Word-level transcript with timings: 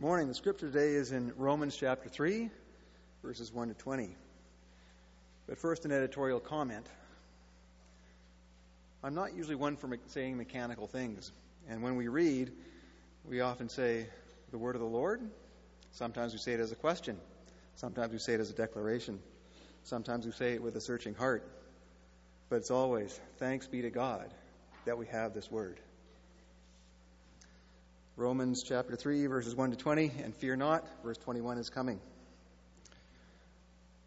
Morning. 0.00 0.28
The 0.28 0.34
scripture 0.34 0.70
today 0.70 0.94
is 0.94 1.12
in 1.12 1.30
Romans 1.36 1.76
chapter 1.76 2.08
3, 2.08 2.48
verses 3.22 3.52
1 3.52 3.68
to 3.68 3.74
20. 3.74 4.16
But 5.46 5.58
first, 5.58 5.84
an 5.84 5.92
editorial 5.92 6.40
comment. 6.40 6.86
I'm 9.04 9.14
not 9.14 9.34
usually 9.34 9.56
one 9.56 9.76
for 9.76 9.94
saying 10.06 10.38
mechanical 10.38 10.86
things. 10.86 11.32
And 11.68 11.82
when 11.82 11.96
we 11.96 12.08
read, 12.08 12.50
we 13.26 13.42
often 13.42 13.68
say 13.68 14.06
the 14.52 14.56
word 14.56 14.74
of 14.74 14.80
the 14.80 14.86
Lord. 14.86 15.20
Sometimes 15.92 16.32
we 16.32 16.38
say 16.38 16.54
it 16.54 16.60
as 16.60 16.72
a 16.72 16.76
question. 16.76 17.18
Sometimes 17.74 18.10
we 18.10 18.18
say 18.18 18.32
it 18.32 18.40
as 18.40 18.48
a 18.48 18.54
declaration. 18.54 19.18
Sometimes 19.84 20.24
we 20.24 20.32
say 20.32 20.54
it 20.54 20.62
with 20.62 20.76
a 20.76 20.80
searching 20.80 21.14
heart. 21.14 21.46
But 22.48 22.56
it's 22.56 22.70
always, 22.70 23.20
thanks 23.36 23.66
be 23.66 23.82
to 23.82 23.90
God 23.90 24.32
that 24.86 24.96
we 24.96 25.04
have 25.08 25.34
this 25.34 25.50
word. 25.50 25.78
Romans 28.16 28.62
chapter 28.66 28.96
3, 28.96 29.26
verses 29.26 29.54
1 29.54 29.70
to 29.70 29.76
20, 29.76 30.12
and 30.22 30.34
fear 30.34 30.56
not, 30.56 30.86
verse 31.02 31.16
21 31.18 31.58
is 31.58 31.70
coming. 31.70 32.00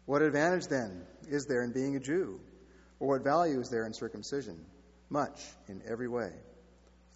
What 0.06 0.22
advantage 0.22 0.66
then 0.68 1.06
is 1.28 1.46
there 1.46 1.62
in 1.62 1.72
being 1.72 1.96
a 1.96 2.00
Jew? 2.00 2.40
Or 3.00 3.08
what 3.08 3.24
value 3.24 3.60
is 3.60 3.70
there 3.70 3.86
in 3.86 3.94
circumcision? 3.94 4.64
Much 5.08 5.40
in 5.68 5.82
every 5.90 6.08
way. 6.08 6.30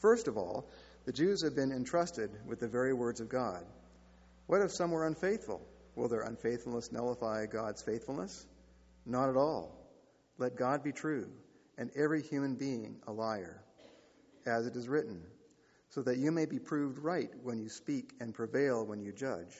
First 0.01 0.29
of 0.29 0.37
all, 0.37 0.69
the 1.05 1.13
Jews 1.13 1.43
have 1.45 1.55
been 1.55 1.73
entrusted 1.73 2.31
with 2.47 2.61
the 2.61 2.69
very 2.69 2.93
words 2.93 3.21
of 3.21 3.29
God. 3.29 3.65
What 4.47 4.63
if 4.63 4.73
some 4.73 4.91
were 4.91 5.07
unfaithful? 5.07 5.61
Will 5.95 6.09
their 6.09 6.23
unfaithfulness 6.23 6.93
nullify 6.93 7.47
God's 7.47 7.83
faithfulness? 7.83 8.47
Not 9.05 9.29
at 9.29 9.37
all. 9.37 9.75
Let 10.39 10.57
God 10.57 10.83
be 10.83 10.93
true, 10.93 11.29
and 11.77 11.91
every 11.97 12.23
human 12.23 12.55
being 12.55 12.97
a 13.07 13.13
liar. 13.13 13.63
As 14.47 14.67
it 14.67 14.77
is 14.77 14.89
written, 14.89 15.23
so 15.91 16.03
that 16.03 16.19
you 16.19 16.31
may 16.31 16.47
be 16.47 16.59
proved 16.59 16.99
right 16.99 17.31
when 17.43 17.59
you 17.59 17.69
speak 17.69 18.13
and 18.21 18.35
prevail 18.35 18.85
when 18.85 19.01
you 19.01 19.13
judge. 19.13 19.55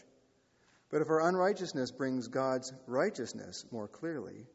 But 0.91 1.03
if 1.03 1.11
our 1.11 1.29
unrighteousness 1.29 1.91
brings 1.91 2.29
God's 2.29 2.73
righteousness 2.87 3.65
more 3.71 3.89
clearly, 3.89 4.47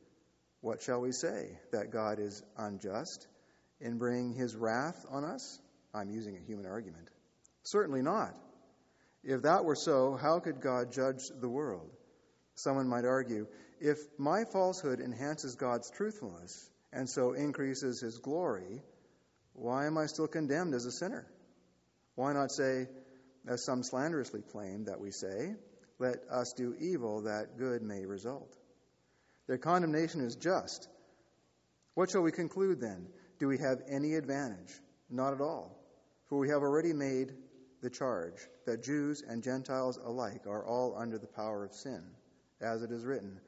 what 0.61 0.81
shall 0.81 1.01
we 1.01 1.11
say? 1.11 1.57
That 1.71 1.91
God 1.91 2.19
is 2.19 2.41
unjust 2.57 3.27
in 3.79 3.97
bringing 3.97 4.33
his 4.33 4.55
wrath 4.55 5.05
on 5.09 5.23
us? 5.23 5.59
I'm 5.93 6.09
using 6.09 6.37
a 6.37 6.39
human 6.39 6.65
argument. 6.65 7.09
Certainly 7.63 8.01
not. 8.01 8.35
If 9.23 9.43
that 9.43 9.63
were 9.63 9.75
so, 9.75 10.15
how 10.15 10.39
could 10.39 10.59
God 10.59 10.91
judge 10.91 11.29
the 11.39 11.49
world? 11.49 11.89
Someone 12.55 12.87
might 12.87 13.05
argue 13.05 13.47
if 13.79 13.97
my 14.17 14.45
falsehood 14.45 14.99
enhances 14.99 15.55
God's 15.55 15.89
truthfulness 15.91 16.69
and 16.91 17.09
so 17.09 17.33
increases 17.33 17.99
his 17.99 18.17
glory, 18.17 18.81
why 19.53 19.85
am 19.85 19.97
I 19.97 20.05
still 20.05 20.27
condemned 20.27 20.73
as 20.73 20.85
a 20.85 20.91
sinner? 20.91 21.27
Why 22.15 22.33
not 22.33 22.51
say, 22.51 22.87
as 23.47 23.65
some 23.65 23.83
slanderously 23.83 24.41
claim 24.41 24.85
that 24.85 24.99
we 24.99 25.11
say, 25.11 25.55
let 25.99 26.17
us 26.29 26.53
do 26.53 26.75
evil 26.79 27.23
that 27.23 27.57
good 27.57 27.81
may 27.81 28.05
result? 28.05 28.55
Their 29.47 29.57
condemnation 29.57 30.21
is 30.21 30.35
just. 30.35 30.87
What 31.95 32.09
shall 32.09 32.21
we 32.21 32.31
conclude 32.31 32.79
then? 32.79 33.07
Do 33.39 33.47
we 33.47 33.57
have 33.57 33.81
any 33.87 34.15
advantage? 34.15 34.73
Not 35.09 35.33
at 35.33 35.41
all. 35.41 35.77
For 36.27 36.37
we 36.37 36.49
have 36.49 36.61
already 36.61 36.93
made 36.93 37.33
the 37.81 37.89
charge 37.89 38.47
that 38.65 38.83
Jews 38.83 39.23
and 39.27 39.43
Gentiles 39.43 39.99
alike 40.03 40.47
are 40.47 40.65
all 40.65 40.95
under 40.97 41.17
the 41.17 41.27
power 41.27 41.65
of 41.65 41.73
sin. 41.73 42.01
As 42.61 42.81
it 42.81 42.91
is 42.91 43.03
written, 43.03 43.39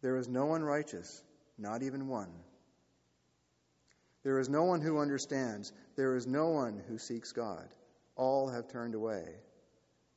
There 0.00 0.16
is 0.16 0.28
no 0.28 0.46
one 0.46 0.62
righteous, 0.62 1.22
not 1.58 1.82
even 1.82 2.08
one. 2.08 2.30
There 4.22 4.38
is 4.38 4.48
no 4.48 4.64
one 4.64 4.80
who 4.80 5.00
understands. 5.00 5.72
There 5.96 6.16
is 6.16 6.26
no 6.26 6.48
one 6.48 6.82
who 6.88 6.98
seeks 6.98 7.32
God. 7.32 7.68
All 8.16 8.48
have 8.48 8.68
turned 8.68 8.94
away. 8.94 9.36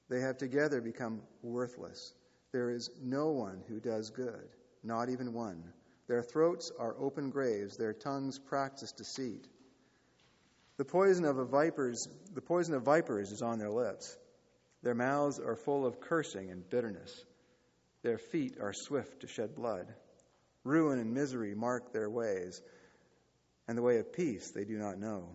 They 0.10 0.22
have 0.22 0.38
together 0.38 0.82
become 0.82 1.22
worthless. 1.42 2.14
There 2.52 2.70
is 2.70 2.90
no 3.02 3.32
one 3.32 3.64
who 3.68 3.80
does 3.80 4.10
good, 4.10 4.48
not 4.84 5.10
even 5.10 5.34
one. 5.34 5.74
Their 6.08 6.24
throats 6.24 6.72
are 6.80 6.96
open 6.98 7.30
graves, 7.30 7.76
their 7.76 7.94
tongues 7.94 8.40
practice 8.40 8.94
deceit. 8.94 9.48
The 10.78 10.86
poison 10.86 11.26
of 11.26 11.36
viper's 11.50 12.08
the 12.34 12.42
poison 12.42 12.76
of 12.76 12.84
vipers 12.84 13.32
is 13.32 13.42
on 13.42 13.60
their 13.60 13.72
lips. 13.72 14.16
Their 14.84 14.96
mouths 14.96 15.40
are 15.40 15.56
full 15.56 15.86
of 15.86 16.00
cursing 16.00 16.52
and 16.52 16.70
bitterness. 16.70 17.26
Their 18.04 18.20
feet 18.20 18.58
are 18.62 18.74
swift 18.74 19.22
to 19.22 19.28
shed 19.28 19.56
blood. 19.56 19.94
Ruin 20.64 21.00
and 21.00 21.14
misery 21.14 21.56
mark 21.56 21.92
their 21.92 22.10
ways, 22.10 22.62
and 23.68 23.78
the 23.78 23.82
way 23.82 23.98
of 23.98 24.14
peace 24.14 24.52
they 24.52 24.66
do 24.66 24.78
not 24.78 25.00
know. 25.00 25.30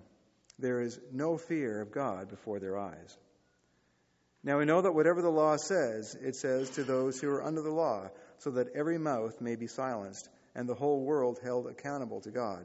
There 0.62 0.81
is 0.81 1.00
no 1.11 1.39
fear 1.39 1.81
of 1.81 1.91
God 1.91 2.28
before 2.28 2.61
their 2.61 2.78
eyes. 2.78 3.19
Now 4.45 4.61
we 4.61 4.65
know 4.65 4.81
that 4.81 4.95
whatever 4.95 5.21
the 5.21 5.28
law 5.28 5.56
says, 5.56 6.15
it 6.15 6.37
says 6.37 6.71
to 6.71 6.84
those 6.84 7.21
who 7.21 7.28
are 7.31 7.43
under 7.43 7.62
the 7.62 7.73
law, 7.73 8.11
so 8.39 8.53
that 8.53 8.72
every 8.77 8.97
mouth 8.97 9.41
may 9.41 9.56
be 9.56 9.67
silenced, 9.67 10.28
and 10.55 10.69
the 10.69 10.75
whole 10.75 11.05
world 11.05 11.41
held 11.43 11.67
accountable 11.67 12.21
to 12.21 12.31
God. 12.31 12.65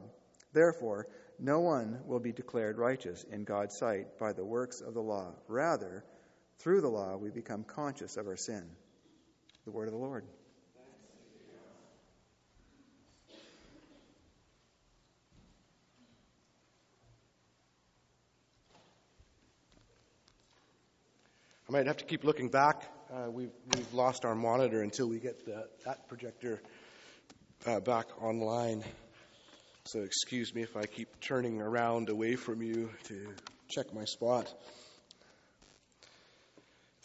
Therefore, 0.52 1.08
no 1.40 1.58
one 1.58 1.98
will 2.06 2.20
be 2.20 2.30
declared 2.32 2.78
righteous 2.78 3.24
in 3.24 3.42
God's 3.42 3.76
sight 3.76 4.16
by 4.16 4.32
the 4.32 4.44
works 4.44 4.80
of 4.80 4.94
the 4.94 5.02
law. 5.02 5.34
Rather, 5.48 6.04
through 6.60 6.82
the 6.82 6.88
law, 6.88 7.16
we 7.16 7.30
become 7.30 7.64
conscious 7.64 8.16
of 8.16 8.28
our 8.28 8.36
sin. 8.36 8.64
The 9.64 9.72
word 9.72 9.88
of 9.88 9.92
the 9.92 9.98
Lord. 9.98 10.24
I 21.68 21.72
might 21.74 21.86
have 21.86 21.98
to 21.98 22.06
keep 22.06 22.24
looking 22.24 22.48
back. 22.48 22.82
Uh, 23.12 23.30
we've, 23.30 23.52
we've 23.74 23.92
lost 23.92 24.24
our 24.24 24.34
monitor 24.34 24.80
until 24.80 25.06
we 25.06 25.18
get 25.18 25.44
the, 25.44 25.68
that 25.84 26.08
projector 26.08 26.62
uh, 27.66 27.80
back 27.80 28.06
online. 28.22 28.82
So 29.84 30.00
excuse 30.00 30.54
me 30.54 30.62
if 30.62 30.78
I 30.78 30.86
keep 30.86 31.20
turning 31.20 31.60
around 31.60 32.08
away 32.08 32.36
from 32.36 32.62
you 32.62 32.88
to 33.08 33.34
check 33.68 33.92
my 33.92 34.06
spot. 34.06 34.50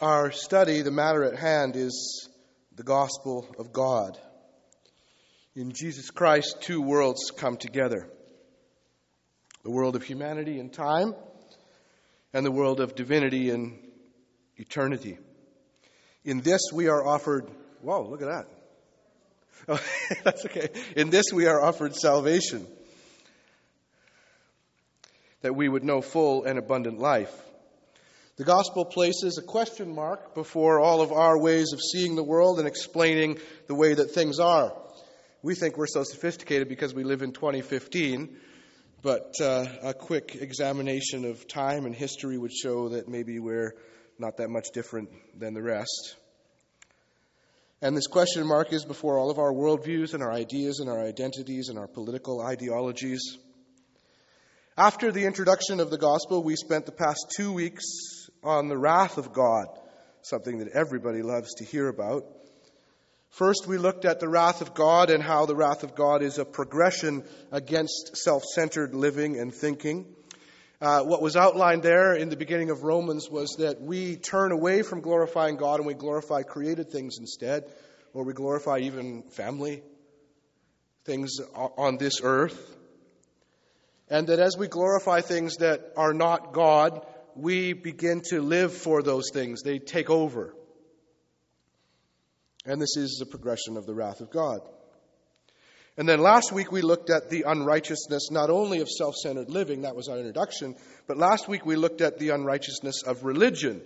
Our 0.00 0.32
study, 0.32 0.80
the 0.80 0.90
matter 0.90 1.24
at 1.24 1.38
hand, 1.38 1.76
is 1.76 2.30
the 2.74 2.84
gospel 2.84 3.46
of 3.58 3.70
God. 3.70 4.18
In 5.54 5.72
Jesus 5.72 6.10
Christ, 6.10 6.62
two 6.62 6.80
worlds 6.80 7.32
come 7.36 7.58
together 7.58 8.08
the 9.62 9.70
world 9.70 9.94
of 9.94 10.04
humanity 10.04 10.58
and 10.58 10.72
time, 10.72 11.14
and 12.32 12.46
the 12.46 12.50
world 12.50 12.80
of 12.80 12.94
divinity 12.94 13.50
and 13.50 13.78
eternity. 14.56 15.18
In 16.24 16.40
this 16.40 16.60
we 16.72 16.88
are 16.88 17.04
offered, 17.04 17.50
whoa, 17.82 18.08
look 18.08 18.22
at 18.22 18.28
that. 18.28 18.46
Oh, 19.68 19.80
that's 20.24 20.44
okay. 20.46 20.68
In 20.96 21.10
this 21.10 21.26
we 21.32 21.46
are 21.46 21.62
offered 21.62 21.94
salvation, 21.94 22.66
that 25.42 25.54
we 25.54 25.68
would 25.68 25.84
know 25.84 26.00
full 26.00 26.44
and 26.44 26.58
abundant 26.58 26.98
life. 26.98 27.32
The 28.36 28.44
gospel 28.44 28.84
places 28.84 29.38
a 29.38 29.46
question 29.46 29.94
mark 29.94 30.34
before 30.34 30.80
all 30.80 31.02
of 31.02 31.12
our 31.12 31.38
ways 31.38 31.72
of 31.72 31.80
seeing 31.80 32.16
the 32.16 32.22
world 32.24 32.58
and 32.58 32.66
explaining 32.66 33.38
the 33.68 33.74
way 33.74 33.94
that 33.94 34.10
things 34.10 34.40
are. 34.40 34.72
We 35.42 35.54
think 35.54 35.76
we're 35.76 35.86
so 35.86 36.02
sophisticated 36.02 36.68
because 36.68 36.94
we 36.94 37.04
live 37.04 37.22
in 37.22 37.32
2015, 37.32 38.36
but 39.02 39.34
uh, 39.40 39.66
a 39.82 39.94
quick 39.94 40.34
examination 40.40 41.26
of 41.26 41.46
time 41.46 41.84
and 41.84 41.94
history 41.94 42.36
would 42.36 42.52
show 42.52 42.88
that 42.88 43.08
maybe 43.08 43.38
we're 43.38 43.74
not 44.18 44.36
that 44.38 44.50
much 44.50 44.68
different 44.72 45.10
than 45.38 45.54
the 45.54 45.62
rest. 45.62 46.16
And 47.82 47.96
this 47.96 48.06
question 48.06 48.46
mark 48.46 48.72
is 48.72 48.84
before 48.84 49.18
all 49.18 49.30
of 49.30 49.38
our 49.38 49.52
worldviews 49.52 50.14
and 50.14 50.22
our 50.22 50.32
ideas 50.32 50.80
and 50.80 50.88
our 50.88 51.02
identities 51.02 51.68
and 51.68 51.78
our 51.78 51.86
political 51.86 52.40
ideologies. 52.40 53.36
After 54.76 55.12
the 55.12 55.26
introduction 55.26 55.80
of 55.80 55.90
the 55.90 55.98
gospel, 55.98 56.42
we 56.42 56.56
spent 56.56 56.86
the 56.86 56.92
past 56.92 57.32
two 57.36 57.52
weeks 57.52 57.84
on 58.42 58.68
the 58.68 58.78
wrath 58.78 59.18
of 59.18 59.32
God, 59.32 59.66
something 60.22 60.58
that 60.58 60.72
everybody 60.74 61.22
loves 61.22 61.54
to 61.56 61.64
hear 61.64 61.88
about. 61.88 62.24
First, 63.30 63.66
we 63.66 63.78
looked 63.78 64.04
at 64.04 64.20
the 64.20 64.28
wrath 64.28 64.60
of 64.60 64.74
God 64.74 65.10
and 65.10 65.22
how 65.22 65.44
the 65.44 65.56
wrath 65.56 65.82
of 65.82 65.94
God 65.94 66.22
is 66.22 66.38
a 66.38 66.44
progression 66.44 67.24
against 67.50 68.16
self 68.16 68.44
centered 68.44 68.94
living 68.94 69.38
and 69.38 69.52
thinking. 69.52 70.13
Uh, 70.84 71.02
what 71.02 71.22
was 71.22 71.34
outlined 71.34 71.82
there 71.82 72.12
in 72.12 72.28
the 72.28 72.36
beginning 72.36 72.68
of 72.68 72.82
Romans 72.82 73.30
was 73.30 73.56
that 73.56 73.80
we 73.80 74.16
turn 74.16 74.52
away 74.52 74.82
from 74.82 75.00
glorifying 75.00 75.56
God 75.56 75.80
and 75.80 75.86
we 75.86 75.94
glorify 75.94 76.42
created 76.42 76.90
things 76.90 77.16
instead, 77.18 77.64
or 78.12 78.22
we 78.22 78.34
glorify 78.34 78.80
even 78.80 79.22
family, 79.30 79.82
things 81.06 81.38
on 81.54 81.96
this 81.96 82.20
earth. 82.22 82.76
And 84.10 84.26
that 84.26 84.40
as 84.40 84.58
we 84.58 84.68
glorify 84.68 85.22
things 85.22 85.56
that 85.56 85.94
are 85.96 86.12
not 86.12 86.52
God, 86.52 87.06
we 87.34 87.72
begin 87.72 88.20
to 88.28 88.42
live 88.42 88.74
for 88.74 89.02
those 89.02 89.30
things. 89.32 89.62
They 89.62 89.78
take 89.78 90.10
over. 90.10 90.54
And 92.66 92.78
this 92.78 92.98
is 92.98 93.16
the 93.18 93.26
progression 93.26 93.78
of 93.78 93.86
the 93.86 93.94
wrath 93.94 94.20
of 94.20 94.30
God. 94.30 94.60
And 95.96 96.08
then 96.08 96.20
last 96.20 96.52
week 96.52 96.72
we 96.72 96.82
looked 96.82 97.10
at 97.10 97.30
the 97.30 97.44
unrighteousness 97.46 98.30
not 98.30 98.50
only 98.50 98.80
of 98.80 98.88
self 98.88 99.14
centered 99.14 99.50
living, 99.50 99.82
that 99.82 99.94
was 99.94 100.08
our 100.08 100.18
introduction, 100.18 100.74
but 101.06 101.16
last 101.16 101.48
week 101.48 101.64
we 101.64 101.76
looked 101.76 102.00
at 102.00 102.18
the 102.18 102.30
unrighteousness 102.30 103.02
of 103.04 103.24
religion 103.24 103.80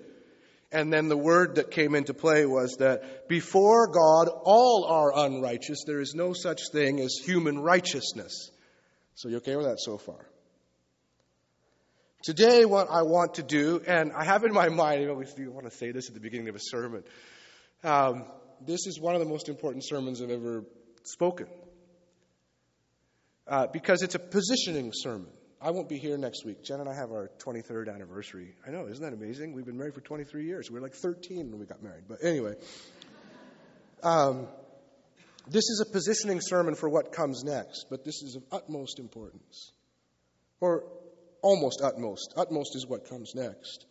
And 0.71 0.93
then 0.93 1.09
the 1.09 1.17
word 1.17 1.55
that 1.55 1.71
came 1.71 1.95
into 1.95 2.13
play 2.13 2.45
was 2.45 2.77
that 2.79 3.29
before 3.29 3.89
God, 3.89 4.29
all 4.29 4.85
are 4.85 5.27
unrighteous. 5.27 5.85
There 5.87 6.01
is 6.01 6.15
no 6.15 6.35
such 6.35 6.61
thing 6.73 7.01
as 7.01 7.15
human 7.25 7.59
righteousness. 7.59 8.51
So, 9.15 9.29
you 9.29 9.39
okay 9.39 9.57
with 9.57 9.67
that 9.67 9.81
so 9.81 9.97
far? 9.97 10.29
Today, 12.23 12.65
what 12.65 12.89
I 12.91 13.03
want 13.03 13.35
to 13.35 13.43
do, 13.43 13.81
and 13.87 14.13
I 14.13 14.25
have 14.25 14.45
in 14.45 14.53
my 14.53 14.69
mind, 14.69 15.03
I 15.03 15.09
always 15.09 15.33
do 15.33 15.51
want 15.51 15.71
to 15.71 15.77
say 15.77 15.93
this 15.93 16.09
at 16.09 16.15
the 16.15 16.21
beginning 16.21 16.49
of 16.49 16.57
a 16.57 16.61
sermon. 16.61 17.03
Um, 17.83 18.27
this 18.61 18.87
is 18.87 19.01
one 19.01 19.15
of 19.15 19.21
the 19.21 19.29
most 19.29 19.49
important 19.49 19.85
sermons 19.87 20.21
I've 20.21 20.31
ever 20.31 20.65
spoken. 21.05 21.47
Uh, 23.49 23.67
because 23.67 24.03
it's 24.03 24.15
a 24.15 24.19
positioning 24.19 24.93
sermon. 24.95 25.31
I 25.61 25.71
won't 25.71 25.89
be 25.89 25.97
here 25.97 26.19
next 26.19 26.45
week. 26.45 26.63
Jen 26.63 26.81
and 26.81 26.89
I 26.89 26.95
have 26.95 27.11
our 27.11 27.31
23rd 27.39 27.93
anniversary. 27.93 28.55
I 28.67 28.71
know, 28.71 28.87
isn't 28.87 29.03
that 29.03 29.15
amazing? 29.15 29.55
We've 29.55 29.65
been 29.65 29.79
married 29.79 29.95
for 29.95 30.03
23 30.03 30.45
years. 30.45 30.71
We 30.71 30.75
were 30.75 30.83
like 30.83 30.95
13 30.95 31.51
when 31.51 31.59
we 31.59 31.65
got 31.65 31.83
married. 31.83 32.05
But 32.07 32.19
anyway, 32.23 32.55
um, 34.03 34.49
this 35.49 35.65
is 35.65 35.83
a 35.89 35.91
positioning 35.91 36.41
sermon 36.43 36.75
for 36.75 36.91
what 36.91 37.11
comes 37.11 37.43
next, 37.43 37.87
but 37.89 38.05
this 38.05 38.23
is 38.23 38.37
of 38.37 38.43
utmost 38.53 38.99
importance. 38.99 39.73
Or 40.61 40.85
almost 41.41 41.81
utmost. 41.83 42.35
Utmost 42.37 42.77
is 42.77 42.87
what 42.87 43.09
comes 43.09 43.33
next. 43.35 43.87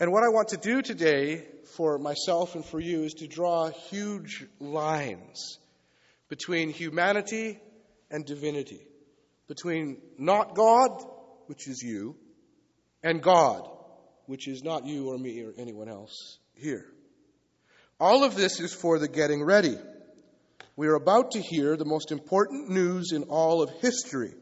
And 0.00 0.12
what 0.12 0.22
I 0.22 0.28
want 0.28 0.48
to 0.48 0.56
do 0.56 0.80
today 0.80 1.44
for 1.76 1.98
myself 1.98 2.54
and 2.54 2.64
for 2.64 2.80
you 2.80 3.02
is 3.02 3.14
to 3.14 3.26
draw 3.26 3.68
huge 3.90 4.46
lines 4.60 5.58
between 6.28 6.70
humanity 6.70 7.58
and 8.10 8.24
divinity 8.24 8.80
between 9.48 9.98
not 10.18 10.54
God, 10.54 11.04
which 11.46 11.68
is 11.68 11.82
you, 11.82 12.16
and 13.02 13.22
God, 13.22 13.68
which 14.26 14.48
is 14.48 14.62
not 14.62 14.86
you 14.86 15.08
or 15.08 15.18
me 15.18 15.42
or 15.42 15.52
anyone 15.56 15.88
else 15.88 16.38
here. 16.54 16.84
All 18.00 18.24
of 18.24 18.36
this 18.36 18.60
is 18.60 18.72
for 18.72 18.98
the 18.98 19.08
getting 19.08 19.42
ready. 19.42 19.76
We 20.76 20.86
are 20.86 20.94
about 20.94 21.32
to 21.32 21.40
hear 21.40 21.76
the 21.76 21.84
most 21.84 22.12
important 22.12 22.70
news 22.70 23.12
in 23.12 23.24
all 23.24 23.62
of 23.62 23.70
history. 23.80 24.32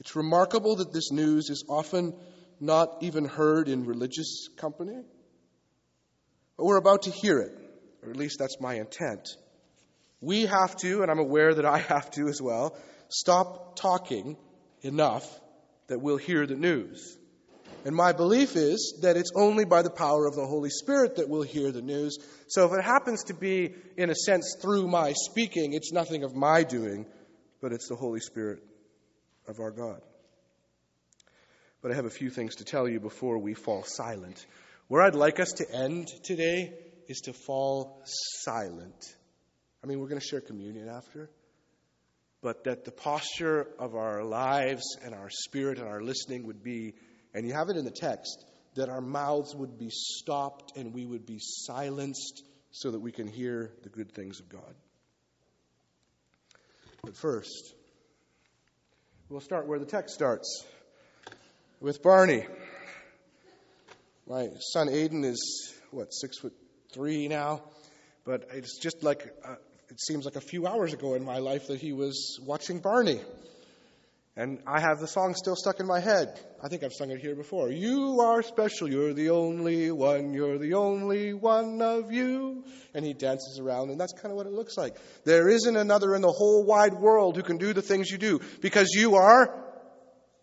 It's 0.00 0.16
remarkable 0.16 0.76
that 0.76 0.92
this 0.92 1.10
news 1.12 1.48
is 1.48 1.64
often 1.68 2.14
not 2.58 2.98
even 3.02 3.24
heard 3.24 3.68
in 3.68 3.86
religious 3.86 4.48
company. 4.56 5.00
But 6.56 6.66
we're 6.66 6.76
about 6.76 7.02
to 7.02 7.10
hear 7.10 7.38
it, 7.38 7.52
or 8.02 8.10
at 8.10 8.16
least 8.16 8.38
that's 8.38 8.60
my 8.60 8.74
intent. 8.74 9.28
We 10.20 10.46
have 10.46 10.76
to, 10.78 11.02
and 11.02 11.10
I'm 11.10 11.18
aware 11.18 11.54
that 11.54 11.64
I 11.64 11.78
have 11.78 12.10
to 12.12 12.28
as 12.28 12.40
well, 12.42 12.76
stop 13.08 13.76
talking 13.76 14.36
enough 14.82 15.26
that 15.86 16.00
we'll 16.00 16.18
hear 16.18 16.46
the 16.46 16.56
news. 16.56 17.16
And 17.84 17.96
my 17.96 18.12
belief 18.12 18.56
is 18.56 18.98
that 19.02 19.16
it's 19.16 19.32
only 19.34 19.64
by 19.64 19.82
the 19.82 19.90
power 19.90 20.26
of 20.26 20.36
the 20.36 20.46
Holy 20.46 20.68
Spirit 20.68 21.16
that 21.16 21.28
we'll 21.28 21.42
hear 21.42 21.72
the 21.72 21.80
news. 21.80 22.18
So 22.48 22.66
if 22.66 22.78
it 22.78 22.84
happens 22.84 23.24
to 23.24 23.34
be, 23.34 23.74
in 23.96 24.10
a 24.10 24.14
sense, 24.14 24.56
through 24.60 24.86
my 24.86 25.14
speaking, 25.14 25.72
it's 25.72 25.92
nothing 25.92 26.22
of 26.22 26.34
my 26.34 26.62
doing, 26.62 27.06
but 27.62 27.72
it's 27.72 27.88
the 27.88 27.96
Holy 27.96 28.20
Spirit 28.20 28.62
of 29.48 29.60
our 29.60 29.70
God. 29.70 30.02
But 31.80 31.92
I 31.92 31.94
have 31.94 32.04
a 32.04 32.10
few 32.10 32.28
things 32.28 32.56
to 32.56 32.64
tell 32.64 32.86
you 32.86 33.00
before 33.00 33.38
we 33.38 33.54
fall 33.54 33.82
silent. 33.84 34.44
Where 34.88 35.02
I'd 35.02 35.14
like 35.14 35.40
us 35.40 35.52
to 35.54 35.74
end 35.74 36.08
today 36.22 36.74
is 37.08 37.20
to 37.22 37.32
fall 37.32 38.02
silent. 38.04 39.16
I 39.82 39.86
mean, 39.86 40.00
we're 40.00 40.08
going 40.08 40.20
to 40.20 40.26
share 40.26 40.40
communion 40.40 40.88
after 40.88 41.30
but 42.42 42.64
that 42.64 42.84
the 42.84 42.90
posture 42.90 43.68
of 43.78 43.94
our 43.94 44.24
lives 44.24 44.96
and 45.04 45.14
our 45.14 45.28
spirit 45.30 45.78
and 45.78 45.86
our 45.86 46.00
listening 46.00 46.46
would 46.46 46.62
be, 46.62 46.94
and 47.34 47.46
you 47.46 47.52
have 47.52 47.68
it 47.68 47.76
in 47.76 47.84
the 47.84 47.90
text, 47.90 48.44
that 48.76 48.88
our 48.88 49.00
mouths 49.00 49.54
would 49.54 49.78
be 49.78 49.90
stopped 49.90 50.72
and 50.76 50.94
we 50.94 51.04
would 51.04 51.26
be 51.26 51.38
silenced 51.38 52.42
so 52.70 52.90
that 52.90 53.00
we 53.00 53.12
can 53.12 53.26
hear 53.26 53.72
the 53.82 53.88
good 53.88 54.12
things 54.12 54.40
of 54.40 54.48
God. 54.48 54.74
But 57.02 57.16
first, 57.16 57.74
we'll 59.28 59.40
start 59.40 59.66
where 59.66 59.78
the 59.78 59.86
text 59.86 60.14
starts 60.14 60.64
with 61.80 62.02
Barney. 62.02 62.46
My 64.26 64.48
son 64.72 64.88
Aiden 64.88 65.24
is, 65.24 65.74
what, 65.90 66.14
six 66.14 66.38
foot 66.38 66.54
three 66.92 67.28
now? 67.28 67.62
But 68.24 68.48
it's 68.52 68.78
just 68.78 69.02
like 69.02 69.26
uh, 69.44 69.56
it 69.90 70.00
seems 70.00 70.24
like 70.24 70.36
a 70.36 70.40
few 70.40 70.66
hours 70.66 70.92
ago 70.92 71.14
in 71.14 71.24
my 71.24 71.38
life 71.38 71.66
that 71.66 71.80
he 71.80 71.92
was 71.92 72.38
watching 72.44 72.78
Barney. 72.78 73.20
And 74.36 74.60
I 74.64 74.80
have 74.80 75.00
the 75.00 75.08
song 75.08 75.34
still 75.34 75.56
stuck 75.56 75.80
in 75.80 75.86
my 75.86 75.98
head. 75.98 76.38
I 76.62 76.68
think 76.68 76.84
I've 76.84 76.92
sung 76.92 77.10
it 77.10 77.20
here 77.20 77.34
before. 77.34 77.70
You 77.70 78.20
are 78.20 78.42
special, 78.42 78.88
you're 78.88 79.12
the 79.12 79.30
only 79.30 79.90
one, 79.90 80.32
you're 80.32 80.58
the 80.58 80.74
only 80.74 81.34
one 81.34 81.82
of 81.82 82.12
you. 82.12 82.64
And 82.94 83.04
he 83.04 83.12
dances 83.12 83.58
around, 83.58 83.90
and 83.90 84.00
that's 84.00 84.12
kind 84.12 84.28
of 84.28 84.36
what 84.36 84.46
it 84.46 84.52
looks 84.52 84.76
like. 84.76 84.96
There 85.24 85.48
isn't 85.48 85.76
another 85.76 86.14
in 86.14 86.22
the 86.22 86.30
whole 86.30 86.64
wide 86.64 86.94
world 86.94 87.36
who 87.36 87.42
can 87.42 87.58
do 87.58 87.72
the 87.72 87.82
things 87.82 88.10
you 88.10 88.18
do 88.18 88.40
because 88.60 88.90
you 88.94 89.16
are 89.16 89.52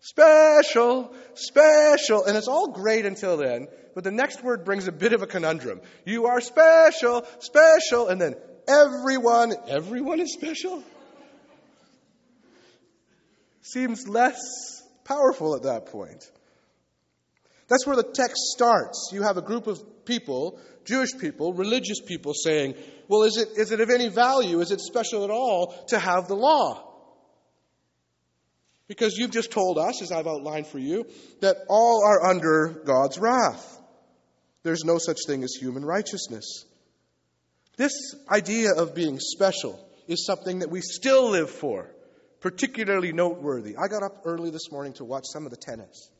special, 0.00 1.14
special. 1.34 2.24
And 2.26 2.36
it's 2.36 2.48
all 2.48 2.72
great 2.72 3.06
until 3.06 3.38
then, 3.38 3.68
but 3.94 4.04
the 4.04 4.12
next 4.12 4.44
word 4.44 4.66
brings 4.66 4.86
a 4.86 4.92
bit 4.92 5.14
of 5.14 5.22
a 5.22 5.26
conundrum. 5.26 5.80
You 6.04 6.26
are 6.26 6.42
special, 6.42 7.26
special, 7.40 8.08
and 8.08 8.20
then 8.20 8.34
everyone, 8.68 9.54
everyone 9.68 10.20
is 10.20 10.32
special? 10.32 10.82
Seems 13.62 14.06
less 14.08 14.38
powerful 15.04 15.56
at 15.56 15.62
that 15.64 15.86
point. 15.86 16.24
That's 17.68 17.86
where 17.86 17.96
the 17.96 18.02
text 18.02 18.36
starts. 18.54 19.10
You 19.12 19.22
have 19.22 19.36
a 19.36 19.42
group 19.42 19.66
of 19.66 20.04
people, 20.04 20.58
Jewish 20.84 21.10
people, 21.18 21.52
religious 21.52 22.00
people, 22.00 22.32
saying, 22.32 22.74
Well, 23.08 23.24
is 23.24 23.36
it, 23.36 23.48
is 23.56 23.72
it 23.72 23.80
of 23.80 23.90
any 23.90 24.08
value? 24.08 24.60
Is 24.60 24.70
it 24.70 24.80
special 24.80 25.24
at 25.24 25.30
all 25.30 25.74
to 25.88 25.98
have 25.98 26.28
the 26.28 26.34
law? 26.34 26.84
Because 28.86 29.18
you've 29.18 29.30
just 29.30 29.50
told 29.50 29.78
us, 29.78 30.00
as 30.00 30.10
I've 30.10 30.26
outlined 30.26 30.66
for 30.66 30.78
you, 30.78 31.06
that 31.40 31.58
all 31.68 32.02
are 32.06 32.30
under 32.30 32.82
God's 32.86 33.18
wrath. 33.18 33.78
There's 34.62 34.84
no 34.84 34.96
such 34.96 35.18
thing 35.26 35.44
as 35.44 35.52
human 35.52 35.84
righteousness. 35.84 36.64
This 37.78 37.92
idea 38.28 38.74
of 38.74 38.96
being 38.96 39.20
special 39.20 39.78
is 40.08 40.26
something 40.26 40.58
that 40.58 40.68
we 40.68 40.80
still 40.80 41.30
live 41.30 41.48
for, 41.48 41.88
particularly 42.40 43.12
noteworthy. 43.12 43.76
I 43.76 43.86
got 43.86 44.02
up 44.02 44.22
early 44.24 44.50
this 44.50 44.72
morning 44.72 44.94
to 44.94 45.04
watch 45.04 45.26
some 45.32 45.44
of 45.44 45.52
the 45.52 45.56
tennis. 45.56 46.10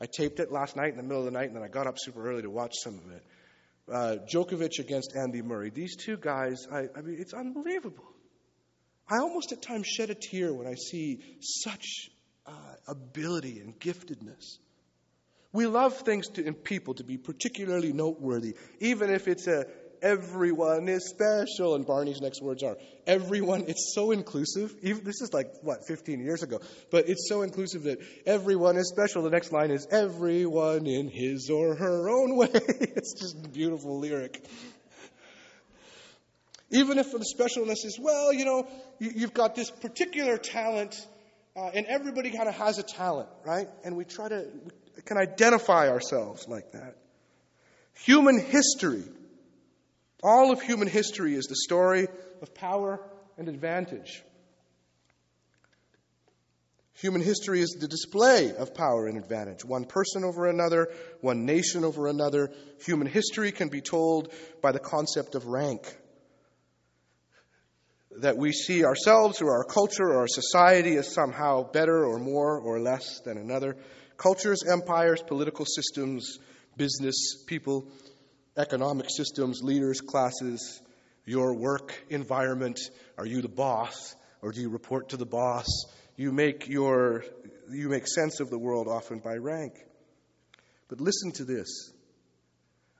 I 0.00 0.06
taped 0.06 0.40
it 0.40 0.50
last 0.50 0.74
night 0.74 0.88
in 0.88 0.96
the 0.96 1.02
middle 1.02 1.18
of 1.18 1.26
the 1.26 1.38
night, 1.38 1.48
and 1.48 1.56
then 1.56 1.62
I 1.62 1.68
got 1.68 1.86
up 1.86 1.98
super 1.98 2.26
early 2.26 2.40
to 2.42 2.50
watch 2.50 2.72
some 2.82 2.94
of 2.94 3.10
it. 3.12 3.22
Uh, 3.92 4.16
Djokovic 4.26 4.78
against 4.78 5.14
Andy 5.14 5.42
Murray. 5.42 5.68
These 5.68 5.96
two 5.96 6.16
guys, 6.16 6.66
I, 6.72 6.88
I 6.96 7.02
mean, 7.02 7.16
it's 7.18 7.34
unbelievable. 7.34 8.10
I 9.06 9.18
almost 9.18 9.52
at 9.52 9.60
times 9.60 9.86
shed 9.86 10.08
a 10.08 10.14
tear 10.14 10.54
when 10.54 10.66
I 10.66 10.76
see 10.76 11.20
such 11.40 12.08
uh, 12.46 12.52
ability 12.88 13.60
and 13.60 13.78
giftedness. 13.78 14.56
We 15.52 15.66
love 15.66 15.94
things 15.98 16.28
to, 16.30 16.44
in 16.44 16.54
people 16.54 16.94
to 16.94 17.04
be 17.04 17.18
particularly 17.18 17.92
noteworthy, 17.92 18.56
even 18.80 19.10
if 19.10 19.28
it's 19.28 19.46
a 19.46 19.66
everyone 20.04 20.88
is 20.88 21.08
special. 21.08 21.74
And 21.74 21.84
Barney's 21.84 22.20
next 22.20 22.42
words 22.42 22.62
are, 22.62 22.76
everyone, 23.06 23.64
it's 23.66 23.92
so 23.94 24.12
inclusive. 24.12 24.72
Even, 24.82 25.02
this 25.02 25.22
is 25.22 25.32
like, 25.32 25.50
what, 25.62 25.86
15 25.88 26.20
years 26.20 26.42
ago. 26.42 26.60
But 26.90 27.08
it's 27.08 27.26
so 27.28 27.42
inclusive 27.42 27.84
that 27.84 27.98
everyone 28.26 28.76
is 28.76 28.88
special. 28.88 29.22
The 29.22 29.30
next 29.30 29.50
line 29.50 29.70
is, 29.70 29.88
everyone 29.90 30.86
in 30.86 31.08
his 31.08 31.50
or 31.50 31.74
her 31.74 32.08
own 32.10 32.36
way. 32.36 32.50
it's 32.52 33.14
just 33.18 33.44
a 33.44 33.48
beautiful 33.48 33.98
lyric. 33.98 34.44
Even 36.70 36.98
if 36.98 37.10
the 37.10 37.24
specialness 37.36 37.84
is, 37.84 37.98
well, 38.00 38.32
you 38.32 38.44
know, 38.44 38.68
you, 38.98 39.20
have 39.20 39.34
got 39.34 39.54
this 39.54 39.70
particular 39.70 40.36
talent, 40.36 40.94
uh, 41.56 41.70
and 41.74 41.86
everybody 41.86 42.30
kind 42.30 42.48
of 42.48 42.54
has 42.54 42.78
a 42.78 42.82
talent, 42.82 43.28
right? 43.46 43.68
And 43.84 43.96
we 43.96 44.04
try 44.04 44.28
to, 44.28 44.46
we 44.96 45.02
can 45.02 45.16
identify 45.16 45.88
ourselves 45.88 46.46
like 46.48 46.72
that. 46.72 46.96
Human 47.94 48.40
history 48.40 49.04
all 50.24 50.50
of 50.50 50.62
human 50.62 50.88
history 50.88 51.34
is 51.34 51.44
the 51.44 51.54
story 51.54 52.08
of 52.40 52.54
power 52.54 52.98
and 53.36 53.46
advantage. 53.46 54.24
Human 56.94 57.20
history 57.20 57.60
is 57.60 57.76
the 57.78 57.88
display 57.88 58.54
of 58.56 58.74
power 58.74 59.06
and 59.06 59.18
advantage. 59.18 59.64
One 59.64 59.84
person 59.84 60.24
over 60.24 60.46
another, 60.46 60.88
one 61.20 61.44
nation 61.44 61.84
over 61.84 62.06
another. 62.06 62.50
Human 62.86 63.06
history 63.06 63.52
can 63.52 63.68
be 63.68 63.82
told 63.82 64.32
by 64.62 64.72
the 64.72 64.78
concept 64.78 65.34
of 65.34 65.46
rank. 65.46 65.94
That 68.20 68.38
we 68.38 68.52
see 68.52 68.84
ourselves 68.84 69.42
or 69.42 69.50
our 69.50 69.64
culture 69.64 70.04
or 70.04 70.20
our 70.20 70.28
society 70.28 70.96
as 70.96 71.12
somehow 71.12 71.70
better 71.70 72.06
or 72.06 72.18
more 72.18 72.58
or 72.58 72.80
less 72.80 73.20
than 73.20 73.36
another. 73.36 73.76
Cultures, 74.16 74.62
empires, 74.62 75.20
political 75.20 75.66
systems, 75.66 76.38
business, 76.76 77.44
people 77.46 77.88
economic 78.56 79.06
systems, 79.10 79.62
leaders, 79.62 80.00
classes, 80.00 80.82
your 81.24 81.54
work 81.54 81.94
environment. 82.10 82.78
Are 83.18 83.26
you 83.26 83.42
the 83.42 83.48
boss 83.48 84.14
or 84.42 84.52
do 84.52 84.60
you 84.60 84.68
report 84.68 85.10
to 85.10 85.16
the 85.16 85.26
boss? 85.26 85.66
You 86.16 86.32
make 86.32 86.68
your 86.68 87.24
you 87.70 87.88
make 87.88 88.06
sense 88.06 88.40
of 88.40 88.50
the 88.50 88.58
world 88.58 88.88
often 88.88 89.18
by 89.18 89.34
rank. 89.34 89.74
But 90.88 91.00
listen 91.00 91.32
to 91.32 91.44
this. 91.44 91.92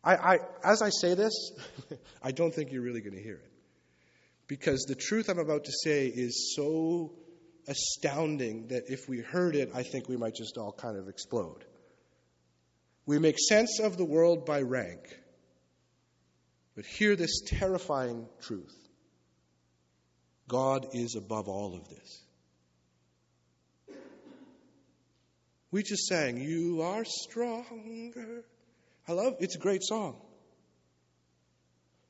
I, 0.03 0.15
I, 0.15 0.39
as 0.63 0.83
I 0.83 0.91
say 0.91 1.15
this, 1.15 1.53
I 2.23 2.33
don't 2.33 2.55
think 2.55 2.73
you're 2.73 2.83
really 2.83 3.01
going 3.01 3.15
to 3.15 3.23
hear 3.23 3.37
it. 3.37 3.51
Because 4.47 4.85
the 4.89 4.95
truth 4.95 5.29
I'm 5.29 5.39
about 5.39 5.65
to 5.65 5.73
say 5.73 6.07
is 6.07 6.55
so 6.57 7.13
astounding 7.67 8.69
that 8.69 8.85
if 8.89 9.09
we 9.09 9.21
heard 9.21 9.57
it, 9.57 9.71
I 9.75 9.83
think 9.83 10.09
we 10.09 10.17
might 10.17 10.35
just 10.35 10.59
all 10.59 10.73
kind 10.73 10.99
of 10.99 11.09
explode. 11.09 11.65
We 13.07 13.19
make 13.19 13.39
sense 13.39 13.81
of 13.81 13.97
the 13.97 14.05
world 14.05 14.45
by 14.45 14.61
rank. 14.63 15.01
But 16.75 16.87
hear 16.87 17.17
this 17.17 17.41
terrifying 17.47 18.27
truth 18.43 18.75
God 20.49 20.89
is 20.93 21.15
above 21.15 21.49
all 21.49 21.75
of 21.75 21.89
this. 21.89 22.23
We 25.71 25.83
just 25.83 26.07
sang, 26.07 26.39
You 26.39 26.83
are 26.83 27.05
stronger. 27.05 28.45
I 29.09 29.13
love 29.13 29.35
it's 29.41 29.57
a 29.57 29.61
great 29.61 29.83
song. 29.83 30.17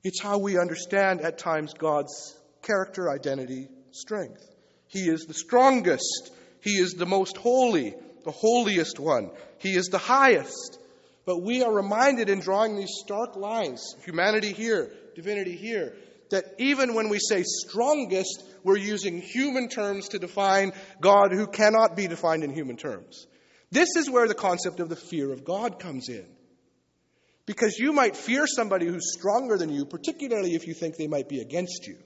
It's 0.02 0.20
how 0.20 0.38
we 0.38 0.58
understand 0.58 1.22
at 1.22 1.38
times 1.38 1.72
God's 1.72 2.38
character, 2.62 3.10
identity, 3.10 3.68
strength. 3.90 4.42
He 4.88 5.08
is 5.08 5.22
the 5.22 5.34
strongest. 5.34 6.30
He 6.60 6.72
is 6.72 6.92
the 6.92 7.06
most 7.06 7.36
holy, 7.36 7.94
the 8.24 8.32
holiest 8.32 9.00
one. 9.00 9.30
He 9.58 9.74
is 9.74 9.86
the 9.86 9.98
highest. 9.98 10.78
But 11.26 11.42
we 11.42 11.62
are 11.62 11.72
reminded 11.72 12.28
in 12.28 12.40
drawing 12.40 12.76
these 12.76 13.00
stark 13.04 13.36
lines, 13.36 13.94
humanity 14.04 14.52
here, 14.52 14.90
divinity 15.14 15.56
here, 15.56 15.96
that 16.30 16.44
even 16.58 16.94
when 16.94 17.08
we 17.08 17.18
say 17.18 17.42
strongest, 17.44 18.44
we're 18.62 18.76
using 18.76 19.20
human 19.20 19.68
terms 19.68 20.08
to 20.08 20.18
define 20.18 20.72
God 21.00 21.32
who 21.32 21.46
cannot 21.46 21.96
be 21.96 22.08
defined 22.08 22.44
in 22.44 22.52
human 22.52 22.76
terms. 22.76 23.26
This 23.70 23.96
is 23.96 24.10
where 24.10 24.28
the 24.28 24.34
concept 24.34 24.80
of 24.80 24.88
the 24.88 24.96
fear 24.96 25.32
of 25.32 25.44
God 25.44 25.78
comes 25.78 26.08
in. 26.08 26.26
Because 27.46 27.78
you 27.78 27.92
might 27.92 28.16
fear 28.16 28.46
somebody 28.46 28.86
who's 28.86 29.12
stronger 29.12 29.58
than 29.58 29.70
you, 29.70 29.84
particularly 29.84 30.54
if 30.54 30.66
you 30.66 30.74
think 30.74 30.96
they 30.96 31.08
might 31.08 31.28
be 31.28 31.40
against 31.40 31.86
you. 31.86 31.96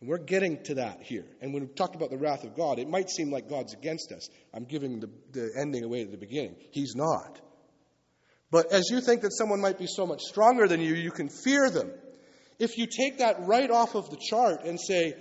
And 0.00 0.08
we're 0.08 0.18
getting 0.18 0.62
to 0.64 0.74
that 0.74 1.02
here. 1.02 1.26
And 1.40 1.52
when 1.52 1.62
we 1.64 1.68
talk 1.72 1.94
about 1.94 2.10
the 2.10 2.18
wrath 2.18 2.44
of 2.44 2.54
God, 2.54 2.78
it 2.78 2.88
might 2.88 3.10
seem 3.10 3.30
like 3.30 3.48
God's 3.48 3.74
against 3.74 4.12
us. 4.12 4.28
I'm 4.54 4.64
giving 4.64 5.00
the, 5.00 5.10
the 5.32 5.50
ending 5.58 5.84
away 5.84 6.02
at 6.02 6.10
the 6.10 6.16
beginning. 6.16 6.56
He's 6.70 6.94
not. 6.94 7.40
But 8.50 8.72
as 8.72 8.90
you 8.90 9.00
think 9.00 9.22
that 9.22 9.32
someone 9.32 9.60
might 9.60 9.78
be 9.78 9.86
so 9.86 10.06
much 10.06 10.22
stronger 10.22 10.68
than 10.68 10.80
you, 10.80 10.94
you 10.94 11.10
can 11.10 11.28
fear 11.28 11.68
them. 11.70 11.90
If 12.58 12.78
you 12.78 12.86
take 12.86 13.18
that 13.18 13.46
right 13.46 13.70
off 13.70 13.94
of 13.94 14.08
the 14.10 14.16
chart 14.16 14.64
and 14.64 14.80
say, 14.80 15.14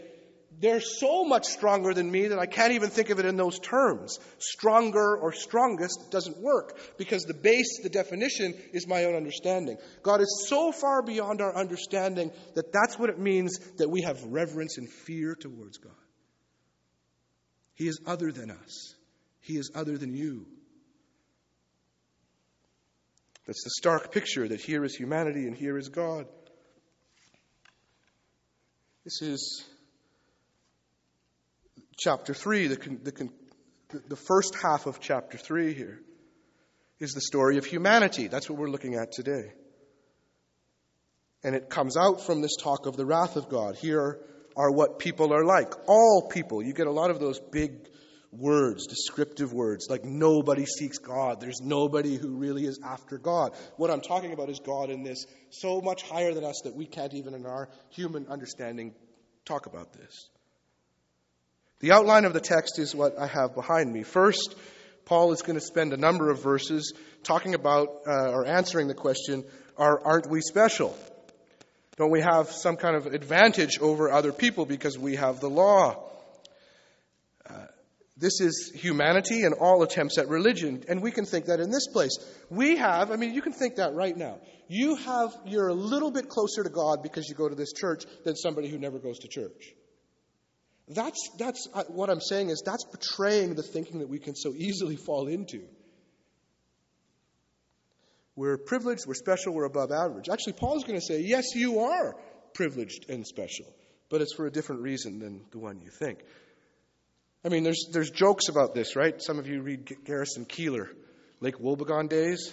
they're 0.60 0.80
so 0.80 1.26
much 1.26 1.46
stronger 1.46 1.94
than 1.94 2.10
me 2.10 2.28
that 2.28 2.40
I 2.40 2.46
can't 2.46 2.74
even 2.74 2.90
think 2.90 3.10
of 3.10 3.20
it 3.20 3.26
in 3.26 3.36
those 3.36 3.60
terms. 3.60 4.20
Stronger 4.38 5.18
or 5.18 5.34
strongest 5.34 6.12
doesn't 6.12 6.38
work 6.38 6.80
because 6.98 7.24
the 7.24 7.34
base, 7.34 7.82
the 7.84 7.90
definition, 7.90 8.54
is 8.72 8.88
my 8.88 9.04
own 9.04 9.16
understanding. 9.16 9.78
God 10.02 10.22
is 10.22 10.46
so 10.48 10.72
far 10.72 11.02
beyond 11.02 11.42
our 11.42 11.56
understanding 11.56 12.32
that 12.54 12.72
that's 12.72 12.98
what 12.98 13.10
it 13.10 13.20
means 13.20 13.58
that 13.78 13.90
we 13.90 14.04
have 14.04 14.24
reverence 14.24 14.78
and 14.78 14.90
fear 14.90 15.36
towards 15.36 15.78
God. 15.78 15.92
He 17.74 17.88
is 17.88 18.00
other 18.06 18.32
than 18.32 18.52
us, 18.52 18.96
He 19.42 19.58
is 19.58 19.72
other 19.76 19.98
than 19.98 20.16
you. 20.16 20.46
That's 23.46 23.64
the 23.64 23.70
stark 23.72 24.12
picture 24.12 24.48
that 24.48 24.60
here 24.60 24.84
is 24.84 24.96
humanity 24.96 25.48
and 25.48 25.56
here 25.56 25.78
is 25.78 25.90
God. 25.90 26.26
This 29.04 29.22
is 29.22 29.64
chapter 31.98 32.34
3, 32.34 32.68
the, 32.68 32.76
the, 33.04 33.30
the 34.08 34.16
first 34.16 34.56
half 34.56 34.88
of 34.88 35.00
chapter 35.00 35.38
3 35.38 35.74
here, 35.74 36.02
is 37.00 37.12
the 37.12 37.22
story 37.22 37.58
of 37.58 37.66
humanity. 37.66 38.28
That's 38.28 38.50
what 38.50 38.58
we're 38.58 38.70
looking 38.70 38.96
at 38.96 39.12
today. 39.12 39.54
And 41.44 41.56
it 41.56 41.70
comes 41.70 41.98
out 41.98 42.26
from 42.26 42.42
this 42.42 42.56
talk 42.56 42.88
of 42.88 42.98
the 42.98 43.06
wrath 43.06 43.36
of 43.36 43.50
God. 43.50 43.76
Here 43.76 44.20
are 44.58 44.72
what 44.72 44.98
people 44.98 45.34
are 45.34 45.46
like. 45.46 45.74
All 45.88 46.28
people. 46.32 46.64
You 46.64 46.74
get 46.74 46.88
a 46.88 46.92
lot 46.92 47.12
of 47.12 47.20
those 47.20 47.40
big 47.40 47.88
words, 48.40 48.88
descriptive 48.88 49.54
words, 49.54 49.88
like 49.90 50.04
nobody 50.04 50.66
seeks 50.66 50.98
God. 50.98 51.40
There's 51.40 51.62
nobody 51.62 52.18
who 52.18 52.38
really 52.38 52.66
is 52.66 52.80
after 52.84 53.18
God. 53.18 53.54
What 53.78 53.90
I'm 53.90 54.02
talking 54.02 54.34
about 54.34 54.50
is 54.50 54.60
God 54.60 54.90
in 54.90 55.04
this 55.04 55.26
so 55.50 55.82
much 55.82 56.04
higher 56.04 56.34
than 56.34 56.44
us 56.44 56.62
that 56.64 56.76
we 56.76 56.86
can't 56.86 57.14
even 57.14 57.34
in 57.34 57.46
our 57.46 57.70
human 57.90 58.28
understanding 58.28 58.94
talk 59.46 59.66
about 59.66 59.94
this. 59.94 60.30
The 61.80 61.92
outline 61.92 62.26
of 62.26 62.34
the 62.34 62.40
text 62.40 62.80
is 62.80 62.96
what 62.96 63.20
I 63.20 63.28
have 63.28 63.54
behind 63.54 63.92
me. 63.92 64.04
First, 64.04 64.56
Paul 65.06 65.34
is 65.34 65.42
going 65.42 65.60
to 65.60 65.66
spend 65.66 65.94
a 65.94 65.98
number 65.98 66.30
of 66.30 66.42
verses 66.42 66.94
talking 67.24 67.54
about 67.54 67.90
uh, 68.08 68.32
or 68.32 68.46
answering 68.46 68.88
the 68.88 68.94
question 68.94 69.44
are, 69.78 70.02
aren't 70.06 70.30
we 70.30 70.42
special? 70.42 70.98
Don't 71.98 72.12
we 72.12 72.22
have 72.22 72.52
some 72.52 72.76
kind 72.76 72.96
of 72.96 73.08
advantage 73.08 73.80
over 73.80 74.12
other 74.12 74.32
people 74.32 74.66
because 74.66 74.98
we 74.98 75.16
have 75.16 75.40
the 75.40 75.50
law? 75.50 76.10
This 78.18 78.40
is 78.40 78.72
humanity 78.74 79.44
and 79.44 79.54
all 79.54 79.84
attempts 79.84 80.18
at 80.18 80.30
religion. 80.30 80.84
And 80.88 81.02
we 81.02 81.12
can 81.12 81.26
think 81.26 81.46
that 81.46 81.60
in 81.60 81.70
this 81.70 81.88
place. 81.88 82.18
We 82.50 82.78
have, 82.78 83.12
I 83.12 83.18
mean, 83.18 83.34
you 83.34 83.42
can 83.42 83.52
think 83.52 83.76
that 83.76 83.94
right 83.94 84.16
now. 84.16 84.40
You 84.70 84.96
have, 84.96 85.36
you're 85.46 85.68
a 85.68 85.74
little 85.74 86.12
bit 86.12 86.30
closer 86.30 86.64
to 86.64 86.70
God 86.70 87.04
because 87.04 87.28
you 87.28 87.36
go 87.36 87.50
to 87.50 87.56
this 87.56 87.74
church 87.74 88.04
than 88.24 88.36
somebody 88.36 88.70
who 88.70 88.78
never 88.78 89.00
goes 89.00 89.20
to 89.20 89.28
church. 89.28 89.74
That's, 90.88 91.30
that's 91.38 91.68
uh, 91.74 91.84
what 91.90 92.10
I'm 92.10 92.22
saying 92.22 92.50
is 92.50 92.62
that's 92.66 92.86
betraying 92.86 93.56
the 93.56 93.64
thinking 93.64 94.00
that 94.00 94.08
we 94.08 94.20
can 94.20 94.36
so 94.36 94.54
easily 94.56 94.96
fall 94.96 95.28
into. 95.28 95.64
We're 98.36 98.58
privileged, 98.58 99.08
we're 99.08 99.16
special, 99.16 99.54
we're 99.54 99.66
above 99.66 99.92
average. 99.92 100.30
Actually, 100.30 100.54
Paul's 100.54 100.84
going 100.84 101.00
to 101.00 101.06
say, 101.06 101.22
yes, 101.22 101.56
you 101.56 101.80
are 101.80 102.16
privileged 102.54 103.10
and 103.10 103.26
special, 103.26 103.66
but 104.10 104.22
it's 104.22 104.34
for 104.34 104.46
a 104.46 104.52
different 104.52 104.82
reason 104.82 105.20
than 105.20 105.42
the 105.52 105.60
one 105.60 105.82
you 105.82 105.90
think. 105.90 106.20
I 107.46 107.50
mean, 107.50 107.64
there's, 107.64 107.90
there's 107.92 108.10
jokes 108.10 108.50
about 108.50 108.74
this, 108.74 108.96
right? 108.96 109.22
Some 109.22 109.38
of 109.38 109.48
you 109.48 109.62
read 109.62 110.04
Garrison 110.04 110.46
Keillor, 110.46 110.88
Lake 111.42 111.60
Wobegon 111.60 112.10
days, 112.10 112.52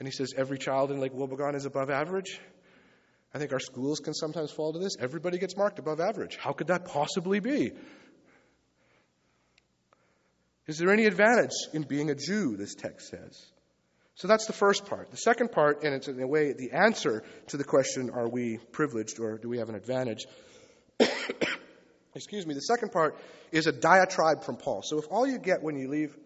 and 0.00 0.08
he 0.08 0.12
says 0.12 0.34
every 0.36 0.58
child 0.58 0.90
in 0.90 0.98
Lake 0.98 1.12
Wobegon 1.12 1.54
is 1.54 1.66
above 1.66 1.88
average. 1.88 2.40
I 3.32 3.38
think 3.38 3.52
our 3.52 3.60
schools 3.60 4.00
can 4.00 4.14
sometimes 4.14 4.50
fall 4.50 4.72
to 4.72 4.80
this. 4.80 4.96
Everybody 4.98 5.38
gets 5.38 5.56
marked 5.56 5.78
above 5.78 6.00
average. 6.00 6.36
How 6.36 6.50
could 6.50 6.66
that 6.66 6.86
possibly 6.86 7.38
be? 7.38 7.70
Is 10.66 10.78
there 10.78 10.90
any 10.90 11.06
advantage 11.06 11.54
in 11.72 11.82
being 11.82 12.10
a 12.10 12.16
Jew, 12.16 12.56
this 12.56 12.74
text 12.74 13.10
says? 13.10 13.40
So 14.16 14.26
that's 14.26 14.46
the 14.46 14.52
first 14.52 14.86
part. 14.86 15.12
The 15.12 15.16
second 15.16 15.52
part, 15.52 15.84
and 15.84 15.94
it's 15.94 16.08
in 16.08 16.20
a 16.20 16.26
way 16.26 16.54
the 16.54 16.72
answer 16.72 17.22
to 17.48 17.56
the 17.56 17.62
question 17.62 18.10
are 18.10 18.28
we 18.28 18.58
privileged 18.72 19.20
or 19.20 19.38
do 19.38 19.48
we 19.48 19.58
have 19.58 19.68
an 19.68 19.76
advantage? 19.76 20.26
Excuse 22.18 22.46
me. 22.46 22.54
The 22.54 22.60
second 22.60 22.90
part 22.90 23.16
is 23.52 23.68
a 23.68 23.72
diatribe 23.72 24.42
from 24.44 24.56
Paul. 24.56 24.82
So 24.82 24.98
if 24.98 25.04
all 25.08 25.26
you 25.26 25.38
get 25.38 25.62
when 25.62 25.76
you 25.76 25.88
leave 25.88 26.16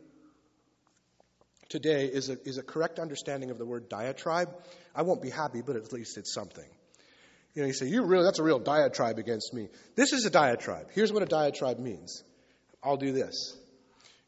today 1.69 2.07
is 2.07 2.31
a, 2.31 2.39
is 2.49 2.57
a 2.57 2.63
correct 2.63 2.99
understanding 2.99 3.51
of 3.51 3.59
the 3.59 3.67
word 3.67 3.91
diatribe, 3.91 4.49
I 4.95 5.03
won't 5.03 5.21
be 5.21 5.29
happy, 5.29 5.61
but 5.61 5.77
at 5.77 5.93
least 5.93 6.17
it's 6.17 6.33
something. 6.33 6.69
You 7.55 7.63
know, 7.63 7.67
you 7.69 7.75
say, 7.75 7.89
you 7.89 8.05
really, 8.05 8.25
that's 8.25 8.39
a 8.39 8.43
real 8.43 8.59
diatribe 8.59 9.19
against 9.19 9.53
me. 9.53 9.69
This 9.95 10.15
is 10.15 10.25
a 10.25 10.31
diatribe. 10.31 10.89
Here's 10.95 11.13
what 11.13 11.23
a 11.23 11.27
diatribe 11.27 11.79
means. 11.79 12.25
I'll 12.83 12.97
do 12.97 13.13
this. 13.13 13.55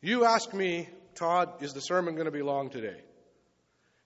You 0.02 0.26
ask 0.26 0.52
me, 0.52 0.90
Todd, 1.14 1.62
is 1.62 1.72
the 1.72 1.80
sermon 1.80 2.14
going 2.14 2.26
to 2.26 2.30
be 2.30 2.42
long 2.42 2.68
today? 2.68 3.00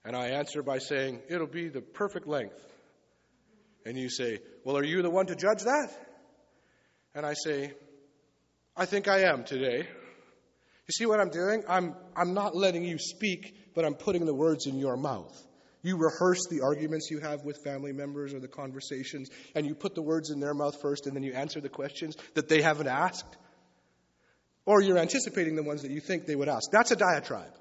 And 0.04 0.14
I 0.14 0.28
answer 0.28 0.62
by 0.62 0.78
saying, 0.78 1.22
it'll 1.28 1.48
be 1.48 1.68
the 1.68 1.80
perfect 1.80 2.28
length. 2.28 2.64
And 3.84 3.98
you 3.98 4.08
say, 4.08 4.38
well, 4.64 4.76
are 4.76 4.84
you 4.84 5.02
the 5.02 5.10
one 5.10 5.26
to 5.26 5.34
judge 5.34 5.64
that? 5.64 5.90
And 7.18 7.26
I 7.26 7.34
say, 7.34 7.72
I 8.76 8.86
think 8.86 9.08
I 9.08 9.22
am 9.22 9.42
today. 9.42 9.78
You 9.78 10.92
see 10.92 11.04
what 11.04 11.18
I'm 11.18 11.30
doing? 11.30 11.64
I'm, 11.68 11.96
I'm 12.14 12.32
not 12.32 12.54
letting 12.54 12.84
you 12.84 12.96
speak, 12.96 13.72
but 13.74 13.84
I'm 13.84 13.94
putting 13.94 14.24
the 14.24 14.32
words 14.32 14.66
in 14.66 14.78
your 14.78 14.96
mouth. 14.96 15.36
You 15.82 15.96
rehearse 15.96 16.46
the 16.48 16.60
arguments 16.60 17.10
you 17.10 17.18
have 17.18 17.44
with 17.44 17.58
family 17.64 17.90
members 17.90 18.34
or 18.34 18.38
the 18.38 18.46
conversations, 18.46 19.30
and 19.56 19.66
you 19.66 19.74
put 19.74 19.96
the 19.96 20.00
words 20.00 20.30
in 20.30 20.38
their 20.38 20.54
mouth 20.54 20.80
first, 20.80 21.08
and 21.08 21.16
then 21.16 21.24
you 21.24 21.32
answer 21.32 21.60
the 21.60 21.68
questions 21.68 22.16
that 22.34 22.48
they 22.48 22.62
haven't 22.62 22.86
asked. 22.86 23.36
Or 24.64 24.80
you're 24.80 24.98
anticipating 24.98 25.56
the 25.56 25.64
ones 25.64 25.82
that 25.82 25.90
you 25.90 25.98
think 25.98 26.24
they 26.24 26.36
would 26.36 26.48
ask. 26.48 26.70
That's 26.70 26.92
a 26.92 26.96
diatribe. 26.96 27.52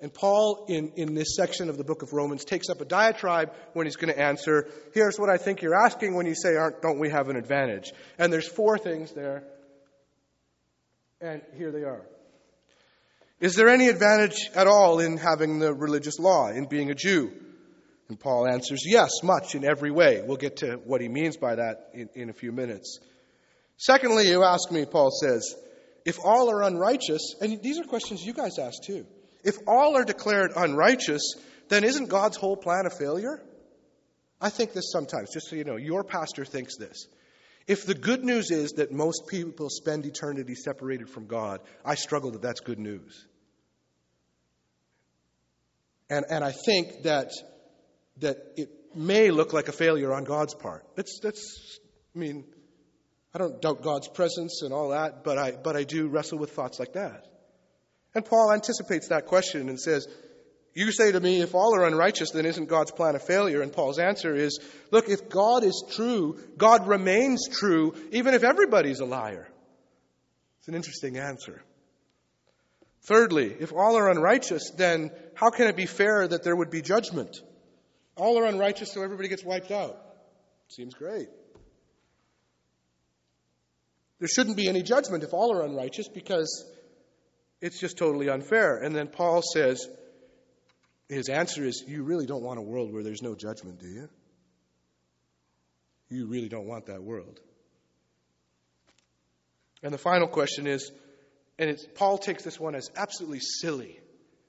And 0.00 0.14
Paul, 0.14 0.66
in, 0.68 0.92
in 0.94 1.14
this 1.14 1.34
section 1.34 1.68
of 1.68 1.76
the 1.76 1.82
book 1.82 2.02
of 2.02 2.12
Romans, 2.12 2.44
takes 2.44 2.68
up 2.68 2.80
a 2.80 2.84
diatribe 2.84 3.52
when 3.72 3.86
he's 3.86 3.96
going 3.96 4.14
to 4.14 4.20
answer, 4.20 4.68
here's 4.94 5.18
what 5.18 5.28
I 5.28 5.38
think 5.38 5.60
you're 5.60 5.74
asking 5.74 6.14
when 6.14 6.26
you 6.26 6.36
say, 6.36 6.54
Aren't, 6.54 6.82
don't 6.82 7.00
we 7.00 7.10
have 7.10 7.28
an 7.28 7.36
advantage? 7.36 7.90
And 8.16 8.32
there's 8.32 8.46
four 8.46 8.78
things 8.78 9.12
there. 9.12 9.42
And 11.20 11.42
here 11.56 11.72
they 11.72 11.82
are. 11.82 12.06
Is 13.40 13.56
there 13.56 13.68
any 13.68 13.88
advantage 13.88 14.50
at 14.54 14.68
all 14.68 15.00
in 15.00 15.16
having 15.16 15.58
the 15.58 15.74
religious 15.74 16.18
law, 16.20 16.48
in 16.48 16.66
being 16.66 16.90
a 16.90 16.94
Jew? 16.94 17.32
And 18.08 18.18
Paul 18.18 18.48
answers, 18.48 18.84
yes, 18.86 19.10
much 19.22 19.54
in 19.54 19.64
every 19.64 19.90
way. 19.90 20.22
We'll 20.24 20.36
get 20.36 20.58
to 20.58 20.76
what 20.84 21.00
he 21.00 21.08
means 21.08 21.36
by 21.36 21.56
that 21.56 21.90
in, 21.92 22.08
in 22.14 22.30
a 22.30 22.32
few 22.32 22.52
minutes. 22.52 23.00
Secondly, 23.76 24.28
you 24.28 24.44
ask 24.44 24.70
me, 24.70 24.86
Paul 24.86 25.10
says, 25.10 25.54
if 26.04 26.18
all 26.24 26.50
are 26.50 26.62
unrighteous, 26.62 27.34
and 27.40 27.60
these 27.62 27.78
are 27.78 27.84
questions 27.84 28.24
you 28.24 28.32
guys 28.32 28.58
ask 28.58 28.82
too. 28.82 29.06
If 29.48 29.56
all 29.66 29.96
are 29.96 30.04
declared 30.04 30.52
unrighteous, 30.54 31.22
then 31.70 31.82
isn't 31.82 32.10
God's 32.10 32.36
whole 32.36 32.54
plan 32.54 32.84
a 32.84 32.90
failure? 32.90 33.42
I 34.38 34.50
think 34.50 34.74
this 34.74 34.92
sometimes, 34.92 35.32
just 35.32 35.48
so 35.48 35.56
you 35.56 35.64
know. 35.64 35.76
Your 35.76 36.04
pastor 36.04 36.44
thinks 36.44 36.76
this. 36.76 37.06
If 37.66 37.86
the 37.86 37.94
good 37.94 38.22
news 38.24 38.50
is 38.50 38.72
that 38.72 38.92
most 38.92 39.26
people 39.26 39.70
spend 39.70 40.04
eternity 40.04 40.54
separated 40.54 41.08
from 41.08 41.28
God, 41.28 41.60
I 41.82 41.94
struggle 41.94 42.32
that 42.32 42.42
that's 42.42 42.60
good 42.60 42.78
news. 42.78 43.26
And, 46.10 46.26
and 46.28 46.44
I 46.44 46.52
think 46.52 47.04
that, 47.04 47.30
that 48.18 48.36
it 48.58 48.68
may 48.94 49.30
look 49.30 49.54
like 49.54 49.68
a 49.68 49.72
failure 49.72 50.12
on 50.12 50.24
God's 50.24 50.54
part. 50.54 50.84
That's, 50.94 51.20
that's, 51.22 51.78
I 52.14 52.18
mean, 52.18 52.44
I 53.34 53.38
don't 53.38 53.62
doubt 53.62 53.80
God's 53.80 54.08
presence 54.08 54.60
and 54.60 54.74
all 54.74 54.90
that, 54.90 55.24
but 55.24 55.38
I, 55.38 55.52
but 55.52 55.74
I 55.74 55.84
do 55.84 56.08
wrestle 56.08 56.36
with 56.36 56.52
thoughts 56.52 56.78
like 56.78 56.92
that. 56.92 57.24
And 58.18 58.26
Paul 58.26 58.52
anticipates 58.52 59.10
that 59.10 59.26
question 59.26 59.68
and 59.68 59.78
says, 59.78 60.08
You 60.74 60.90
say 60.90 61.12
to 61.12 61.20
me, 61.20 61.40
if 61.40 61.54
all 61.54 61.76
are 61.76 61.86
unrighteous, 61.86 62.32
then 62.32 62.46
isn't 62.46 62.68
God's 62.68 62.90
plan 62.90 63.14
a 63.14 63.20
failure? 63.20 63.62
And 63.62 63.72
Paul's 63.72 64.00
answer 64.00 64.34
is, 64.34 64.58
Look, 64.90 65.08
if 65.08 65.28
God 65.28 65.62
is 65.62 65.84
true, 65.92 66.36
God 66.56 66.88
remains 66.88 67.48
true, 67.48 67.94
even 68.10 68.34
if 68.34 68.42
everybody's 68.42 68.98
a 68.98 69.04
liar. 69.04 69.46
It's 70.58 70.66
an 70.66 70.74
interesting 70.74 71.16
answer. 71.16 71.62
Thirdly, 73.02 73.54
if 73.60 73.72
all 73.72 73.96
are 73.96 74.10
unrighteous, 74.10 74.72
then 74.76 75.12
how 75.34 75.50
can 75.50 75.68
it 75.68 75.76
be 75.76 75.86
fair 75.86 76.26
that 76.26 76.42
there 76.42 76.56
would 76.56 76.70
be 76.70 76.82
judgment? 76.82 77.40
All 78.16 78.36
are 78.40 78.46
unrighteous, 78.46 78.90
so 78.90 79.04
everybody 79.04 79.28
gets 79.28 79.44
wiped 79.44 79.70
out. 79.70 79.96
Seems 80.66 80.92
great. 80.92 81.28
There 84.18 84.26
shouldn't 84.26 84.56
be 84.56 84.68
any 84.68 84.82
judgment 84.82 85.22
if 85.22 85.32
all 85.32 85.56
are 85.56 85.64
unrighteous 85.64 86.08
because 86.08 86.68
it's 87.60 87.80
just 87.80 87.98
totally 87.98 88.28
unfair. 88.28 88.76
And 88.76 88.94
then 88.94 89.08
Paul 89.08 89.42
says, 89.42 89.86
his 91.08 91.28
answer 91.28 91.64
is, 91.64 91.84
You 91.86 92.02
really 92.02 92.26
don't 92.26 92.42
want 92.42 92.58
a 92.58 92.62
world 92.62 92.92
where 92.92 93.02
there's 93.02 93.22
no 93.22 93.34
judgment, 93.34 93.80
do 93.80 93.88
you? 93.88 94.08
You 96.10 96.26
really 96.26 96.48
don't 96.48 96.66
want 96.66 96.86
that 96.86 97.02
world. 97.02 97.40
And 99.82 99.92
the 99.92 99.98
final 99.98 100.26
question 100.26 100.66
is, 100.66 100.90
and 101.58 101.76
Paul 101.94 102.18
takes 102.18 102.44
this 102.44 102.58
one 102.58 102.74
as 102.74 102.88
absolutely 102.96 103.40
silly. 103.40 103.98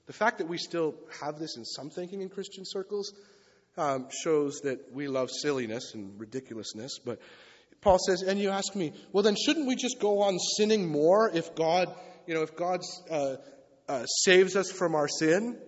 The 0.06 0.12
fact 0.12 0.38
that 0.38 0.48
we 0.48 0.58
still 0.58 0.94
have 1.20 1.38
this 1.38 1.56
in 1.56 1.64
some 1.64 1.90
thinking 1.90 2.20
in 2.20 2.28
Christian 2.28 2.64
circles 2.64 3.12
um, 3.76 4.08
shows 4.24 4.60
that 4.64 4.92
we 4.92 5.08
love 5.08 5.30
silliness 5.30 5.94
and 5.94 6.18
ridiculousness. 6.18 6.98
But 7.04 7.20
Paul 7.80 7.98
says, 7.98 8.22
and 8.22 8.38
you 8.38 8.50
ask 8.50 8.74
me, 8.74 8.92
well, 9.12 9.22
then 9.22 9.36
shouldn't 9.36 9.66
we 9.66 9.76
just 9.76 10.00
go 10.00 10.22
on 10.22 10.38
sinning 10.56 10.88
more 10.88 11.30
if 11.32 11.54
God, 11.54 11.94
you 12.26 12.34
know, 12.34 12.42
if 12.42 12.56
God 12.56 12.80
uh, 13.10 13.36
uh, 13.88 14.04
saves 14.04 14.56
us 14.56 14.70
from 14.70 14.94
our 14.94 15.08
sin? 15.08 15.58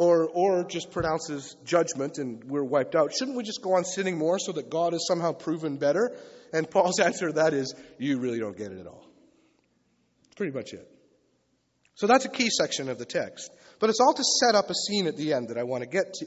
Or, 0.00 0.28
or 0.28 0.62
just 0.62 0.92
pronounces 0.92 1.56
judgment 1.64 2.18
and 2.18 2.44
we're 2.44 2.62
wiped 2.62 2.94
out. 2.94 3.12
Shouldn't 3.12 3.36
we 3.36 3.42
just 3.42 3.62
go 3.62 3.74
on 3.74 3.84
sinning 3.84 4.16
more 4.16 4.38
so 4.38 4.52
that 4.52 4.70
God 4.70 4.94
is 4.94 5.04
somehow 5.08 5.32
proven 5.32 5.76
better? 5.76 6.16
And 6.52 6.70
Paul's 6.70 7.00
answer 7.04 7.26
to 7.26 7.32
that 7.32 7.52
is, 7.52 7.74
you 7.98 8.20
really 8.20 8.38
don't 8.38 8.56
get 8.56 8.70
it 8.70 8.78
at 8.78 8.86
all. 8.86 9.04
That's 10.22 10.36
pretty 10.36 10.52
much 10.52 10.72
it. 10.72 10.88
So 11.96 12.06
that's 12.06 12.24
a 12.24 12.28
key 12.28 12.48
section 12.48 12.88
of 12.88 12.98
the 12.98 13.04
text. 13.04 13.50
But 13.80 13.90
it's 13.90 13.98
all 14.00 14.14
to 14.14 14.22
set 14.22 14.54
up 14.54 14.70
a 14.70 14.74
scene 14.74 15.08
at 15.08 15.16
the 15.16 15.32
end 15.32 15.48
that 15.48 15.58
I 15.58 15.64
want 15.64 15.82
to 15.82 15.88
get 15.88 16.14
to, 16.14 16.26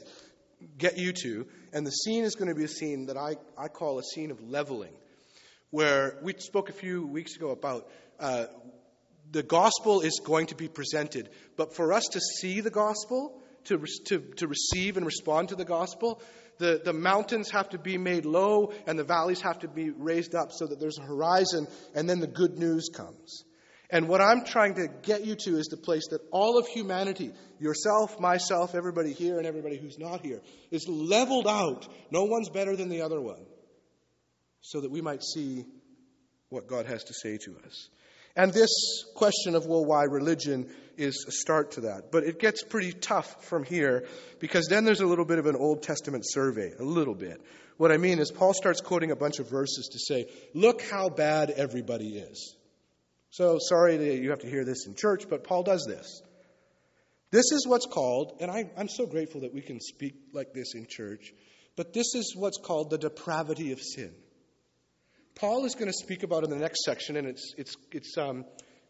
get 0.76 0.98
you 0.98 1.12
to. 1.22 1.46
And 1.72 1.86
the 1.86 1.90
scene 1.90 2.24
is 2.24 2.34
going 2.34 2.48
to 2.48 2.54
be 2.54 2.64
a 2.64 2.68
scene 2.68 3.06
that 3.06 3.16
I, 3.16 3.36
I 3.56 3.68
call 3.68 3.98
a 3.98 4.02
scene 4.02 4.30
of 4.30 4.42
leveling, 4.42 4.92
where 5.70 6.18
we 6.22 6.34
spoke 6.38 6.68
a 6.68 6.74
few 6.74 7.06
weeks 7.06 7.36
ago 7.36 7.50
about 7.50 7.88
uh, 8.20 8.46
the 9.32 9.42
gospel 9.42 10.02
is 10.02 10.20
going 10.22 10.46
to 10.46 10.54
be 10.54 10.68
presented. 10.68 11.30
But 11.56 11.74
for 11.74 11.92
us 11.92 12.04
to 12.12 12.20
see 12.20 12.60
the 12.60 12.70
gospel, 12.70 13.40
to, 13.64 13.84
to, 14.06 14.18
to 14.36 14.46
receive 14.46 14.96
and 14.96 15.06
respond 15.06 15.48
to 15.48 15.56
the 15.56 15.64
gospel, 15.64 16.20
the, 16.58 16.80
the 16.84 16.92
mountains 16.92 17.50
have 17.50 17.70
to 17.70 17.78
be 17.78 17.96
made 17.96 18.26
low 18.26 18.72
and 18.86 18.98
the 18.98 19.04
valleys 19.04 19.40
have 19.40 19.60
to 19.60 19.68
be 19.68 19.90
raised 19.90 20.34
up 20.34 20.52
so 20.52 20.66
that 20.66 20.78
there's 20.78 20.98
a 20.98 21.06
horizon, 21.06 21.66
and 21.94 22.08
then 22.08 22.20
the 22.20 22.26
good 22.26 22.58
news 22.58 22.90
comes. 22.94 23.44
And 23.88 24.08
what 24.08 24.20
I'm 24.20 24.44
trying 24.44 24.74
to 24.74 24.88
get 25.02 25.24
you 25.24 25.34
to 25.44 25.56
is 25.58 25.66
the 25.66 25.76
place 25.76 26.08
that 26.10 26.20
all 26.30 26.58
of 26.58 26.66
humanity, 26.66 27.32
yourself, 27.58 28.18
myself, 28.20 28.74
everybody 28.74 29.12
here, 29.12 29.38
and 29.38 29.46
everybody 29.46 29.76
who's 29.76 29.98
not 29.98 30.24
here, 30.24 30.40
is 30.70 30.86
leveled 30.88 31.46
out. 31.46 31.86
No 32.10 32.24
one's 32.24 32.48
better 32.48 32.74
than 32.74 32.88
the 32.88 33.02
other 33.02 33.20
one. 33.20 33.44
So 34.60 34.80
that 34.80 34.90
we 34.90 35.00
might 35.00 35.22
see 35.22 35.66
what 36.48 36.66
God 36.66 36.86
has 36.86 37.04
to 37.04 37.14
say 37.14 37.38
to 37.38 37.56
us. 37.66 37.88
And 38.34 38.52
this 38.52 39.04
question 39.14 39.54
of, 39.54 39.66
well, 39.66 39.84
why 39.84 40.04
religion 40.04 40.70
is 40.96 41.24
a 41.28 41.32
start 41.32 41.72
to 41.72 41.82
that. 41.82 42.10
But 42.10 42.24
it 42.24 42.38
gets 42.38 42.62
pretty 42.62 42.92
tough 42.92 43.44
from 43.44 43.64
here 43.64 44.06
because 44.38 44.66
then 44.68 44.84
there's 44.84 45.00
a 45.00 45.06
little 45.06 45.24
bit 45.24 45.38
of 45.38 45.46
an 45.46 45.56
Old 45.56 45.82
Testament 45.82 46.24
survey, 46.26 46.72
a 46.78 46.84
little 46.84 47.14
bit. 47.14 47.40
What 47.76 47.92
I 47.92 47.96
mean 47.96 48.18
is, 48.18 48.30
Paul 48.30 48.54
starts 48.54 48.80
quoting 48.80 49.10
a 49.10 49.16
bunch 49.16 49.38
of 49.38 49.50
verses 49.50 49.88
to 49.92 49.98
say, 49.98 50.26
look 50.54 50.82
how 50.82 51.08
bad 51.08 51.50
everybody 51.50 52.18
is. 52.18 52.54
So 53.30 53.58
sorry 53.58 53.96
that 53.96 54.18
you 54.18 54.30
have 54.30 54.40
to 54.40 54.50
hear 54.50 54.64
this 54.64 54.86
in 54.86 54.94
church, 54.94 55.24
but 55.28 55.44
Paul 55.44 55.62
does 55.62 55.84
this. 55.88 56.22
This 57.30 57.50
is 57.50 57.66
what's 57.66 57.86
called, 57.86 58.36
and 58.40 58.50
I, 58.50 58.70
am 58.76 58.88
so 58.88 59.06
grateful 59.06 59.40
that 59.40 59.54
we 59.54 59.62
can 59.62 59.80
speak 59.80 60.14
like 60.34 60.52
this 60.52 60.74
in 60.74 60.86
church, 60.86 61.32
but 61.76 61.94
this 61.94 62.14
is 62.14 62.34
what's 62.36 62.58
called 62.58 62.90
the 62.90 62.98
depravity 62.98 63.72
of 63.72 63.80
sin. 63.80 64.12
Paul 65.34 65.64
is 65.64 65.74
going 65.74 65.88
to 65.88 65.92
speak 65.92 66.22
about 66.22 66.44
in 66.44 66.50
the 66.50 66.56
next 66.56 66.84
section, 66.84 67.16
and 67.16 67.26
it's, 67.26 67.54
it's, 67.56 67.76
it's 67.90 68.16
um, 68.18 68.44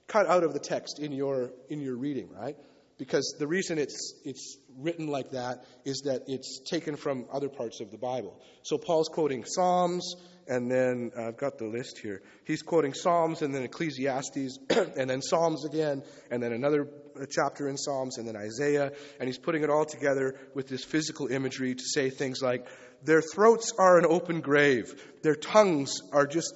cut 0.09 0.27
out 0.27 0.45
of 0.45 0.53
the 0.53 0.61
text 0.61 0.99
in 0.99 1.13
your, 1.13 1.51
in 1.69 1.81
your 1.81 1.97
reading, 1.97 2.29
right? 2.31 2.57
Because 2.99 3.35
the 3.39 3.47
reason 3.47 3.79
it's, 3.79 4.15
it's 4.25 4.59
written 4.79 5.09
like 5.09 5.31
that 5.31 5.65
is 5.85 6.03
that 6.05 6.23
it's 6.27 6.61
taken 6.69 6.97
from 6.97 7.27
other 7.33 7.49
parts 7.49 7.81
of 7.81 7.91
the 7.91 7.99
Bible. 7.99 8.41
So 8.63 8.79
Paul's 8.79 9.09
quoting 9.09 9.45
Psalms, 9.45 10.15
and 10.47 10.71
then 10.71 11.13
uh, 11.17 11.29
I've 11.29 11.37
got 11.37 11.59
the 11.59 11.67
list 11.67 11.99
here. 11.99 12.23
He's 12.45 12.63
quoting 12.63 12.95
Psalms, 12.95 13.43
and 13.43 13.55
then 13.55 13.63
Ecclesiastes, 13.63 14.59
and 14.71 15.09
then 15.09 15.23
Psalms 15.23 15.65
again, 15.65 16.03
and 16.31 16.43
then 16.43 16.53
another 16.53 16.89
chapter 17.31 17.69
in 17.69 17.77
Psalms, 17.77 18.19
and 18.19 18.29
then 18.29 18.37
Isaiah, 18.37 18.93
and 19.19 19.29
he's 19.29 19.39
putting 19.39 19.63
it 19.63 19.71
all 19.71 19.85
together 19.85 20.35
with 20.55 20.69
this 20.69 20.85
physical 20.85 21.29
imagery 21.29 21.75
to 21.75 21.85
say 21.85 22.11
things 22.11 22.43
like, 22.43 22.67
"Their 23.05 23.23
throats 23.23 23.73
are 23.79 23.99
an 23.99 24.07
open 24.07 24.41
grave; 24.41 25.01
their 25.23 25.35
tongues 25.35 26.01
are 26.13 26.27
just 26.27 26.55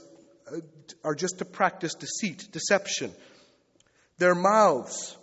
uh, 0.50 0.60
are 1.02 1.14
just 1.14 1.38
to 1.38 1.44
practice 1.44 1.94
deceit, 1.94 2.48
deception. 2.52 3.12
Their 4.18 4.34
mouths, 4.34 5.16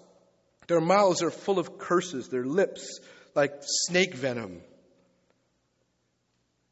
their 0.68 0.82
mouths 0.82 1.24
are 1.24 1.32
full 1.32 1.60
of 1.60 1.78
curses; 1.78 2.28
their 2.30 2.46
lips 2.46 3.00
like 3.36 3.54
snake 3.62 4.14
venom." 4.14 4.62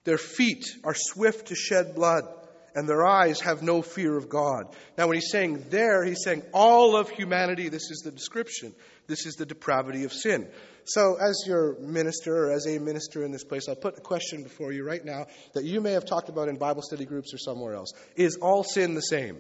Their 0.04 0.18
feet 0.18 0.66
are 0.84 0.96
swift 0.96 1.48
to 1.48 1.56
shed 1.56 1.96
blood, 1.96 2.28
and 2.76 2.88
their 2.88 3.06
eyes 3.06 3.40
have 3.42 3.62
no 3.62 3.82
fear 3.82 4.18
of 4.18 4.30
God. 4.30 4.76
Now, 4.98 5.08
when 5.08 5.16
he's 5.16 5.32
saying 5.32 5.66
there, 5.70 6.04
he's 6.04 6.24
saying 6.24 6.44
all 6.54 6.96
of 6.96 7.10
humanity, 7.10 7.70
this 7.70 7.92
is 7.92 8.02
the 8.04 8.12
description. 8.12 8.74
This 9.08 9.26
is 9.26 9.36
the 9.36 9.46
depravity 9.46 10.04
of 10.04 10.14
sin. 10.14 10.50
So, 10.86 11.16
as 11.16 11.44
your 11.46 11.80
minister, 11.80 12.48
or 12.48 12.52
as 12.52 12.66
a 12.68 12.80
minister 12.80 13.24
in 13.24 13.32
this 13.32 13.44
place, 13.44 13.68
I'll 13.68 13.76
put 13.76 13.98
a 13.98 14.02
question 14.02 14.44
before 14.44 14.72
you 14.72 14.84
right 14.84 15.04
now 15.04 15.28
that 15.54 15.64
you 15.64 15.82
may 15.82 15.92
have 15.92 16.06
talked 16.06 16.30
about 16.30 16.48
in 16.48 16.58
Bible 16.58 16.82
study 16.82 17.06
groups 17.06 17.34
or 17.34 17.38
somewhere 17.38 17.76
else. 17.76 17.92
Is 18.16 18.38
all 18.38 18.64
sin 18.64 18.96
the 18.96 19.02
same? 19.02 19.38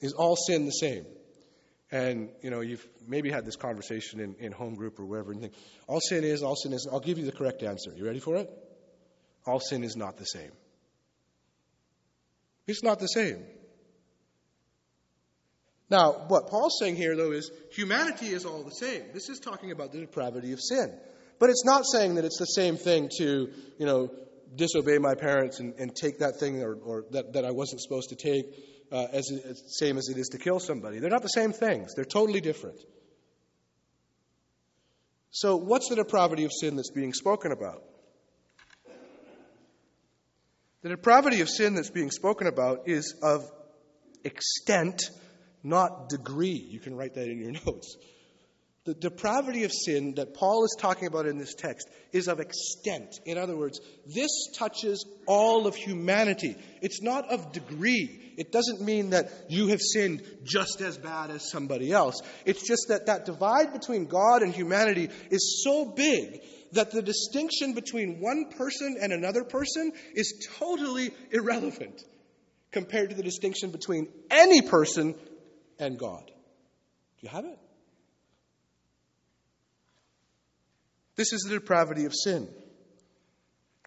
Is 0.00 0.12
all 0.12 0.36
sin 0.36 0.64
the 0.64 0.70
same? 0.70 1.06
And, 1.90 2.28
you 2.42 2.50
know, 2.50 2.60
you've 2.60 2.86
maybe 3.06 3.30
had 3.30 3.46
this 3.46 3.56
conversation 3.56 4.20
in, 4.20 4.34
in 4.38 4.52
home 4.52 4.74
group 4.74 5.00
or 5.00 5.06
wherever 5.06 5.32
and 5.32 5.40
think, 5.40 5.54
all 5.86 6.00
sin 6.00 6.22
is, 6.22 6.42
all 6.42 6.54
sin 6.54 6.74
is. 6.74 6.86
I'll 6.90 7.00
give 7.00 7.18
you 7.18 7.24
the 7.24 7.32
correct 7.32 7.62
answer. 7.62 7.90
You 7.96 8.04
ready 8.04 8.20
for 8.20 8.36
it? 8.36 8.50
all 9.48 9.60
sin 9.60 9.82
is 9.82 9.96
not 9.96 10.16
the 10.18 10.24
same. 10.24 10.52
It's 12.68 12.82
not 12.82 13.00
the 13.00 13.06
same. 13.06 13.44
Now, 15.90 16.26
what 16.28 16.48
Paul's 16.48 16.76
saying 16.78 16.96
here, 16.96 17.16
though, 17.16 17.32
is 17.32 17.50
humanity 17.72 18.26
is 18.26 18.44
all 18.44 18.62
the 18.62 18.70
same. 18.70 19.04
This 19.14 19.30
is 19.30 19.40
talking 19.40 19.70
about 19.70 19.90
the 19.90 20.00
depravity 20.00 20.52
of 20.52 20.60
sin. 20.60 20.92
But 21.38 21.48
it's 21.48 21.64
not 21.64 21.84
saying 21.86 22.16
that 22.16 22.26
it's 22.26 22.38
the 22.38 22.44
same 22.44 22.76
thing 22.76 23.08
to, 23.18 23.50
you 23.78 23.86
know, 23.86 24.10
disobey 24.54 24.98
my 24.98 25.14
parents 25.14 25.60
and, 25.60 25.74
and 25.78 25.94
take 25.96 26.18
that 26.18 26.38
thing 26.38 26.62
or, 26.62 26.74
or 26.74 27.04
that, 27.12 27.32
that 27.32 27.46
I 27.46 27.52
wasn't 27.52 27.80
supposed 27.80 28.10
to 28.10 28.16
take 28.16 28.44
uh, 28.92 29.06
as, 29.12 29.30
as 29.30 29.62
same 29.78 29.96
as 29.96 30.08
it 30.08 30.18
is 30.18 30.28
to 30.28 30.38
kill 30.38 30.60
somebody. 30.60 30.98
They're 30.98 31.10
not 31.10 31.22
the 31.22 31.28
same 31.28 31.52
things. 31.52 31.94
They're 31.94 32.04
totally 32.04 32.40
different. 32.40 32.80
So, 35.30 35.56
what's 35.56 35.88
the 35.88 35.96
depravity 35.96 36.44
of 36.44 36.50
sin 36.52 36.76
that's 36.76 36.90
being 36.90 37.12
spoken 37.12 37.52
about? 37.52 37.82
The 40.82 40.90
depravity 40.90 41.40
of 41.40 41.48
sin 41.48 41.74
that's 41.74 41.90
being 41.90 42.10
spoken 42.10 42.46
about 42.46 42.88
is 42.88 43.16
of 43.20 43.50
extent, 44.22 45.02
not 45.64 46.08
degree. 46.08 46.68
You 46.70 46.78
can 46.78 46.94
write 46.94 47.14
that 47.14 47.28
in 47.28 47.38
your 47.38 47.50
notes. 47.66 47.96
The 48.84 48.94
depravity 48.94 49.64
of 49.64 49.72
sin 49.72 50.14
that 50.14 50.32
Paul 50.32 50.64
is 50.64 50.74
talking 50.78 51.08
about 51.08 51.26
in 51.26 51.36
this 51.36 51.54
text 51.54 51.90
is 52.12 52.26
of 52.26 52.40
extent. 52.40 53.20
In 53.26 53.36
other 53.36 53.54
words, 53.54 53.80
this 54.06 54.30
touches 54.56 55.04
all 55.26 55.66
of 55.66 55.74
humanity. 55.74 56.56
It's 56.80 57.02
not 57.02 57.30
of 57.30 57.52
degree. 57.52 58.34
It 58.38 58.50
doesn't 58.50 58.80
mean 58.80 59.10
that 59.10 59.30
you 59.48 59.68
have 59.68 59.80
sinned 59.80 60.22
just 60.42 60.80
as 60.80 60.96
bad 60.96 61.30
as 61.30 61.50
somebody 61.50 61.92
else. 61.92 62.22
It's 62.46 62.66
just 62.66 62.86
that 62.88 63.06
that 63.06 63.26
divide 63.26 63.74
between 63.74 64.06
God 64.06 64.42
and 64.42 64.54
humanity 64.54 65.10
is 65.30 65.62
so 65.62 65.84
big 65.84 66.40
that 66.72 66.90
the 66.90 67.02
distinction 67.02 67.74
between 67.74 68.20
one 68.20 68.50
person 68.50 68.96
and 69.00 69.12
another 69.12 69.44
person 69.44 69.92
is 70.14 70.46
totally 70.58 71.12
irrelevant 71.30 72.02
compared 72.70 73.10
to 73.10 73.16
the 73.16 73.22
distinction 73.22 73.70
between 73.70 74.08
any 74.30 74.62
person 74.62 75.14
and 75.78 75.98
God. 75.98 76.24
Do 76.26 76.32
you 77.20 77.28
have 77.30 77.44
it? 77.44 77.58
This 81.16 81.32
is 81.32 81.42
the 81.42 81.54
depravity 81.54 82.04
of 82.04 82.12
sin. 82.14 82.48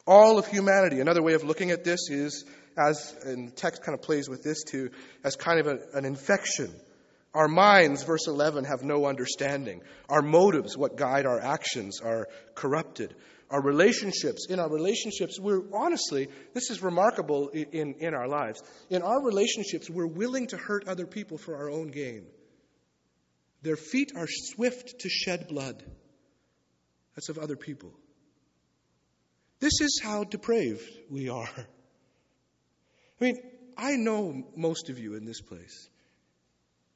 All 0.05 0.37
of 0.37 0.47
humanity. 0.47 0.99
Another 0.99 1.21
way 1.21 1.33
of 1.33 1.43
looking 1.43 1.71
at 1.71 1.83
this 1.83 2.09
is, 2.09 2.43
as, 2.77 3.15
and 3.23 3.47
the 3.47 3.51
text 3.51 3.83
kind 3.83 3.97
of 3.97 4.01
plays 4.01 4.27
with 4.27 4.43
this 4.43 4.63
too, 4.63 4.89
as 5.23 5.35
kind 5.35 5.59
of 5.59 5.67
a, 5.67 5.77
an 5.93 6.03
infection. 6.03 6.75
Our 7.33 7.47
minds, 7.47 8.03
verse 8.03 8.27
11, 8.27 8.65
have 8.65 8.83
no 8.83 9.05
understanding. 9.05 9.81
Our 10.09 10.21
motives, 10.21 10.75
what 10.75 10.97
guide 10.97 11.25
our 11.25 11.39
actions, 11.39 12.01
are 12.01 12.27
corrupted. 12.55 13.15
Our 13.49 13.61
relationships, 13.61 14.47
in 14.49 14.59
our 14.59 14.69
relationships, 14.69 15.39
we're 15.39 15.63
honestly, 15.73 16.29
this 16.53 16.69
is 16.69 16.81
remarkable 16.81 17.49
in, 17.49 17.95
in 17.99 18.13
our 18.13 18.27
lives. 18.27 18.61
In 18.89 19.01
our 19.01 19.21
relationships, 19.21 19.89
we're 19.89 20.07
willing 20.07 20.47
to 20.47 20.57
hurt 20.57 20.87
other 20.87 21.05
people 21.05 21.37
for 21.37 21.55
our 21.55 21.69
own 21.69 21.87
gain. 21.87 22.25
Their 23.61 23.75
feet 23.77 24.11
are 24.15 24.27
swift 24.27 24.99
to 24.99 25.09
shed 25.09 25.47
blood. 25.47 25.83
That's 27.15 27.29
of 27.29 27.37
other 27.37 27.55
people. 27.55 27.93
This 29.59 29.79
is 29.79 30.01
how 30.03 30.23
depraved 30.23 30.89
we 31.09 31.29
are. 31.29 31.49
I 33.21 33.23
mean, 33.23 33.37
I 33.77 33.95
know 33.95 34.43
most 34.55 34.89
of 34.89 34.97
you 34.97 35.15
in 35.15 35.25
this 35.25 35.41
place, 35.41 35.89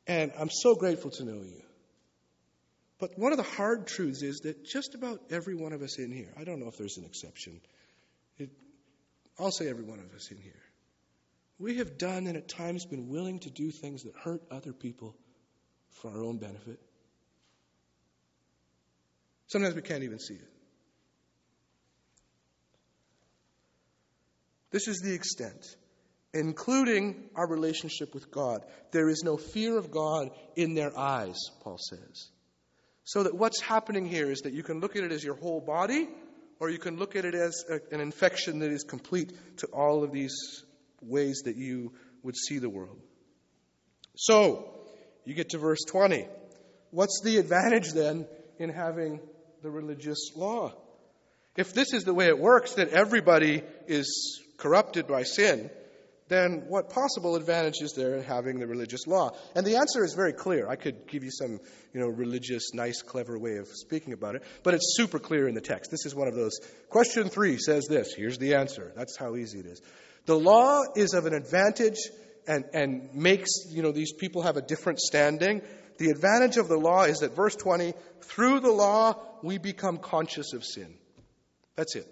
and 0.07 0.31
I'm 0.39 0.49
so 0.49 0.75
grateful 0.75 1.11
to 1.11 1.23
know 1.23 1.41
you. 1.41 1.61
But 2.99 3.17
one 3.17 3.31
of 3.31 3.37
the 3.37 3.43
hard 3.43 3.87
truths 3.87 4.21
is 4.21 4.39
that 4.41 4.65
just 4.65 4.95
about 4.95 5.19
every 5.29 5.55
one 5.55 5.73
of 5.73 5.81
us 5.81 5.99
in 5.99 6.11
here, 6.11 6.33
I 6.39 6.43
don't 6.43 6.59
know 6.59 6.67
if 6.67 6.77
there's 6.77 6.97
an 6.97 7.05
exception, 7.05 7.59
it, 8.37 8.49
I'll 9.37 9.51
say 9.51 9.67
every 9.67 9.83
one 9.83 9.99
of 9.99 10.13
us 10.13 10.31
in 10.31 10.37
here, 10.37 10.53
we 11.59 11.77
have 11.77 11.97
done 11.97 12.27
and 12.27 12.37
at 12.37 12.47
times 12.47 12.85
been 12.85 13.09
willing 13.09 13.39
to 13.39 13.49
do 13.49 13.71
things 13.71 14.03
that 14.03 14.13
hurt 14.15 14.41
other 14.51 14.73
people 14.73 15.15
for 15.89 16.11
our 16.11 16.23
own 16.23 16.37
benefit. 16.37 16.79
Sometimes 19.47 19.75
we 19.75 19.81
can't 19.81 20.03
even 20.03 20.19
see 20.19 20.35
it. 20.35 20.49
This 24.71 24.87
is 24.87 24.99
the 24.99 25.13
extent, 25.13 25.65
including 26.36 27.30
our 27.36 27.48
relationship 27.48 28.13
with 28.13 28.32
God. 28.32 28.63
There 28.91 29.10
is 29.10 29.24
no 29.24 29.38
fear 29.38 29.78
of 29.78 29.91
God 29.91 30.30
in 30.56 30.76
their 30.76 30.98
eyes, 30.98 31.38
Paul 31.62 31.78
says. 31.78 32.30
So 33.04 33.24
that 33.24 33.36
what's 33.36 33.62
happening 33.62 34.06
here 34.06 34.32
is 34.32 34.41
that 34.41 34.54
you 34.54 34.63
can 34.63 34.80
look 34.80 34.95
at 34.95 35.04
it 35.04 35.12
as 35.12 35.24
your 35.24 35.36
whole 35.36 35.62
body, 35.62 36.08
or 36.60 36.69
you 36.69 36.80
can 36.80 36.98
look 36.98 37.15
at 37.15 37.26
it 37.26 37.36
as 37.36 37.63
a, 37.69 37.80
an 37.93 38.02
infection 38.02 38.60
that 38.60 38.71
is 38.71 38.84
complete 38.84 39.34
to 39.58 39.67
all 39.67 40.04
of 40.04 40.12
these 40.12 40.63
ways 41.02 41.41
that 41.45 41.56
you 41.56 41.93
would 42.24 42.36
see 42.36 42.60
the 42.60 42.69
world. 42.69 43.00
So, 44.15 44.71
you 45.26 45.34
get 45.34 45.50
to 45.50 45.58
verse 45.58 45.84
20. 45.88 46.28
What's 46.91 47.21
the 47.24 47.38
advantage 47.38 47.93
then 47.93 48.28
in 48.60 48.69
having 48.69 49.19
the 49.65 49.71
religious 49.71 50.32
law. 50.36 50.71
If 51.58 51.74
this 51.74 51.91
is 51.91 52.04
the 52.04 52.13
way 52.13 52.28
it 52.28 52.38
works, 52.38 52.74
that 52.74 52.89
everybody 52.89 53.63
is 53.88 54.39
corrupted 54.58 55.08
by 55.08 55.24
sin, 55.24 55.71
then 56.27 56.63
what 56.67 56.89
possible 56.89 57.35
advantage 57.35 57.81
is 57.81 57.93
there 57.93 58.15
in 58.15 58.23
having 58.23 58.59
the 58.59 58.67
religious 58.67 59.05
law? 59.05 59.31
And 59.55 59.65
the 59.65 59.75
answer 59.75 60.03
is 60.03 60.13
very 60.15 60.33
clear. 60.33 60.67
I 60.67 60.75
could 60.75 61.07
give 61.07 61.23
you 61.23 61.31
some, 61.31 61.59
you 61.93 61.99
know, 61.99 62.07
religious, 62.07 62.73
nice, 62.73 63.01
clever 63.01 63.38
way 63.38 63.57
of 63.57 63.67
speaking 63.67 64.13
about 64.13 64.35
it, 64.35 64.43
but 64.63 64.73
it's 64.73 64.95
super 64.97 65.19
clear 65.19 65.47
in 65.47 65.53
the 65.53 65.61
text. 65.61 65.91
This 65.91 66.05
is 66.05 66.15
one 66.15 66.27
of 66.27 66.35
those. 66.35 66.59
Question 66.89 67.29
three 67.29 67.57
says 67.57 67.85
this. 67.88 68.13
Here's 68.15 68.38
the 68.38 68.55
answer. 68.55 68.91
That's 68.95 69.17
how 69.17 69.35
easy 69.35 69.59
it 69.59 69.67
is. 69.67 69.81
The 70.25 70.38
law 70.38 70.81
is 70.95 71.13
of 71.13 71.27
an 71.27 71.33
advantage 71.33 71.99
and, 72.47 72.65
and 72.73 73.13
makes, 73.13 73.49
you 73.69 73.83
know, 73.83 73.91
these 73.91 74.13
people 74.13 74.41
have 74.43 74.57
a 74.57 74.61
different 74.61 74.99
standing 74.99 75.61
the 75.97 76.09
advantage 76.09 76.57
of 76.57 76.67
the 76.67 76.77
law 76.77 77.03
is 77.03 77.19
that, 77.19 77.35
verse 77.35 77.55
20, 77.55 77.93
through 78.21 78.59
the 78.59 78.71
law 78.71 79.15
we 79.41 79.57
become 79.57 79.97
conscious 79.97 80.53
of 80.53 80.63
sin. 80.63 80.93
That's 81.75 81.95
it. 81.95 82.07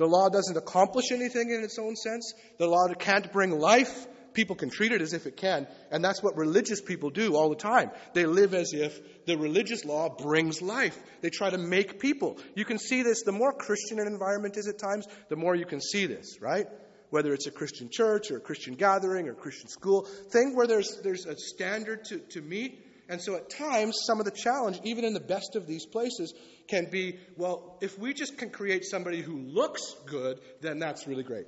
The 0.00 0.06
law 0.06 0.30
doesn't 0.30 0.56
accomplish 0.56 1.12
anything 1.12 1.50
in 1.50 1.62
its 1.62 1.78
own 1.78 1.94
sense. 1.94 2.32
The 2.56 2.66
law 2.66 2.88
can't 2.94 3.30
bring 3.30 3.50
life. 3.50 4.06
People 4.32 4.56
can 4.56 4.70
treat 4.70 4.92
it 4.92 5.02
as 5.02 5.12
if 5.12 5.26
it 5.26 5.36
can. 5.36 5.66
And 5.90 6.02
that's 6.02 6.22
what 6.22 6.38
religious 6.38 6.80
people 6.80 7.10
do 7.10 7.36
all 7.36 7.50
the 7.50 7.54
time. 7.54 7.90
They 8.14 8.24
live 8.24 8.54
as 8.54 8.72
if 8.72 8.98
the 9.26 9.36
religious 9.36 9.84
law 9.84 10.08
brings 10.08 10.62
life. 10.62 10.98
They 11.20 11.28
try 11.28 11.50
to 11.50 11.58
make 11.58 12.00
people. 12.00 12.38
You 12.54 12.64
can 12.64 12.78
see 12.78 13.02
this. 13.02 13.24
The 13.24 13.32
more 13.32 13.52
Christian 13.52 13.98
an 14.00 14.06
environment 14.06 14.56
is 14.56 14.68
at 14.68 14.78
times, 14.78 15.06
the 15.28 15.36
more 15.36 15.54
you 15.54 15.66
can 15.66 15.82
see 15.82 16.06
this, 16.06 16.40
right? 16.40 16.66
whether 17.10 17.34
it's 17.34 17.48
a 17.48 17.50
Christian 17.50 17.88
church 17.90 18.30
or 18.30 18.36
a 18.36 18.40
Christian 18.40 18.74
gathering 18.74 19.28
or 19.28 19.32
a 19.32 19.34
Christian 19.34 19.68
school, 19.68 20.06
thing 20.30 20.54
where 20.54 20.68
there's, 20.68 21.00
there's 21.02 21.26
a 21.26 21.36
standard 21.36 22.04
to, 22.04 22.18
to 22.30 22.40
meet. 22.40 22.86
And 23.10 23.20
so 23.20 23.34
at 23.34 23.50
times, 23.50 23.98
some 24.06 24.20
of 24.20 24.24
the 24.24 24.30
challenge, 24.30 24.80
even 24.84 25.04
in 25.04 25.14
the 25.14 25.20
best 25.20 25.56
of 25.56 25.66
these 25.66 25.84
places, 25.84 26.32
can 26.68 26.88
be 26.90 27.18
well, 27.36 27.76
if 27.80 27.98
we 27.98 28.14
just 28.14 28.38
can 28.38 28.50
create 28.50 28.84
somebody 28.84 29.20
who 29.20 29.36
looks 29.36 29.82
good, 30.06 30.38
then 30.60 30.78
that's 30.78 31.08
really 31.08 31.24
great. 31.24 31.46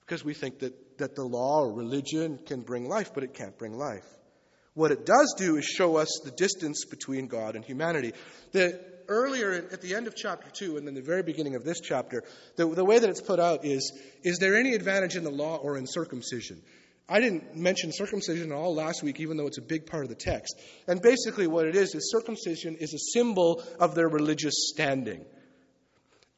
Because 0.00 0.24
we 0.24 0.32
think 0.32 0.60
that, 0.60 0.98
that 0.98 1.14
the 1.14 1.24
law 1.24 1.60
or 1.60 1.72
religion 1.72 2.38
can 2.46 2.62
bring 2.62 2.88
life, 2.88 3.12
but 3.12 3.22
it 3.22 3.34
can't 3.34 3.58
bring 3.58 3.76
life. 3.76 4.06
What 4.72 4.92
it 4.92 5.04
does 5.04 5.34
do 5.36 5.56
is 5.56 5.66
show 5.66 5.96
us 5.96 6.20
the 6.24 6.30
distance 6.30 6.86
between 6.86 7.26
God 7.26 7.54
and 7.54 7.64
humanity. 7.64 8.12
The, 8.52 8.80
earlier 9.08 9.52
at 9.52 9.82
the 9.82 9.94
end 9.94 10.06
of 10.06 10.14
chapter 10.16 10.48
2 10.50 10.78
and 10.78 10.86
then 10.86 10.94
the 10.94 11.02
very 11.02 11.22
beginning 11.22 11.54
of 11.54 11.64
this 11.64 11.80
chapter, 11.80 12.24
the, 12.56 12.66
the 12.66 12.84
way 12.84 12.98
that 12.98 13.10
it's 13.10 13.20
put 13.20 13.40
out 13.40 13.64
is 13.64 13.92
Is 14.22 14.38
there 14.38 14.56
any 14.56 14.74
advantage 14.74 15.16
in 15.16 15.24
the 15.24 15.30
law 15.30 15.56
or 15.56 15.76
in 15.76 15.86
circumcision? 15.86 16.62
I 17.08 17.20
didn't 17.20 17.54
mention 17.54 17.92
circumcision 17.92 18.50
at 18.50 18.56
all 18.56 18.74
last 18.74 19.02
week, 19.02 19.20
even 19.20 19.36
though 19.36 19.46
it's 19.46 19.58
a 19.58 19.62
big 19.62 19.86
part 19.86 20.02
of 20.02 20.08
the 20.08 20.16
text. 20.16 20.56
And 20.88 21.00
basically, 21.00 21.46
what 21.46 21.66
it 21.66 21.76
is 21.76 21.94
is 21.94 22.10
circumcision 22.10 22.76
is 22.80 22.94
a 22.94 22.98
symbol 23.12 23.62
of 23.78 23.94
their 23.94 24.08
religious 24.08 24.70
standing. 24.72 25.24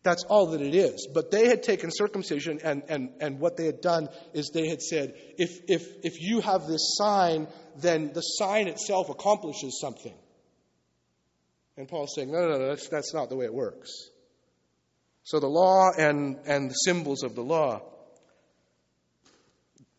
That's 0.03 0.25
all 0.25 0.49
that 0.49 0.61
it 0.61 0.75
is. 0.75 1.09
But 1.13 1.31
they 1.31 1.49
had 1.49 1.63
taken 1.63 1.91
circumcision, 1.91 2.61
and, 2.63 2.83
and, 2.89 3.11
and 3.21 3.41
what 3.41 3.57
they 3.57 3.65
had 3.65 3.81
done 3.81 4.09
is 4.35 4.51
they 4.53 4.69
had 4.69 4.83
said, 4.83 5.15
if, 5.39 5.59
if, 5.69 5.87
if 6.05 6.21
you 6.21 6.41
have 6.41 6.67
this 6.67 6.97
sign, 6.97 7.49
then 7.77 8.13
the 8.13 8.21
sign 8.21 8.69
itself 8.69 9.09
accomplishes 9.09 9.81
something. 9.81 10.15
And 11.79 11.89
Paul's 11.89 12.13
saying, 12.15 12.31
no, 12.31 12.41
no, 12.41 12.59
no, 12.59 12.69
that's, 12.69 12.89
that's 12.89 13.15
not 13.15 13.31
the 13.31 13.37
way 13.37 13.47
it 13.47 13.55
works. 13.55 13.91
So 15.23 15.41
the 15.41 15.47
law 15.47 15.91
and, 15.97 16.39
and 16.47 16.71
the 16.71 16.75
symbols 16.75 17.23
of 17.23 17.35
the 17.35 17.43
law 17.43 17.83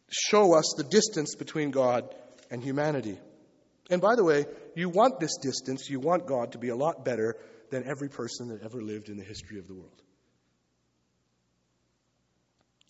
show 0.10 0.54
us 0.54 0.74
the 0.78 0.84
distance 0.84 1.36
between 1.36 1.72
God 1.72 2.14
and 2.52 2.64
humanity. 2.64 3.18
And 3.90 4.02
by 4.02 4.16
the 4.16 4.24
way, 4.24 4.46
you 4.76 4.90
want 4.90 5.20
this 5.20 5.38
distance, 5.38 5.90
you 5.90 6.00
want 6.00 6.28
God 6.28 6.52
to 6.54 6.58
be 6.58 6.70
a 6.70 6.76
lot 6.76 7.04
better 7.04 7.38
than 7.72 7.88
every 7.88 8.10
person 8.10 8.50
that 8.50 8.64
ever 8.64 8.82
lived 8.82 9.10
in 9.10 9.18
the 9.18 9.24
history 9.24 9.60
of 9.60 9.68
the 9.68 9.74
world, 9.74 10.02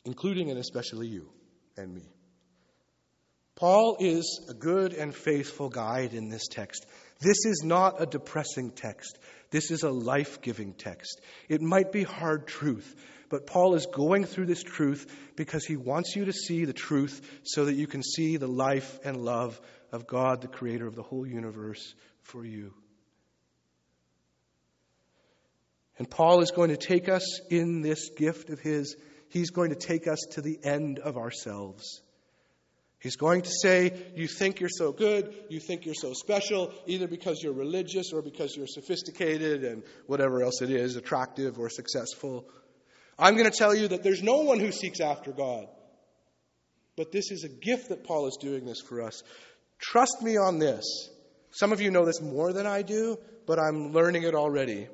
including 0.05 0.49
and 0.49 0.59
especially 0.59 1.07
you 1.07 1.29
and 1.77 1.93
me. 1.93 2.09
Paul 3.55 3.97
is 3.99 4.45
a 4.49 4.53
good 4.53 4.93
and 4.93 5.13
faithful 5.13 5.69
guide 5.69 6.13
in 6.13 6.29
this 6.29 6.47
text. 6.47 6.85
This 7.19 7.45
is 7.45 7.61
not 7.65 8.01
a 8.01 8.05
depressing 8.05 8.71
text. 8.71 9.19
This 9.51 9.69
is 9.69 9.83
a 9.83 9.89
life 9.89 10.41
giving 10.41 10.73
text. 10.73 11.19
It 11.49 11.61
might 11.61 11.91
be 11.91 12.03
hard 12.03 12.47
truth, 12.47 12.95
but 13.29 13.45
Paul 13.45 13.75
is 13.75 13.85
going 13.85 14.25
through 14.25 14.47
this 14.47 14.63
truth 14.63 15.05
because 15.35 15.65
he 15.65 15.77
wants 15.77 16.15
you 16.15 16.25
to 16.25 16.33
see 16.33 16.65
the 16.65 16.73
truth 16.73 17.41
so 17.43 17.65
that 17.65 17.75
you 17.75 17.87
can 17.87 18.03
see 18.03 18.37
the 18.37 18.47
life 18.47 18.99
and 19.03 19.17
love 19.17 19.59
of 19.91 20.07
God, 20.07 20.41
the 20.41 20.47
creator 20.47 20.87
of 20.87 20.95
the 20.95 21.03
whole 21.03 21.25
universe, 21.25 21.93
for 22.23 22.43
you. 22.43 22.73
And 25.97 26.09
Paul 26.09 26.41
is 26.41 26.51
going 26.51 26.69
to 26.69 26.77
take 26.77 27.09
us 27.09 27.41
in 27.49 27.81
this 27.81 28.09
gift 28.09 28.49
of 28.49 28.59
his, 28.59 28.95
he's 29.29 29.51
going 29.51 29.69
to 29.69 29.75
take 29.75 30.07
us 30.07 30.19
to 30.31 30.41
the 30.41 30.57
end 30.63 30.97
of 30.99 31.17
ourselves. 31.17 32.01
He's 32.99 33.15
going 33.15 33.43
to 33.43 33.51
say, 33.61 33.93
You 34.15 34.27
think 34.27 34.59
you're 34.59 34.69
so 34.69 34.91
good, 34.91 35.33
you 35.49 35.59
think 35.59 35.85
you're 35.85 35.93
so 35.95 36.13
special, 36.13 36.73
either 36.85 37.07
because 37.07 37.41
you're 37.41 37.53
religious 37.53 38.11
or 38.13 38.21
because 38.21 38.55
you're 38.55 38.67
sophisticated 38.67 39.63
and 39.63 39.83
whatever 40.05 40.43
else 40.43 40.61
it 40.61 40.69
is, 40.69 40.95
attractive 40.95 41.59
or 41.59 41.69
successful. 41.69 42.49
I'm 43.19 43.35
going 43.35 43.49
to 43.51 43.57
tell 43.57 43.75
you 43.75 43.89
that 43.89 44.01
there's 44.01 44.23
no 44.23 44.41
one 44.41 44.59
who 44.59 44.71
seeks 44.71 45.01
after 45.01 45.31
God. 45.31 45.67
But 46.95 47.11
this 47.11 47.31
is 47.31 47.43
a 47.43 47.49
gift 47.49 47.89
that 47.89 48.03
Paul 48.03 48.27
is 48.27 48.37
doing 48.41 48.65
this 48.65 48.81
for 48.81 49.01
us 49.01 49.23
Trust 49.79 50.21
me 50.21 50.37
on 50.37 50.59
this. 50.59 51.09
Some 51.51 51.71
of 51.71 51.81
you 51.81 51.89
know 51.89 52.05
this 52.05 52.21
more 52.21 52.53
than 52.53 52.67
I 52.67 52.81
do, 52.81 53.17
but 53.47 53.59
I'm 53.59 53.93
learning 53.93 54.23
it 54.23 54.35
already. 54.35 54.87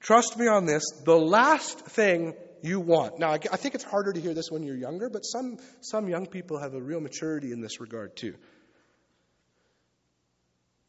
Trust 0.00 0.36
me 0.36 0.48
on 0.48 0.66
this. 0.66 0.82
The 1.04 1.16
last 1.16 1.78
thing 1.86 2.34
you 2.60 2.80
want. 2.80 3.18
Now, 3.18 3.30
I 3.30 3.38
think 3.38 3.74
it's 3.74 3.84
harder 3.84 4.12
to 4.12 4.20
hear 4.20 4.34
this 4.34 4.50
when 4.50 4.62
you're 4.64 4.76
younger, 4.76 5.08
but 5.08 5.20
some, 5.20 5.58
some 5.80 6.08
young 6.08 6.26
people 6.26 6.58
have 6.58 6.74
a 6.74 6.82
real 6.82 7.00
maturity 7.00 7.52
in 7.52 7.60
this 7.60 7.80
regard 7.80 8.16
too. 8.16 8.34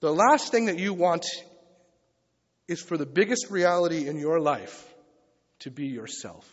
The 0.02 0.12
last 0.12 0.52
thing 0.52 0.66
that 0.66 0.80
you 0.80 0.94
want 0.94 1.26
is 2.68 2.82
for 2.82 2.98
the 2.98 3.06
biggest 3.06 3.52
reality 3.52 4.08
in 4.08 4.18
your 4.18 4.40
life 4.40 4.95
to 5.60 5.72
be 5.72 5.88
yourself. 5.88 6.46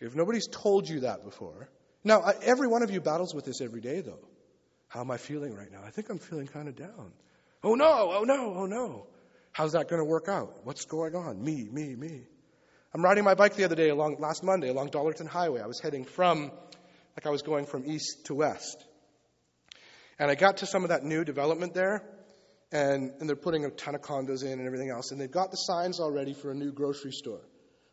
If 0.00 0.14
nobody's 0.14 0.48
told 0.48 0.88
you 0.88 1.00
that 1.00 1.24
before, 1.24 1.68
now 2.04 2.22
every 2.42 2.68
one 2.68 2.82
of 2.82 2.90
you 2.90 3.00
battles 3.00 3.34
with 3.34 3.44
this 3.44 3.60
every 3.60 3.80
day, 3.80 4.00
though. 4.00 4.26
How 4.88 5.00
am 5.00 5.10
I 5.10 5.18
feeling 5.18 5.54
right 5.54 5.70
now? 5.70 5.82
I 5.86 5.90
think 5.90 6.08
I'm 6.08 6.18
feeling 6.18 6.46
kind 6.46 6.66
of 6.68 6.74
down. 6.74 7.12
Oh 7.62 7.74
no, 7.74 8.12
oh 8.12 8.24
no, 8.24 8.54
oh 8.56 8.66
no. 8.66 9.06
How's 9.52 9.72
that 9.72 9.88
going 9.88 10.00
to 10.00 10.08
work 10.08 10.28
out? 10.28 10.64
What's 10.64 10.84
going 10.84 11.14
on? 11.14 11.42
Me, 11.42 11.68
me, 11.70 11.94
me. 11.94 12.22
I'm 12.92 13.02
riding 13.02 13.22
my 13.22 13.34
bike 13.34 13.54
the 13.54 13.64
other 13.64 13.76
day 13.76 13.90
along 13.90 14.16
last 14.18 14.42
Monday 14.42 14.68
along 14.68 14.88
Dollarton 14.88 15.28
Highway. 15.28 15.60
I 15.60 15.66
was 15.66 15.78
heading 15.80 16.04
from 16.04 16.50
like 17.16 17.26
I 17.26 17.30
was 17.30 17.42
going 17.42 17.66
from 17.66 17.84
east 17.86 18.26
to 18.26 18.34
west. 18.34 18.84
And 20.18 20.30
I 20.30 20.34
got 20.34 20.58
to 20.58 20.66
some 20.66 20.82
of 20.82 20.90
that 20.90 21.04
new 21.04 21.24
development 21.24 21.74
there, 21.74 22.02
and, 22.72 23.12
and 23.18 23.28
they're 23.28 23.36
putting 23.36 23.64
a 23.64 23.70
ton 23.70 23.94
of 23.94 24.02
condos 24.02 24.42
in 24.44 24.52
and 24.52 24.66
everything 24.66 24.90
else, 24.90 25.10
and 25.10 25.20
they've 25.20 25.30
got 25.30 25.50
the 25.50 25.56
signs 25.56 26.00
already 26.00 26.34
for 26.34 26.50
a 26.50 26.54
new 26.54 26.72
grocery 26.72 27.12
store. 27.12 27.40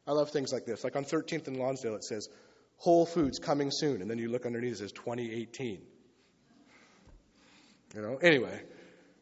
I 0.05 0.11
love 0.11 0.31
things 0.31 0.53
like 0.53 0.65
this. 0.65 0.83
Like 0.83 0.95
on 0.95 1.03
13th 1.03 1.47
and 1.47 1.57
Lonsdale, 1.57 1.95
it 1.95 2.03
says, 2.03 2.29
Whole 2.77 3.05
Foods 3.05 3.39
coming 3.39 3.69
soon. 3.71 4.01
And 4.01 4.09
then 4.09 4.17
you 4.17 4.29
look 4.29 4.45
underneath, 4.45 4.73
it 4.73 4.77
says 4.77 4.91
2018. 4.93 5.81
You 7.95 8.01
know, 8.01 8.17
anyway, 8.17 8.61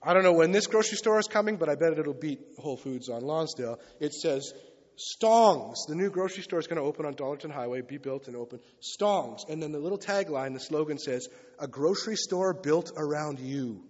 I 0.03 0.13
don't 0.13 0.23
know 0.23 0.33
when 0.33 0.51
this 0.51 0.67
grocery 0.67 0.97
store 0.97 1.19
is 1.19 1.27
coming, 1.27 1.55
but 1.57 1.69
I 1.69 1.75
bet 1.75 1.97
it'll 1.97 2.13
beat 2.13 2.39
Whole 2.59 2.77
Foods 2.77 3.09
on 3.09 3.21
Lonsdale. 3.23 3.79
It 3.99 4.13
says 4.13 4.53
Stong's, 4.97 5.85
the 5.87 5.95
new 5.95 6.09
grocery 6.09 6.43
store 6.43 6.59
is 6.59 6.67
going 6.67 6.81
to 6.81 6.87
open 6.87 7.05
on 7.05 7.15
Dollarton 7.15 7.51
Highway, 7.51 7.81
be 7.81 7.97
built 7.97 8.27
and 8.27 8.35
open. 8.35 8.59
Stong's. 8.79 9.45
And 9.49 9.61
then 9.61 9.71
the 9.71 9.79
little 9.79 9.97
tagline, 9.97 10.53
the 10.53 10.59
slogan 10.59 10.97
says, 10.97 11.27
A 11.59 11.67
grocery 11.67 12.15
store 12.15 12.53
built 12.53 12.91
around 12.97 13.39
you. 13.39 13.83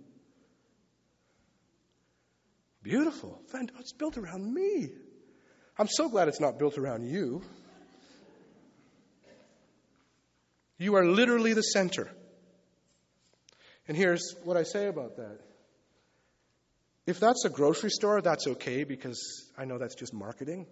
Beautiful. 2.86 3.42
It's 3.80 3.94
built 3.94 4.16
around 4.16 4.54
me. 4.54 4.92
I'm 5.76 5.88
so 5.88 6.08
glad 6.08 6.28
it's 6.28 6.40
not 6.40 6.60
built 6.60 6.78
around 6.78 7.04
you. 7.04 7.42
You 10.78 10.96
are 10.96 11.04
literally 11.04 11.54
the 11.54 11.64
center. 11.64 12.08
And 13.88 13.98
here's 13.98 14.36
what 14.44 14.56
I 14.56 14.62
say 14.62 14.86
about 14.86 15.16
that. 15.16 15.40
If 17.08 17.20
that's 17.20 17.44
a 17.44 17.50
grocery 17.50 17.90
store, 17.90 18.22
that's 18.22 18.46
okay 18.46 18.84
because 18.84 19.50
I 19.58 19.66
know 19.66 19.80
that's 19.80 19.96
just 19.96 20.14
marketing. 20.14 20.68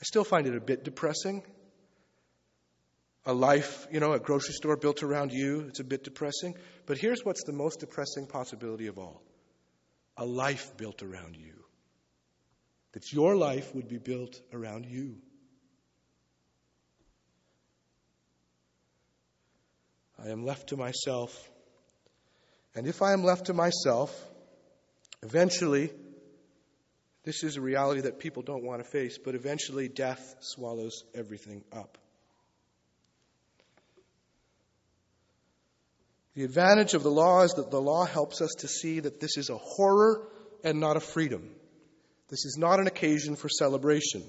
I 0.00 0.04
still 0.04 0.24
find 0.24 0.46
it 0.46 0.56
a 0.56 0.60
bit 0.60 0.82
depressing. 0.82 1.42
A 3.26 3.34
life, 3.34 3.86
you 3.92 4.00
know, 4.00 4.14
a 4.14 4.18
grocery 4.18 4.54
store 4.54 4.78
built 4.78 5.02
around 5.02 5.30
you, 5.30 5.66
it's 5.68 5.80
a 5.80 5.84
bit 5.84 6.04
depressing. 6.04 6.54
But 6.86 6.96
here's 6.96 7.22
what's 7.22 7.44
the 7.44 7.52
most 7.52 7.80
depressing 7.80 8.26
possibility 8.28 8.86
of 8.86 8.98
all 8.98 9.22
a 10.16 10.24
life 10.24 10.76
built 10.76 11.02
around 11.02 11.36
you. 11.36 11.54
That 12.92 13.12
your 13.12 13.36
life 13.36 13.74
would 13.74 13.88
be 13.88 13.98
built 13.98 14.40
around 14.52 14.86
you. 14.86 15.16
I 20.22 20.28
am 20.28 20.44
left 20.44 20.68
to 20.68 20.76
myself. 20.76 21.50
And 22.74 22.86
if 22.86 23.02
I 23.02 23.12
am 23.12 23.24
left 23.24 23.46
to 23.46 23.54
myself, 23.54 24.14
eventually, 25.22 25.90
this 27.24 27.42
is 27.42 27.56
a 27.56 27.60
reality 27.60 28.02
that 28.02 28.18
people 28.18 28.42
don't 28.42 28.64
want 28.64 28.82
to 28.82 28.88
face, 28.88 29.18
but 29.18 29.34
eventually 29.34 29.88
death 29.88 30.36
swallows 30.40 31.04
everything 31.14 31.64
up. 31.72 31.98
The 36.34 36.44
advantage 36.44 36.94
of 36.94 37.02
the 37.02 37.10
law 37.10 37.42
is 37.42 37.52
that 37.54 37.70
the 37.70 37.80
law 37.80 38.06
helps 38.06 38.40
us 38.40 38.50
to 38.60 38.68
see 38.68 39.00
that 39.00 39.20
this 39.20 39.36
is 39.36 39.50
a 39.50 39.58
horror 39.58 40.28
and 40.64 40.80
not 40.80 40.96
a 40.96 41.00
freedom. 41.00 41.50
This 42.28 42.46
is 42.46 42.56
not 42.58 42.80
an 42.80 42.86
occasion 42.86 43.36
for 43.36 43.50
celebration. 43.50 44.22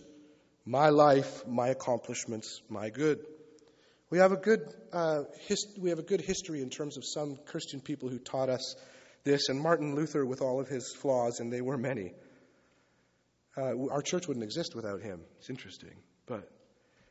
My 0.65 0.89
life, 0.89 1.47
my 1.47 1.69
accomplishments, 1.69 2.61
my 2.69 2.89
good. 2.89 3.19
We 4.09 4.17
have 4.17 4.33
a 4.33 4.37
good, 4.37 4.59
uh, 4.91 5.23
hist- 5.47 5.79
we 5.79 5.89
have 5.89 5.99
a 5.99 6.03
good 6.03 6.21
history 6.21 6.61
in 6.61 6.69
terms 6.69 6.97
of 6.97 7.03
some 7.05 7.37
Christian 7.45 7.79
people 7.79 8.09
who 8.09 8.19
taught 8.19 8.49
us 8.49 8.75
this, 9.23 9.47
and 9.47 9.59
Martin 9.59 9.95
Luther, 9.95 10.25
with 10.25 10.41
all 10.41 10.59
of 10.59 10.67
his 10.67 10.93
flaws, 10.93 11.39
and 11.39 11.51
they 11.51 11.61
were 11.61 11.77
many. 11.77 12.13
Uh, 13.55 13.87
our 13.89 14.01
church 14.01 14.27
wouldn't 14.27 14.43
exist 14.43 14.75
without 14.75 15.01
him. 15.01 15.21
It's 15.39 15.49
interesting, 15.49 15.95
but 16.25 16.49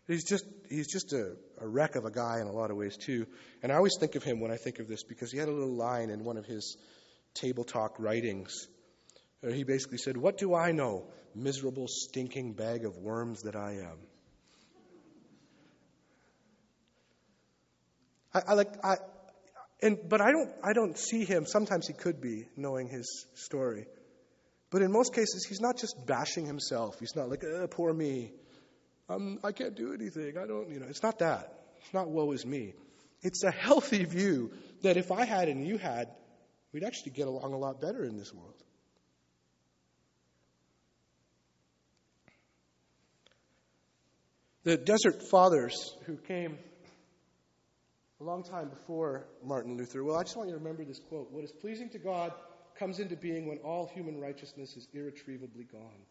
he's 0.08 0.24
just 0.24 0.44
he's 0.68 0.86
just 0.86 1.12
a, 1.12 1.36
a 1.60 1.66
wreck 1.66 1.96
of 1.96 2.04
a 2.04 2.10
guy 2.10 2.40
in 2.40 2.46
a 2.46 2.52
lot 2.52 2.70
of 2.70 2.76
ways 2.76 2.96
too. 2.96 3.26
And 3.62 3.72
I 3.72 3.76
always 3.76 3.96
think 3.98 4.14
of 4.14 4.22
him 4.22 4.40
when 4.40 4.50
I 4.50 4.56
think 4.56 4.78
of 4.78 4.88
this 4.88 5.02
because 5.02 5.30
he 5.30 5.38
had 5.38 5.48
a 5.48 5.52
little 5.52 5.76
line 5.76 6.10
in 6.10 6.24
one 6.24 6.36
of 6.36 6.46
his 6.46 6.76
table 7.34 7.64
talk 7.64 7.96
writings. 7.98 8.66
Where 9.40 9.52
he 9.52 9.64
basically 9.64 9.98
said, 9.98 10.16
"What 10.16 10.38
do 10.38 10.54
I 10.54 10.70
know, 10.70 11.06
miserable, 11.34 11.86
stinking 11.88 12.52
bag 12.52 12.84
of 12.84 12.96
worms 12.96 13.42
that 13.42 13.56
I 13.56 13.72
am." 13.72 13.98
I, 18.34 18.42
I 18.48 18.54
like 18.54 18.72
I, 18.84 18.96
and 19.82 19.98
but 20.08 20.20
I 20.20 20.30
don't 20.30 20.50
I 20.62 20.72
don't 20.72 20.96
see 20.96 21.24
him. 21.24 21.44
Sometimes 21.46 21.86
he 21.86 21.92
could 21.92 22.20
be 22.20 22.46
knowing 22.56 22.88
his 22.88 23.26
story, 23.34 23.86
but 24.70 24.82
in 24.82 24.92
most 24.92 25.12
cases 25.12 25.44
he's 25.48 25.60
not 25.60 25.76
just 25.76 26.06
bashing 26.06 26.46
himself. 26.46 27.00
He's 27.00 27.16
not 27.16 27.28
like, 27.28 27.42
uh, 27.44 27.66
"Poor 27.66 27.92
me, 27.92 28.32
um, 29.14 29.38
I 29.44 29.52
can't 29.52 29.74
do 29.74 29.92
anything. 29.92 30.38
I 30.38 30.46
don't." 30.46 30.70
You 30.70 30.80
know, 30.80 30.86
it's 30.88 31.02
not 31.02 31.18
that. 31.20 31.52
It's 31.80 31.94
not 31.94 32.08
"woe 32.08 32.32
is 32.32 32.44
me." 32.46 32.74
It's 33.22 33.44
a 33.44 33.50
healthy 33.50 34.04
view 34.04 34.52
that 34.82 34.96
if 34.96 35.12
I 35.12 35.24
had 35.24 35.48
and 35.48 35.66
you 35.66 35.78
had, 35.78 36.08
we'd 36.72 36.84
actually 36.84 37.12
get 37.12 37.28
along 37.28 37.52
a 37.52 37.58
lot 37.58 37.80
better 37.80 38.04
in 38.04 38.18
this 38.18 38.34
world. 38.34 38.54
The 44.64 44.76
desert 44.76 45.28
fathers 45.28 45.96
who 46.06 46.16
came 46.16 46.58
a 48.20 48.24
long 48.24 48.44
time 48.44 48.68
before 48.68 49.26
Martin 49.44 49.76
Luther. 49.76 50.04
Well, 50.04 50.16
I 50.16 50.22
just 50.22 50.36
want 50.36 50.48
you 50.48 50.54
to 50.54 50.58
remember 50.60 50.84
this 50.84 51.00
quote 51.08 51.32
What 51.32 51.42
is 51.42 51.50
pleasing 51.50 51.90
to 51.90 51.98
God 51.98 52.32
comes 52.78 53.00
into 53.00 53.16
being 53.16 53.48
when 53.48 53.58
all 53.58 53.86
human 53.86 54.20
righteousness 54.20 54.76
is 54.76 54.86
irretrievably 54.92 55.64
gone. 55.64 56.06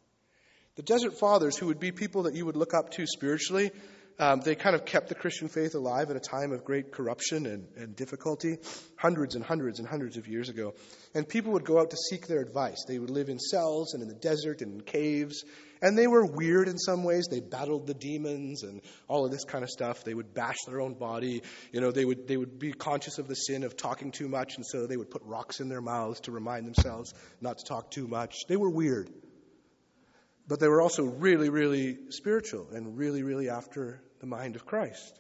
The 0.76 0.84
Desert 0.84 1.20
Fathers, 1.20 1.58
who 1.58 1.66
would 1.66 1.80
be 1.80 1.92
people 1.92 2.24
that 2.24 2.36
you 2.36 2.46
would 2.46 2.56
look 2.56 2.74
up 2.74 2.92
to 2.92 3.06
spiritually, 3.06 3.72
um, 4.20 4.40
they 4.40 4.56
kind 4.56 4.74
of 4.74 4.86
kept 4.86 5.10
the 5.10 5.16
Christian 5.16 5.50
faith 5.50 5.76
alive 5.76 6.10
at 6.12 6.16
a 6.16 6.20
time 6.20 6.54
of 6.54 6.64
great 6.64 6.94
corruption 6.94 7.46
and, 7.46 7.68
and, 7.76 7.96
difficulty, 7.96 8.58
hundreds 8.96 9.36
and 9.36 9.44
hundreds 9.44 9.80
and 9.80 9.88
hundreds 9.88 10.16
of 10.16 10.28
years 10.28 10.48
ago. 10.48 10.74
And 11.14 11.28
people 11.28 11.54
would 11.54 11.66
go 11.66 11.80
out 11.80 11.90
to 11.90 11.98
seek 11.98 12.28
their 12.28 12.40
advice. 12.40 12.86
They 12.88 13.00
would 13.00 13.10
live 13.10 13.28
in 13.28 13.38
cells 13.38 13.94
and 13.94 14.02
in 14.02 14.08
the 14.08 14.16
desert 14.16 14.62
and 14.62 14.76
in 14.76 14.82
caves. 14.82 15.44
And 15.82 15.98
they 15.98 16.08
were 16.08 16.26
weird 16.26 16.68
in 16.68 16.78
some 16.78 17.04
ways. 17.04 17.28
They 17.30 17.40
battled 17.42 17.88
the 17.88 17.94
demons 17.94 18.64
and 18.64 18.82
all 19.10 19.26
of 19.26 19.32
this 19.32 19.44
kind 19.44 19.64
of 19.64 19.70
stuff. 19.70 20.06
They 20.06 20.14
would 20.14 20.34
bash 20.34 20.58
their 20.68 20.80
own 20.80 20.94
body. 20.94 21.42
You 21.74 21.82
know, 21.82 21.92
they 21.92 22.06
would, 22.06 22.28
they 22.28 22.38
would 22.38 22.60
be 22.60 22.72
conscious 22.72 23.18
of 23.18 23.28
the 23.28 23.36
sin 23.36 23.64
of 23.64 23.76
talking 23.76 24.12
too 24.12 24.30
much, 24.30 24.56
and 24.56 24.66
so 24.66 24.88
they 24.88 24.98
would 24.98 25.10
put 25.10 25.24
rocks 25.26 25.60
in 25.60 25.68
their 25.68 25.82
mouths 25.82 26.22
to 26.22 26.32
remind 26.32 26.66
themselves 26.68 27.14
not 27.42 27.58
to 27.58 27.66
talk 27.66 27.92
too 27.92 28.08
much. 28.08 28.36
They 28.48 28.56
were 28.56 28.70
weird. 28.70 29.10
But 30.52 30.60
they 30.60 30.68
were 30.68 30.82
also 30.82 31.06
really, 31.06 31.48
really 31.48 31.98
spiritual 32.10 32.68
and 32.74 32.98
really, 32.98 33.24
really 33.24 33.50
after 33.50 34.02
the 34.20 34.26
mind 34.26 34.58
of 34.58 34.66
Christ. 34.66 35.18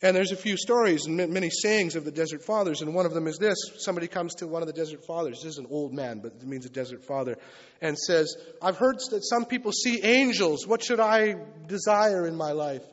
And 0.00 0.16
there's 0.16 0.32
a 0.32 0.36
few 0.36 0.56
stories 0.56 1.04
and 1.04 1.18
many 1.18 1.50
sayings 1.50 1.94
of 1.94 2.06
the 2.06 2.10
desert 2.10 2.42
fathers, 2.42 2.80
and 2.80 2.94
one 2.94 3.04
of 3.04 3.12
them 3.12 3.26
is 3.26 3.36
this. 3.36 3.58
Somebody 3.80 4.08
comes 4.08 4.36
to 4.36 4.46
one 4.46 4.62
of 4.62 4.68
the 4.68 4.72
desert 4.72 5.04
fathers. 5.04 5.42
This 5.42 5.52
is 5.52 5.58
an 5.58 5.66
old 5.68 5.92
man, 5.92 6.20
but 6.20 6.32
it 6.32 6.46
means 6.46 6.64
a 6.64 6.70
desert 6.70 7.04
father, 7.04 7.36
and 7.82 7.98
says, 7.98 8.34
I've 8.62 8.78
heard 8.78 9.00
that 9.10 9.22
some 9.22 9.44
people 9.44 9.70
see 9.70 10.02
angels. 10.02 10.66
What 10.66 10.82
should 10.82 10.98
I 10.98 11.34
desire 11.66 12.26
in 12.26 12.36
my 12.36 12.52
life? 12.52 12.84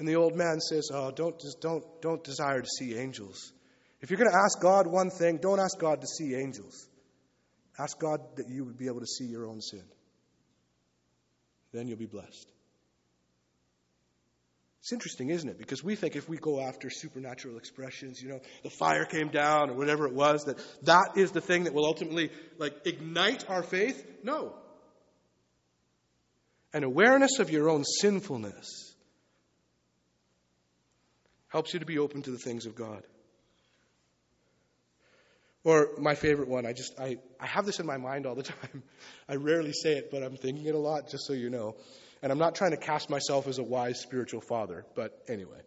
And 0.00 0.08
the 0.08 0.16
old 0.16 0.34
man 0.34 0.58
says, 0.58 0.90
Oh, 0.92 1.12
don't, 1.12 1.40
don't, 1.60 1.84
don't 2.02 2.24
desire 2.24 2.60
to 2.60 2.68
see 2.76 2.96
angels. 2.96 3.52
If 4.00 4.10
you're 4.10 4.18
going 4.18 4.32
to 4.32 4.42
ask 4.44 4.60
God 4.60 4.88
one 4.88 5.10
thing, 5.10 5.36
don't 5.36 5.60
ask 5.60 5.78
God 5.78 6.00
to 6.00 6.08
see 6.08 6.34
angels. 6.34 6.87
Ask 7.78 7.98
God 7.98 8.20
that 8.36 8.48
you 8.48 8.64
would 8.64 8.76
be 8.76 8.86
able 8.86 9.00
to 9.00 9.06
see 9.06 9.24
your 9.24 9.46
own 9.46 9.60
sin. 9.60 9.84
Then 11.72 11.86
you'll 11.86 11.98
be 11.98 12.06
blessed. 12.06 12.50
It's 14.80 14.92
interesting, 14.92 15.28
isn't 15.28 15.48
it? 15.48 15.58
Because 15.58 15.84
we 15.84 15.96
think 15.96 16.16
if 16.16 16.28
we 16.28 16.38
go 16.38 16.60
after 16.60 16.88
supernatural 16.88 17.58
expressions, 17.58 18.22
you 18.22 18.30
know, 18.30 18.40
the 18.62 18.70
fire 18.70 19.04
came 19.04 19.28
down 19.28 19.70
or 19.70 19.74
whatever 19.74 20.06
it 20.06 20.14
was, 20.14 20.44
that 20.44 20.58
that 20.84 21.16
is 21.16 21.30
the 21.30 21.40
thing 21.40 21.64
that 21.64 21.74
will 21.74 21.84
ultimately 21.84 22.30
like 22.56 22.74
ignite 22.86 23.48
our 23.50 23.62
faith. 23.62 24.02
No. 24.22 24.54
An 26.72 26.84
awareness 26.84 27.38
of 27.38 27.50
your 27.50 27.68
own 27.68 27.84
sinfulness 27.84 28.94
helps 31.48 31.74
you 31.74 31.80
to 31.80 31.86
be 31.86 31.98
open 31.98 32.22
to 32.22 32.30
the 32.30 32.38
things 32.38 32.66
of 32.66 32.74
God. 32.74 33.02
Or 35.68 35.90
my 35.98 36.14
favorite 36.14 36.48
one, 36.48 36.64
I 36.64 36.72
just 36.72 36.98
I, 36.98 37.18
I 37.38 37.44
have 37.44 37.66
this 37.66 37.78
in 37.78 37.84
my 37.84 37.98
mind 37.98 38.24
all 38.24 38.34
the 38.34 38.42
time. 38.54 38.82
I 39.28 39.34
rarely 39.34 39.74
say 39.74 39.98
it, 39.98 40.10
but 40.10 40.22
I'm 40.22 40.34
thinking 40.34 40.64
it 40.64 40.74
a 40.74 40.78
lot, 40.78 41.10
just 41.10 41.26
so 41.26 41.34
you 41.34 41.50
know. 41.50 41.76
And 42.22 42.32
I'm 42.32 42.38
not 42.38 42.54
trying 42.54 42.70
to 42.70 42.78
cast 42.78 43.10
myself 43.10 43.46
as 43.46 43.58
a 43.58 43.62
wise 43.62 44.00
spiritual 44.00 44.40
father, 44.40 44.86
but 44.94 45.22
anyway. 45.28 45.60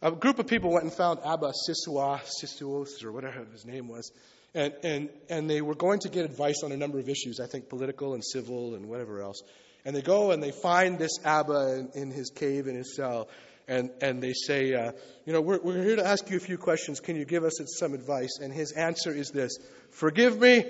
A 0.00 0.12
group 0.12 0.38
of 0.38 0.46
people 0.46 0.70
went 0.70 0.84
and 0.84 0.92
found 0.92 1.18
Abba 1.26 1.52
Sisua, 1.68 2.20
Sisuos, 2.40 3.02
or 3.02 3.10
whatever 3.10 3.44
his 3.50 3.66
name 3.66 3.88
was, 3.88 4.12
and, 4.54 4.72
and, 4.84 5.08
and 5.28 5.50
they 5.50 5.60
were 5.60 5.74
going 5.74 5.98
to 5.98 6.08
get 6.08 6.24
advice 6.24 6.62
on 6.62 6.70
a 6.70 6.76
number 6.76 7.00
of 7.00 7.08
issues, 7.08 7.40
I 7.40 7.48
think 7.48 7.68
political 7.68 8.14
and 8.14 8.24
civil 8.24 8.76
and 8.76 8.86
whatever 8.88 9.22
else. 9.22 9.42
And 9.84 9.96
they 9.96 10.02
go 10.02 10.30
and 10.30 10.40
they 10.40 10.52
find 10.52 11.00
this 11.00 11.18
Abba 11.24 11.88
in, 11.94 12.02
in 12.02 12.10
his 12.12 12.30
cave, 12.30 12.68
in 12.68 12.76
his 12.76 12.94
cell, 12.94 13.28
and, 13.68 13.90
and 14.00 14.22
they 14.22 14.32
say, 14.32 14.74
uh, 14.74 14.92
You 15.24 15.32
know, 15.32 15.40
we're, 15.40 15.60
we're 15.60 15.82
here 15.82 15.96
to 15.96 16.06
ask 16.06 16.28
you 16.30 16.36
a 16.36 16.40
few 16.40 16.58
questions. 16.58 17.00
Can 17.00 17.16
you 17.16 17.24
give 17.24 17.44
us 17.44 17.60
some 17.78 17.94
advice? 17.94 18.38
And 18.40 18.52
his 18.52 18.72
answer 18.72 19.14
is 19.14 19.30
this 19.30 19.58
Forgive 19.90 20.40
me, 20.40 20.64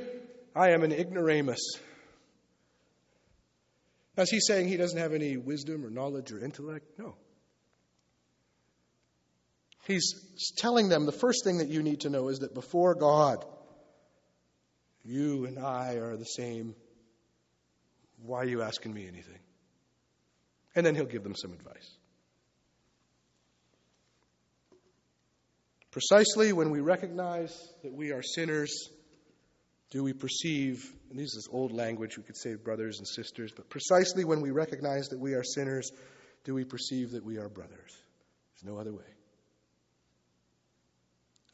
I 0.54 0.70
am 0.70 0.82
an 0.82 0.92
ignoramus. 0.92 1.78
Now, 4.16 4.24
is 4.24 4.30
he 4.30 4.40
saying 4.40 4.68
he 4.68 4.76
doesn't 4.76 4.98
have 4.98 5.14
any 5.14 5.38
wisdom 5.38 5.86
or 5.86 5.90
knowledge 5.90 6.32
or 6.32 6.44
intellect? 6.44 6.98
No. 6.98 7.14
He's 9.86 10.14
telling 10.58 10.88
them 10.88 11.06
the 11.06 11.12
first 11.12 11.44
thing 11.44 11.58
that 11.58 11.68
you 11.68 11.82
need 11.82 12.00
to 12.00 12.10
know 12.10 12.28
is 12.28 12.40
that 12.40 12.54
before 12.54 12.94
God, 12.94 13.44
you 15.02 15.46
and 15.46 15.58
I 15.58 15.94
are 15.94 16.16
the 16.16 16.24
same. 16.24 16.74
Why 18.22 18.38
are 18.38 18.46
you 18.46 18.62
asking 18.62 18.94
me 18.94 19.08
anything? 19.08 19.40
And 20.76 20.86
then 20.86 20.94
he'll 20.94 21.06
give 21.06 21.24
them 21.24 21.34
some 21.34 21.52
advice. 21.52 21.96
Precisely 25.92 26.54
when 26.54 26.70
we 26.70 26.80
recognize 26.80 27.54
that 27.82 27.92
we 27.92 28.12
are 28.12 28.22
sinners, 28.22 28.88
do 29.90 30.02
we 30.02 30.14
perceive, 30.14 30.90
and 31.10 31.18
this 31.18 31.34
is 31.34 31.46
old 31.52 31.70
language, 31.70 32.16
we 32.16 32.22
could 32.22 32.36
say 32.36 32.54
brothers 32.54 32.96
and 32.96 33.06
sisters, 33.06 33.52
but 33.54 33.68
precisely 33.68 34.24
when 34.24 34.40
we 34.40 34.50
recognize 34.50 35.08
that 35.08 35.18
we 35.18 35.34
are 35.34 35.44
sinners, 35.44 35.90
do 36.44 36.54
we 36.54 36.64
perceive 36.64 37.10
that 37.10 37.22
we 37.22 37.36
are 37.36 37.50
brothers? 37.50 37.92
There's 38.54 38.72
no 38.72 38.80
other 38.80 38.92
way. 38.92 39.04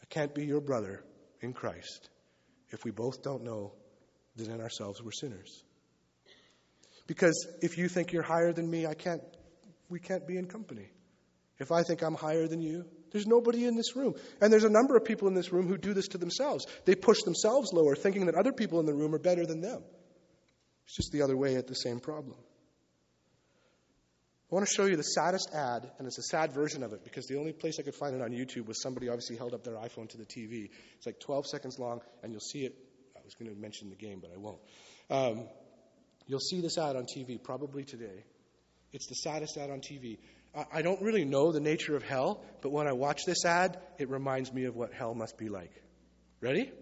I 0.00 0.06
can't 0.06 0.32
be 0.32 0.46
your 0.46 0.60
brother 0.60 1.02
in 1.40 1.52
Christ 1.52 2.08
if 2.70 2.84
we 2.84 2.92
both 2.92 3.24
don't 3.24 3.42
know 3.42 3.72
that 4.36 4.46
in 4.46 4.60
ourselves 4.60 5.02
we're 5.02 5.10
sinners. 5.10 5.64
Because 7.08 7.48
if 7.60 7.76
you 7.76 7.88
think 7.88 8.12
you're 8.12 8.22
higher 8.22 8.52
than 8.52 8.70
me, 8.70 8.86
I 8.86 8.94
can't, 8.94 9.22
we 9.88 9.98
can't 9.98 10.28
be 10.28 10.36
in 10.36 10.46
company. 10.46 10.90
If 11.58 11.72
I 11.72 11.82
think 11.82 12.02
I'm 12.02 12.14
higher 12.14 12.46
than 12.46 12.62
you, 12.62 12.84
there's 13.12 13.26
nobody 13.26 13.64
in 13.64 13.76
this 13.76 13.96
room. 13.96 14.14
And 14.40 14.52
there's 14.52 14.64
a 14.64 14.70
number 14.70 14.96
of 14.96 15.04
people 15.04 15.28
in 15.28 15.34
this 15.34 15.52
room 15.52 15.66
who 15.66 15.76
do 15.76 15.94
this 15.94 16.08
to 16.08 16.18
themselves. 16.18 16.66
They 16.84 16.94
push 16.94 17.22
themselves 17.22 17.72
lower, 17.72 17.94
thinking 17.94 18.26
that 18.26 18.34
other 18.34 18.52
people 18.52 18.80
in 18.80 18.86
the 18.86 18.94
room 18.94 19.14
are 19.14 19.18
better 19.18 19.46
than 19.46 19.60
them. 19.60 19.82
It's 20.86 20.96
just 20.96 21.12
the 21.12 21.22
other 21.22 21.36
way 21.36 21.56
at 21.56 21.66
the 21.66 21.74
same 21.74 22.00
problem. 22.00 22.36
I 24.50 24.54
want 24.54 24.66
to 24.66 24.74
show 24.74 24.86
you 24.86 24.96
the 24.96 25.02
saddest 25.02 25.50
ad, 25.52 25.90
and 25.98 26.06
it's 26.06 26.16
a 26.16 26.22
sad 26.22 26.52
version 26.52 26.82
of 26.82 26.94
it 26.94 27.04
because 27.04 27.26
the 27.26 27.38
only 27.38 27.52
place 27.52 27.78
I 27.78 27.82
could 27.82 27.94
find 27.94 28.14
it 28.14 28.22
on 28.22 28.30
YouTube 28.30 28.66
was 28.66 28.80
somebody 28.80 29.10
obviously 29.10 29.36
held 29.36 29.52
up 29.52 29.62
their 29.62 29.74
iPhone 29.74 30.08
to 30.08 30.16
the 30.16 30.24
TV. 30.24 30.70
It's 30.96 31.04
like 31.04 31.20
12 31.20 31.46
seconds 31.46 31.78
long, 31.78 32.00
and 32.22 32.32
you'll 32.32 32.40
see 32.40 32.64
it. 32.64 32.74
I 33.14 33.20
was 33.22 33.34
going 33.34 33.54
to 33.54 33.60
mention 33.60 33.90
the 33.90 33.96
game, 33.96 34.20
but 34.22 34.30
I 34.32 34.38
won't. 34.38 34.60
Um, 35.10 35.48
you'll 36.26 36.40
see 36.40 36.62
this 36.62 36.78
ad 36.78 36.96
on 36.96 37.04
TV 37.04 37.42
probably 37.42 37.84
today. 37.84 38.24
It's 38.90 39.06
the 39.06 39.16
saddest 39.16 39.58
ad 39.58 39.68
on 39.68 39.80
TV. 39.80 40.16
I 40.72 40.82
don't 40.82 41.00
really 41.02 41.24
know 41.24 41.52
the 41.52 41.60
nature 41.60 41.94
of 41.94 42.02
hell, 42.02 42.42
but 42.62 42.72
when 42.72 42.88
I 42.88 42.92
watch 42.92 43.24
this 43.24 43.44
ad, 43.44 43.78
it 43.98 44.08
reminds 44.08 44.52
me 44.52 44.64
of 44.64 44.74
what 44.74 44.92
hell 44.92 45.14
must 45.14 45.38
be 45.38 45.48
like. 45.48 45.70
Ready? 46.40 46.72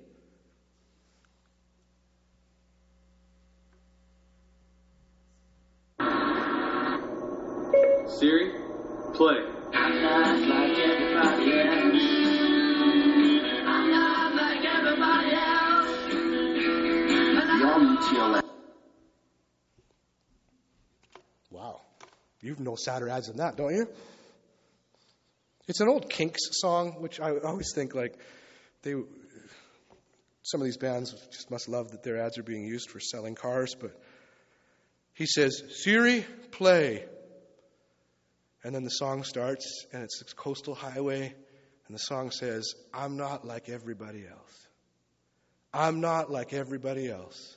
Siri, 8.18 8.52
play. 9.14 9.36
I'm 9.74 10.02
not 10.02 10.40
like 10.48 10.78
everybody 10.78 11.52
else. 11.52 12.02
I'm 13.66 13.90
not 13.90 14.34
like 14.34 14.64
everybody 14.64 15.34
else. 18.32 18.45
You've 22.46 22.60
no 22.60 22.76
sadder 22.76 23.08
ads 23.08 23.26
than 23.26 23.38
that, 23.38 23.56
don't 23.56 23.74
you? 23.74 23.88
It's 25.66 25.80
an 25.80 25.88
old 25.88 26.08
Kinks 26.08 26.40
song, 26.52 26.96
which 27.00 27.20
I 27.20 27.36
always 27.38 27.72
think 27.74 27.94
like 27.94 28.16
they. 28.82 28.94
Some 30.42 30.60
of 30.60 30.64
these 30.64 30.76
bands 30.76 31.12
just 31.32 31.50
must 31.50 31.68
love 31.68 31.90
that 31.90 32.04
their 32.04 32.22
ads 32.22 32.38
are 32.38 32.44
being 32.44 32.64
used 32.64 32.88
for 32.88 33.00
selling 33.00 33.34
cars, 33.34 33.74
but 33.74 33.90
he 35.12 35.26
says, 35.26 35.60
Siri, 35.82 36.24
play. 36.52 37.04
And 38.62 38.72
then 38.72 38.84
the 38.84 38.90
song 38.90 39.24
starts, 39.24 39.86
and 39.92 40.04
it's 40.04 40.22
coastal 40.34 40.76
highway, 40.76 41.34
and 41.86 41.94
the 41.94 41.98
song 41.98 42.30
says, 42.30 42.74
I'm 42.94 43.16
not 43.16 43.44
like 43.44 43.68
everybody 43.68 44.24
else. 44.24 44.66
I'm 45.72 46.00
not 46.00 46.30
like 46.30 46.52
everybody 46.52 47.10
else. 47.10 47.55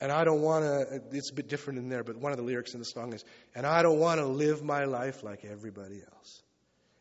And 0.00 0.12
I 0.12 0.24
don't 0.24 0.42
want 0.42 0.64
to, 0.64 1.00
it's 1.12 1.30
a 1.30 1.34
bit 1.34 1.48
different 1.48 1.78
in 1.78 1.88
there, 1.88 2.04
but 2.04 2.16
one 2.16 2.32
of 2.32 2.38
the 2.38 2.44
lyrics 2.44 2.74
in 2.74 2.80
the 2.80 2.84
song 2.84 3.14
is, 3.14 3.24
and 3.54 3.64
I 3.66 3.82
don't 3.82 3.98
want 3.98 4.20
to 4.20 4.26
live 4.26 4.62
my 4.62 4.84
life 4.84 5.22
like 5.22 5.44
everybody 5.44 6.02
else. 6.02 6.42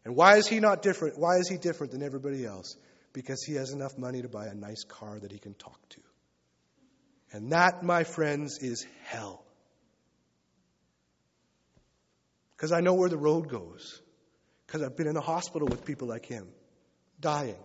And 0.06 0.16
why 0.16 0.38
is 0.38 0.48
he 0.48 0.60
not 0.60 0.82
different? 0.82 1.18
Why 1.18 1.38
is 1.38 1.50
he 1.50 1.58
different 1.58 1.92
than 1.92 2.04
everybody 2.04 2.46
else? 2.46 2.78
Because 3.12 3.44
he 3.44 3.56
has 3.56 3.72
enough 3.72 3.98
money 3.98 4.22
to 4.22 4.30
buy 4.30 4.48
a 4.48 4.54
nice 4.54 4.84
car 4.84 5.20
that 5.20 5.32
he 5.32 5.40
can 5.40 5.56
talk 5.56 5.80
to. 5.90 6.02
And 7.32 7.52
that, 7.52 7.84
my 7.84 8.04
friends, 8.04 8.60
is 8.62 8.86
hell. 9.04 9.44
Because 12.56 12.72
I 12.72 12.80
know 12.80 12.94
where 12.94 13.10
the 13.10 13.18
road 13.18 13.50
goes. 13.50 14.02
Because 14.66 14.84
I've 14.84 14.96
been 14.96 15.08
in 15.08 15.18
a 15.18 15.22
hospital 15.22 15.68
with 15.68 15.86
people 15.86 16.08
like 16.08 16.26
him, 16.26 16.48
dying. 17.20 17.58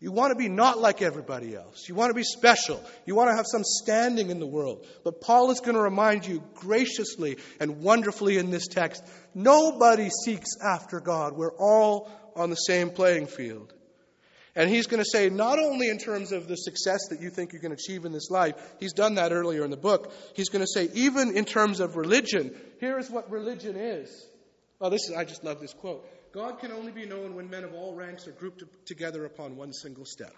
You 0.00 0.12
want 0.12 0.30
to 0.30 0.36
be 0.36 0.48
not 0.48 0.78
like 0.78 1.02
everybody 1.02 1.56
else. 1.56 1.88
You 1.88 1.96
want 1.96 2.10
to 2.10 2.14
be 2.14 2.22
special. 2.22 2.80
You 3.04 3.16
want 3.16 3.30
to 3.30 3.36
have 3.36 3.46
some 3.48 3.64
standing 3.64 4.30
in 4.30 4.38
the 4.38 4.46
world. 4.46 4.86
But 5.02 5.20
Paul 5.20 5.50
is 5.50 5.58
going 5.58 5.74
to 5.74 5.82
remind 5.82 6.24
you 6.24 6.42
graciously 6.54 7.38
and 7.58 7.80
wonderfully 7.80 8.38
in 8.38 8.50
this 8.50 8.68
text 8.68 9.02
nobody 9.34 10.08
seeks 10.24 10.50
after 10.64 11.00
God. 11.00 11.36
We're 11.36 11.56
all 11.56 12.10
on 12.36 12.50
the 12.50 12.56
same 12.56 12.90
playing 12.90 13.26
field. 13.26 13.72
And 14.54 14.70
he's 14.70 14.86
going 14.86 15.02
to 15.02 15.08
say, 15.08 15.30
not 15.30 15.58
only 15.58 15.88
in 15.88 15.98
terms 15.98 16.32
of 16.32 16.48
the 16.48 16.56
success 16.56 16.98
that 17.10 17.20
you 17.20 17.30
think 17.30 17.52
you 17.52 17.60
can 17.60 17.70
achieve 17.70 18.04
in 18.04 18.12
this 18.12 18.28
life, 18.30 18.54
he's 18.80 18.92
done 18.92 19.14
that 19.14 19.30
earlier 19.30 19.64
in 19.64 19.70
the 19.70 19.76
book. 19.76 20.12
He's 20.34 20.48
going 20.48 20.64
to 20.64 20.66
say, 20.66 20.88
even 20.94 21.36
in 21.36 21.44
terms 21.44 21.78
of 21.78 21.96
religion, 21.96 22.56
here 22.80 22.98
is 22.98 23.08
what 23.08 23.30
religion 23.30 23.76
is. 23.76 24.26
Oh, 24.80 24.90
this 24.90 25.08
is, 25.08 25.16
I 25.16 25.24
just 25.24 25.44
love 25.44 25.60
this 25.60 25.72
quote. 25.74 26.04
God 26.32 26.60
can 26.60 26.72
only 26.72 26.92
be 26.92 27.06
known 27.06 27.34
when 27.34 27.48
men 27.50 27.64
of 27.64 27.74
all 27.74 27.94
ranks 27.94 28.26
are 28.26 28.32
grouped 28.32 28.62
together 28.86 29.24
upon 29.24 29.56
one 29.56 29.72
single 29.72 30.04
step. 30.04 30.34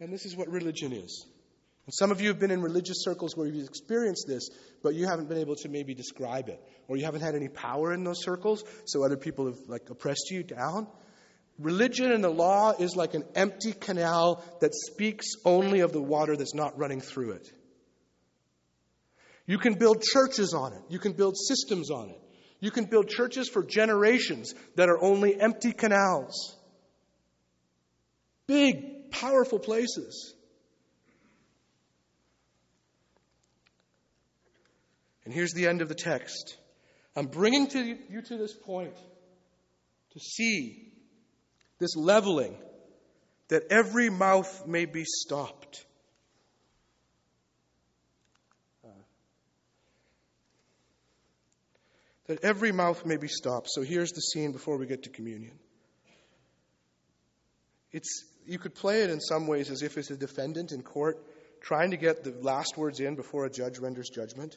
And 0.00 0.12
this 0.12 0.26
is 0.26 0.36
what 0.36 0.48
religion 0.48 0.92
is. 0.92 1.26
And 1.86 1.94
some 1.94 2.10
of 2.10 2.20
you 2.20 2.28
have 2.28 2.38
been 2.38 2.50
in 2.50 2.62
religious 2.62 3.02
circles 3.02 3.36
where 3.36 3.46
you've 3.46 3.68
experienced 3.68 4.26
this, 4.28 4.50
but 4.82 4.94
you 4.94 5.06
haven't 5.06 5.28
been 5.28 5.38
able 5.38 5.56
to 5.56 5.68
maybe 5.68 5.94
describe 5.94 6.48
it, 6.48 6.60
or 6.86 6.96
you 6.96 7.04
haven't 7.04 7.22
had 7.22 7.34
any 7.34 7.48
power 7.48 7.92
in 7.92 8.04
those 8.04 8.22
circles, 8.22 8.64
so 8.84 9.04
other 9.04 9.16
people 9.16 9.46
have 9.46 9.58
like 9.68 9.90
oppressed 9.90 10.30
you 10.30 10.42
down. 10.42 10.86
Religion 11.58 12.12
and 12.12 12.22
the 12.22 12.30
law 12.30 12.72
is 12.72 12.96
like 12.96 13.14
an 13.14 13.24
empty 13.34 13.72
canal 13.72 14.44
that 14.60 14.74
speaks 14.74 15.26
only 15.44 15.80
of 15.80 15.92
the 15.92 16.02
water 16.02 16.36
that's 16.36 16.54
not 16.54 16.78
running 16.78 17.00
through 17.00 17.32
it. 17.32 17.52
You 19.46 19.58
can 19.58 19.74
build 19.74 20.02
churches 20.02 20.54
on 20.54 20.72
it. 20.72 20.82
You 20.88 20.98
can 20.98 21.12
build 21.12 21.36
systems 21.36 21.90
on 21.90 22.10
it. 22.10 22.20
You 22.60 22.70
can 22.70 22.84
build 22.84 23.08
churches 23.08 23.48
for 23.48 23.64
generations 23.64 24.54
that 24.76 24.88
are 24.88 25.02
only 25.02 25.38
empty 25.40 25.72
canals. 25.72 26.56
Big, 28.46 29.10
powerful 29.10 29.58
places. 29.58 30.34
And 35.24 35.34
here's 35.34 35.52
the 35.52 35.66
end 35.66 35.82
of 35.82 35.88
the 35.88 35.94
text. 35.94 36.56
I'm 37.16 37.26
bringing 37.26 37.66
to 37.68 37.98
you 38.08 38.22
to 38.22 38.36
this 38.36 38.54
point 38.54 38.96
to 40.12 40.20
see 40.20 40.92
this 41.78 41.96
leveling 41.96 42.56
that 43.48 43.64
every 43.70 44.08
mouth 44.08 44.66
may 44.66 44.84
be 44.84 45.04
stopped. 45.04 45.84
That 52.32 52.44
every 52.44 52.72
mouth 52.72 53.04
may 53.04 53.18
be 53.18 53.28
stopped. 53.28 53.68
So 53.70 53.82
here's 53.82 54.12
the 54.12 54.22
scene 54.22 54.52
before 54.52 54.78
we 54.78 54.86
get 54.86 55.02
to 55.02 55.10
communion. 55.10 55.52
It's 57.92 58.24
you 58.46 58.58
could 58.58 58.74
play 58.74 59.02
it 59.02 59.10
in 59.10 59.20
some 59.20 59.46
ways 59.46 59.70
as 59.70 59.82
if 59.82 59.98
it's 59.98 60.10
a 60.10 60.16
defendant 60.16 60.72
in 60.72 60.82
court 60.82 61.22
trying 61.60 61.90
to 61.90 61.98
get 61.98 62.24
the 62.24 62.34
last 62.40 62.78
words 62.78 63.00
in 63.00 63.16
before 63.16 63.44
a 63.44 63.50
judge 63.50 63.78
renders 63.78 64.08
judgment. 64.08 64.56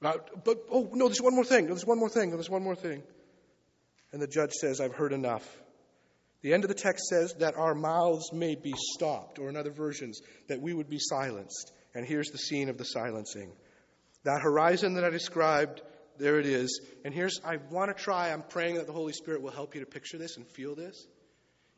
But, 0.00 0.64
oh, 0.70 0.90
no, 0.92 1.08
there's 1.08 1.20
one 1.20 1.34
more 1.34 1.44
thing. 1.44 1.66
There's 1.66 1.84
one 1.84 1.98
more 1.98 2.08
thing. 2.08 2.30
There's 2.30 2.48
one 2.48 2.62
more 2.62 2.76
thing. 2.76 3.02
And 4.12 4.22
the 4.22 4.28
judge 4.28 4.52
says, 4.52 4.80
I've 4.80 4.94
heard 4.94 5.12
enough. 5.12 5.44
The 6.42 6.54
end 6.54 6.62
of 6.62 6.68
the 6.68 6.74
text 6.74 7.06
says 7.06 7.34
that 7.40 7.56
our 7.56 7.74
mouths 7.74 8.32
may 8.32 8.54
be 8.54 8.74
stopped, 8.76 9.40
or 9.40 9.48
in 9.48 9.56
other 9.56 9.72
versions, 9.72 10.20
that 10.46 10.60
we 10.60 10.72
would 10.72 10.88
be 10.88 10.98
silenced. 11.00 11.72
And 11.94 12.06
here's 12.06 12.28
the 12.28 12.38
scene 12.38 12.68
of 12.68 12.78
the 12.78 12.84
silencing. 12.84 13.50
That 14.22 14.40
horizon 14.40 14.94
that 14.94 15.04
I 15.04 15.10
described, 15.10 15.82
there 16.18 16.38
it 16.38 16.46
is. 16.46 16.80
And 17.04 17.12
here's, 17.12 17.40
I 17.44 17.58
want 17.70 17.96
to 17.96 18.02
try, 18.02 18.32
I'm 18.32 18.42
praying 18.42 18.76
that 18.76 18.86
the 18.86 18.92
Holy 18.92 19.12
Spirit 19.12 19.42
will 19.42 19.50
help 19.50 19.74
you 19.74 19.80
to 19.80 19.86
picture 19.86 20.18
this 20.18 20.36
and 20.36 20.46
feel 20.46 20.74
this. 20.74 21.06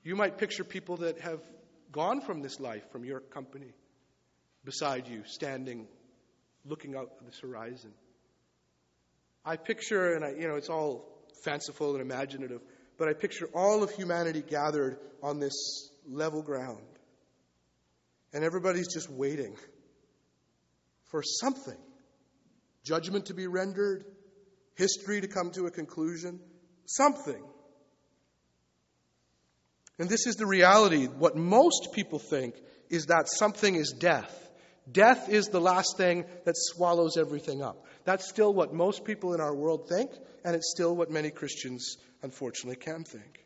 You 0.02 0.16
might 0.16 0.38
picture 0.38 0.64
people 0.64 0.98
that 0.98 1.20
have 1.20 1.40
gone 1.92 2.20
from 2.20 2.42
this 2.42 2.60
life, 2.60 2.90
from 2.92 3.04
your 3.04 3.20
company, 3.20 3.72
beside 4.64 5.08
you, 5.08 5.22
standing, 5.26 5.86
looking 6.64 6.94
out 6.94 7.10
at 7.20 7.26
this 7.26 7.38
horizon. 7.40 7.92
I 9.44 9.56
picture, 9.56 10.14
and 10.14 10.24
I, 10.24 10.30
you 10.30 10.48
know, 10.48 10.56
it's 10.56 10.68
all 10.68 11.08
fanciful 11.44 11.92
and 11.92 12.00
imaginative, 12.00 12.60
but 12.98 13.08
I 13.08 13.12
picture 13.14 13.48
all 13.54 13.82
of 13.82 13.90
humanity 13.90 14.42
gathered 14.42 14.98
on 15.22 15.38
this 15.38 15.90
level 16.08 16.42
ground. 16.42 16.82
And 18.32 18.44
everybody's 18.44 18.92
just 18.92 19.08
waiting 19.10 19.56
for 21.10 21.22
something 21.22 21.78
judgment 22.86 23.26
to 23.26 23.34
be 23.34 23.46
rendered, 23.46 24.04
history 24.76 25.20
to 25.20 25.28
come 25.28 25.50
to 25.52 25.66
a 25.66 25.70
conclusion, 25.70 26.40
something. 26.84 27.42
And 29.98 30.08
this 30.08 30.26
is 30.26 30.36
the 30.36 30.46
reality. 30.46 31.06
What 31.06 31.36
most 31.36 31.88
people 31.92 32.18
think 32.18 32.54
is 32.90 33.06
that 33.06 33.28
something 33.28 33.74
is 33.74 33.94
death. 33.98 34.32
Death 34.90 35.28
is 35.28 35.48
the 35.48 35.60
last 35.60 35.96
thing 35.96 36.24
that 36.44 36.54
swallows 36.56 37.16
everything 37.16 37.62
up. 37.62 37.84
That's 38.04 38.28
still 38.28 38.54
what 38.54 38.72
most 38.72 39.04
people 39.04 39.34
in 39.34 39.40
our 39.40 39.54
world 39.54 39.88
think, 39.88 40.12
and 40.44 40.54
it's 40.54 40.70
still 40.70 40.94
what 40.94 41.10
many 41.10 41.30
Christians, 41.30 41.96
unfortunately, 42.22 42.76
can 42.76 43.02
think. 43.02 43.44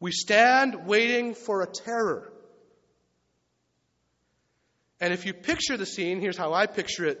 We 0.00 0.10
stand 0.10 0.86
waiting 0.86 1.34
for 1.34 1.62
a 1.62 1.66
terror. 1.66 2.32
And 5.00 5.12
if 5.12 5.24
you 5.26 5.34
picture 5.34 5.76
the 5.76 5.86
scene, 5.86 6.20
here's 6.20 6.36
how 6.36 6.52
I 6.52 6.66
picture 6.66 7.04
it 7.04 7.20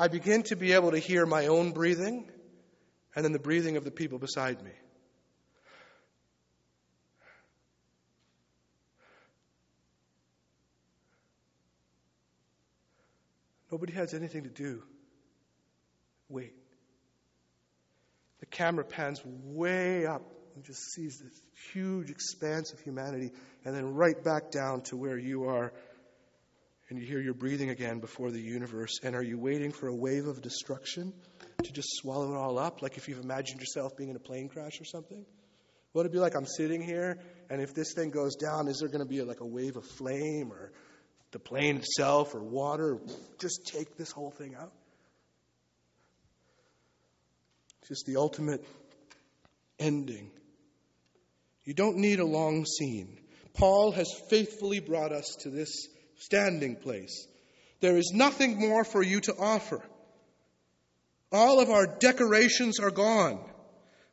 I 0.00 0.06
begin 0.06 0.44
to 0.44 0.54
be 0.54 0.74
able 0.74 0.92
to 0.92 0.98
hear 0.98 1.26
my 1.26 1.48
own 1.48 1.72
breathing 1.72 2.30
and 3.16 3.24
then 3.24 3.32
the 3.32 3.40
breathing 3.40 3.76
of 3.76 3.82
the 3.82 3.90
people 3.90 4.20
beside 4.20 4.62
me. 4.62 4.70
Nobody 13.72 13.92
has 13.94 14.14
anything 14.14 14.44
to 14.44 14.50
do. 14.50 14.84
Wait. 16.28 16.54
The 18.38 18.46
camera 18.46 18.84
pans 18.84 19.20
way 19.24 20.06
up 20.06 20.22
and 20.54 20.64
just 20.64 20.92
sees 20.92 21.18
this 21.18 21.42
huge 21.72 22.08
expanse 22.10 22.72
of 22.72 22.80
humanity, 22.80 23.32
and 23.64 23.74
then 23.74 23.94
right 23.94 24.22
back 24.22 24.52
down 24.52 24.82
to 24.82 24.96
where 24.96 25.18
you 25.18 25.44
are, 25.44 25.72
and 26.88 26.98
you 26.98 27.06
hear 27.06 27.20
your 27.20 27.34
breathing 27.34 27.70
again 27.70 28.00
before 28.00 28.30
the 28.30 28.40
universe. 28.40 28.98
And 29.02 29.14
are 29.14 29.22
you 29.22 29.38
waiting 29.38 29.72
for 29.72 29.88
a 29.88 29.94
wave 29.94 30.26
of 30.26 30.40
destruction 30.40 31.12
to 31.62 31.72
just 31.72 31.88
swallow 31.96 32.32
it 32.32 32.36
all 32.36 32.58
up? 32.58 32.82
Like 32.82 32.96
if 32.96 33.08
you've 33.08 33.20
imagined 33.20 33.60
yourself 33.60 33.96
being 33.96 34.10
in 34.10 34.16
a 34.16 34.20
plane 34.20 34.48
crash 34.48 34.80
or 34.80 34.84
something? 34.84 35.24
What 35.92 36.02
would 36.02 36.06
it 36.06 36.12
be 36.12 36.18
like? 36.18 36.34
I'm 36.36 36.46
sitting 36.46 36.82
here, 36.82 37.18
and 37.50 37.60
if 37.60 37.74
this 37.74 37.94
thing 37.94 38.10
goes 38.10 38.36
down, 38.36 38.68
is 38.68 38.78
there 38.78 38.88
going 38.88 39.00
to 39.00 39.08
be 39.08 39.22
like 39.22 39.40
a 39.40 39.46
wave 39.46 39.76
of 39.76 39.86
flame 39.86 40.52
or 40.52 40.72
the 41.30 41.38
plane 41.38 41.76
itself 41.76 42.34
or 42.34 42.42
water. 42.42 42.98
Just 43.40 43.66
take 43.66 43.96
this 43.96 44.10
whole 44.10 44.30
thing 44.30 44.54
out. 44.54 44.72
Just 47.86 48.06
the 48.06 48.16
ultimate 48.16 48.64
ending. 49.78 50.30
You 51.64 51.74
don't 51.74 51.96
need 51.96 52.20
a 52.20 52.24
long 52.24 52.64
scene. 52.64 53.18
Paul 53.54 53.92
has 53.92 54.08
faithfully 54.30 54.80
brought 54.80 55.12
us 55.12 55.36
to 55.40 55.50
this 55.50 55.88
standing 56.18 56.76
place. 56.76 57.26
There 57.80 57.96
is 57.96 58.12
nothing 58.14 58.58
more 58.58 58.84
for 58.84 59.02
you 59.02 59.20
to 59.22 59.34
offer. 59.36 59.80
All 61.30 61.60
of 61.60 61.70
our 61.70 61.86
decorations 61.86 62.80
are 62.80 62.90
gone. 62.90 63.38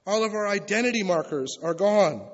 All 0.05 0.23
of 0.23 0.33
our 0.33 0.47
identity 0.47 1.03
markers 1.03 1.57
are 1.63 1.73
gone. 1.73 2.27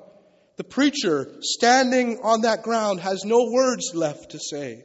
The 0.56 0.64
preacher 0.64 1.30
standing 1.40 2.20
on 2.22 2.42
that 2.42 2.62
ground 2.62 3.00
has 3.00 3.24
no 3.24 3.50
words 3.50 3.94
left 3.94 4.32
to 4.32 4.38
say. 4.38 4.84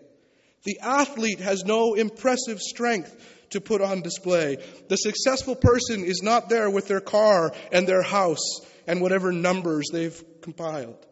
The 0.64 0.80
athlete 0.82 1.40
has 1.40 1.66
no 1.66 1.94
impressive 1.94 2.60
strength 2.60 3.16
to 3.52 3.62
put 3.62 3.82
on 3.82 4.02
display. 4.02 4.58
The 4.90 4.96
successful 4.96 5.56
person 5.56 6.04
is 6.04 6.22
not 6.22 6.50
there 6.50 6.70
with 6.70 6.88
their 6.88 7.02
car 7.02 7.54
and 7.72 7.88
their 7.88 8.02
house 8.02 8.60
and 8.86 9.02
whatever 9.02 9.32
numbers 9.32 9.88
they've 9.92 10.24
compiled. 10.42 11.06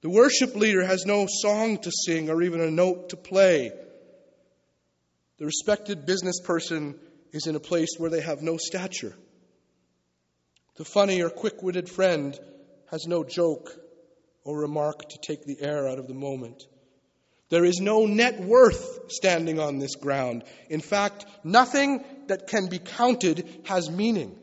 The 0.00 0.10
worship 0.10 0.54
leader 0.54 0.84
has 0.84 1.06
no 1.06 1.26
song 1.28 1.78
to 1.78 1.90
sing 1.90 2.30
or 2.30 2.42
even 2.42 2.60
a 2.60 2.70
note 2.70 3.10
to 3.10 3.16
play. 3.16 3.72
The 5.38 5.46
respected 5.46 6.06
business 6.06 6.40
person 6.40 6.98
is 7.32 7.46
in 7.46 7.56
a 7.56 7.60
place 7.60 7.96
where 7.98 8.10
they 8.10 8.20
have 8.20 8.42
no 8.42 8.56
stature. 8.56 9.14
The 10.76 10.84
funny 10.84 11.22
or 11.22 11.30
quick 11.30 11.62
witted 11.62 11.88
friend 11.88 12.38
has 12.90 13.06
no 13.06 13.24
joke 13.24 13.70
or 14.44 14.60
remark 14.60 15.08
to 15.08 15.18
take 15.18 15.44
the 15.44 15.60
air 15.60 15.88
out 15.88 15.98
of 15.98 16.06
the 16.06 16.14
moment. 16.14 16.64
There 17.50 17.64
is 17.64 17.80
no 17.80 18.06
net 18.06 18.40
worth 18.40 19.10
standing 19.10 19.58
on 19.58 19.78
this 19.78 19.96
ground. 19.96 20.44
In 20.68 20.80
fact, 20.80 21.26
nothing 21.42 22.04
that 22.28 22.46
can 22.46 22.68
be 22.68 22.78
counted 22.78 23.48
has 23.64 23.90
meaning. 23.90 24.36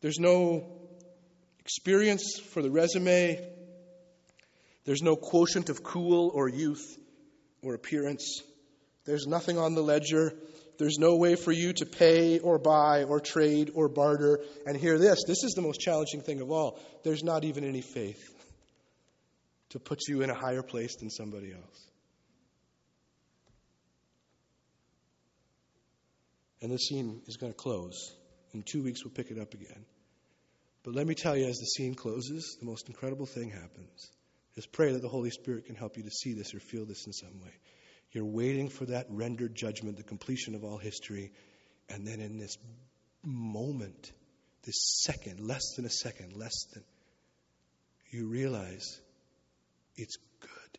There's 0.00 0.18
no 0.18 0.75
experience 1.66 2.38
for 2.52 2.62
the 2.62 2.70
resume. 2.70 3.44
There's 4.84 5.02
no 5.02 5.16
quotient 5.16 5.68
of 5.68 5.82
cool 5.82 6.30
or 6.32 6.48
youth 6.48 6.96
or 7.60 7.74
appearance. 7.74 8.40
There's 9.04 9.26
nothing 9.26 9.58
on 9.58 9.74
the 9.74 9.82
ledger. 9.82 10.32
There's 10.78 10.98
no 11.00 11.16
way 11.16 11.34
for 11.34 11.50
you 11.50 11.72
to 11.72 11.84
pay 11.84 12.38
or 12.38 12.60
buy 12.60 13.02
or 13.02 13.18
trade 13.18 13.72
or 13.74 13.88
barter. 13.88 14.44
And 14.64 14.76
hear 14.76 14.96
this 14.96 15.24
this 15.26 15.42
is 15.42 15.54
the 15.56 15.62
most 15.62 15.80
challenging 15.80 16.20
thing 16.20 16.40
of 16.40 16.52
all. 16.52 16.78
There's 17.02 17.24
not 17.24 17.42
even 17.42 17.64
any 17.64 17.80
faith 17.80 18.22
to 19.70 19.80
put 19.80 20.06
you 20.06 20.22
in 20.22 20.30
a 20.30 20.34
higher 20.34 20.62
place 20.62 20.94
than 20.94 21.10
somebody 21.10 21.52
else. 21.52 21.88
And 26.62 26.70
the 26.70 26.78
scene 26.78 27.22
is 27.26 27.36
going 27.36 27.52
to 27.52 27.58
close. 27.58 28.14
In 28.54 28.62
two 28.62 28.84
weeks, 28.84 29.04
we'll 29.04 29.14
pick 29.14 29.32
it 29.32 29.38
up 29.40 29.52
again. 29.52 29.84
But 30.86 30.94
let 30.94 31.08
me 31.08 31.16
tell 31.16 31.36
you, 31.36 31.46
as 31.46 31.58
the 31.58 31.66
scene 31.66 31.96
closes, 31.96 32.56
the 32.60 32.64
most 32.64 32.86
incredible 32.86 33.26
thing 33.26 33.50
happens. 33.50 34.12
Just 34.54 34.70
pray 34.70 34.92
that 34.92 35.02
the 35.02 35.08
Holy 35.08 35.30
Spirit 35.30 35.66
can 35.66 35.74
help 35.74 35.96
you 35.96 36.04
to 36.04 36.10
see 36.12 36.32
this 36.32 36.54
or 36.54 36.60
feel 36.60 36.86
this 36.86 37.08
in 37.08 37.12
some 37.12 37.40
way. 37.40 37.50
You're 38.12 38.24
waiting 38.24 38.68
for 38.68 38.84
that 38.86 39.06
rendered 39.10 39.56
judgment, 39.56 39.96
the 39.96 40.04
completion 40.04 40.54
of 40.54 40.62
all 40.62 40.78
history. 40.78 41.32
And 41.88 42.06
then 42.06 42.20
in 42.20 42.38
this 42.38 42.56
moment, 43.24 44.12
this 44.62 45.02
second, 45.02 45.40
less 45.40 45.74
than 45.74 45.86
a 45.86 45.90
second, 45.90 46.36
less 46.36 46.54
than, 46.72 46.84
you 48.10 48.28
realize 48.28 49.00
it's 49.96 50.18
good. 50.38 50.78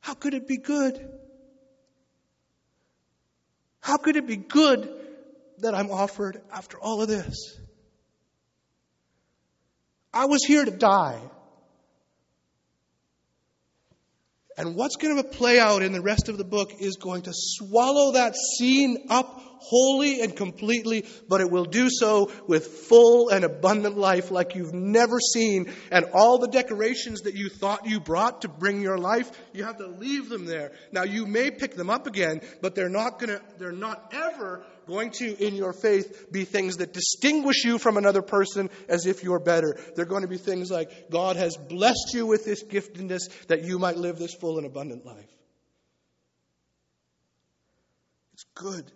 How 0.00 0.12
could 0.12 0.34
it 0.34 0.46
be 0.46 0.58
good? 0.58 1.08
How 3.80 3.96
could 3.96 4.16
it 4.16 4.26
be 4.26 4.36
good 4.36 4.94
that 5.60 5.74
I'm 5.74 5.90
offered 5.90 6.40
after 6.52 6.78
all 6.78 7.02
of 7.02 7.08
this? 7.08 7.58
I 10.12 10.26
was 10.26 10.44
here 10.44 10.64
to 10.64 10.70
die. 10.70 11.20
And 14.56 14.74
what's 14.74 14.96
going 14.96 15.16
to 15.16 15.22
play 15.22 15.60
out 15.60 15.82
in 15.82 15.92
the 15.92 16.00
rest 16.00 16.28
of 16.28 16.36
the 16.36 16.44
book 16.44 16.72
is 16.80 16.96
going 16.96 17.22
to 17.22 17.32
swallow 17.32 18.14
that 18.14 18.34
scene 18.34 19.06
up 19.08 19.40
wholly 19.60 20.20
and 20.20 20.34
completely, 20.34 21.04
but 21.28 21.40
it 21.40 21.50
will 21.50 21.64
do 21.64 21.88
so 21.88 22.30
with 22.48 22.66
full 22.66 23.28
and 23.28 23.44
abundant 23.44 23.96
life 23.96 24.32
like 24.32 24.56
you've 24.56 24.74
never 24.74 25.20
seen. 25.20 25.72
And 25.92 26.06
all 26.12 26.38
the 26.38 26.48
decorations 26.48 27.22
that 27.22 27.34
you 27.34 27.48
thought 27.48 27.86
you 27.86 28.00
brought 28.00 28.42
to 28.42 28.48
bring 28.48 28.80
your 28.82 28.98
life, 28.98 29.30
you 29.52 29.62
have 29.64 29.78
to 29.78 29.86
leave 29.86 30.28
them 30.28 30.44
there. 30.44 30.72
Now 30.90 31.04
you 31.04 31.26
may 31.26 31.52
pick 31.52 31.76
them 31.76 31.90
up 31.90 32.08
again, 32.08 32.40
but 32.60 32.74
they're 32.74 32.88
not 32.88 33.20
gonna, 33.20 33.40
they're 33.58 33.70
not 33.70 34.12
ever 34.12 34.64
going 34.88 35.10
to, 35.12 35.46
in 35.46 35.54
your 35.54 35.72
faith, 35.72 36.32
be 36.32 36.44
things 36.44 36.78
that 36.78 36.92
distinguish 36.92 37.64
you 37.64 37.78
from 37.78 37.96
another 37.96 38.22
person 38.22 38.70
as 38.88 39.06
if 39.06 39.22
you're 39.22 39.38
better. 39.38 39.78
They're 39.94 40.06
going 40.06 40.22
to 40.22 40.28
be 40.28 40.38
things 40.38 40.70
like, 40.70 41.10
God 41.10 41.36
has 41.36 41.56
blessed 41.56 42.14
you 42.14 42.26
with 42.26 42.44
this 42.44 42.64
giftedness 42.64 43.46
that 43.46 43.64
you 43.64 43.78
might 43.78 43.98
live 43.98 44.18
this 44.18 44.34
full 44.34 44.56
and 44.56 44.66
abundant 44.66 45.04
life. 45.04 45.30
It's 48.32 48.44
good. 48.54 48.90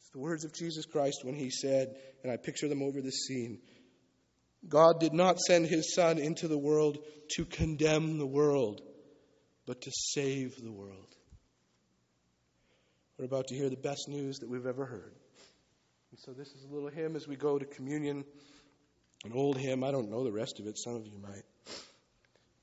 It's 0.00 0.10
the 0.12 0.20
words 0.20 0.44
of 0.44 0.54
Jesus 0.54 0.86
Christ 0.86 1.24
when 1.24 1.34
he 1.34 1.50
said, 1.50 1.96
and 2.22 2.30
I 2.30 2.36
picture 2.36 2.68
them 2.68 2.82
over 2.82 3.00
this 3.00 3.26
scene 3.26 3.58
God 4.66 4.98
did 4.98 5.12
not 5.12 5.38
send 5.40 5.66
his 5.66 5.94
Son 5.94 6.18
into 6.18 6.48
the 6.48 6.56
world 6.56 6.96
to 7.36 7.44
condemn 7.44 8.16
the 8.16 8.26
world, 8.26 8.80
but 9.66 9.82
to 9.82 9.90
save 9.92 10.56
the 10.62 10.72
world. 10.72 11.14
We're 13.18 13.26
about 13.26 13.46
to 13.48 13.54
hear 13.54 13.70
the 13.70 13.76
best 13.76 14.08
news 14.08 14.40
that 14.40 14.48
we've 14.48 14.66
ever 14.66 14.84
heard. 14.84 15.12
And 16.10 16.18
so, 16.18 16.32
this 16.32 16.48
is 16.48 16.64
a 16.64 16.74
little 16.74 16.88
hymn 16.88 17.14
as 17.14 17.28
we 17.28 17.36
go 17.36 17.58
to 17.58 17.64
communion. 17.64 18.24
An 19.24 19.32
old 19.32 19.56
hymn. 19.56 19.84
I 19.84 19.92
don't 19.92 20.10
know 20.10 20.24
the 20.24 20.32
rest 20.32 20.58
of 20.58 20.66
it. 20.66 20.76
Some 20.76 20.96
of 20.96 21.06
you 21.06 21.18
might. 21.18 21.44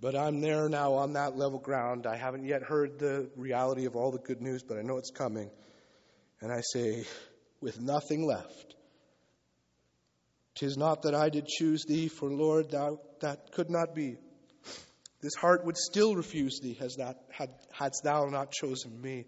But 0.02 0.16
I'm 0.16 0.42
there 0.42 0.68
now 0.68 0.96
on 0.96 1.14
that 1.14 1.38
level 1.38 1.58
ground. 1.58 2.06
I 2.06 2.18
haven't 2.18 2.46
yet 2.46 2.64
heard 2.64 3.00
the 3.00 3.30
reality 3.38 3.86
of 3.86 3.96
all 3.96 4.12
the 4.12 4.20
good 4.20 4.42
news, 4.42 4.62
but 4.62 4.78
I 4.78 4.82
know 4.82 4.98
it's 4.98 5.12
coming. 5.12 5.50
And 6.42 6.52
I 6.52 6.62
say, 6.62 7.06
with 7.62 7.80
nothing 7.80 8.26
left, 8.26 8.76
tis 10.56 10.76
not 10.76 11.04
that 11.04 11.16
I 11.16 11.30
did 11.30 11.48
choose 11.48 11.86
thee, 11.86 12.10
for 12.10 12.30
Lord, 12.30 12.72
thou 12.72 13.00
that 13.22 13.54
could 13.54 13.70
not 13.70 13.96
be. 13.96 14.18
This 15.22 15.36
heart 15.36 15.66
would 15.66 15.78
still 15.78 16.16
refuse 16.16 16.60
thee, 16.60 16.78
as 16.82 16.96
that 16.96 17.24
had, 17.32 17.52
hadst 17.72 18.02
thou 18.04 18.26
not 18.26 18.52
chosen 18.52 19.00
me. 19.00 19.26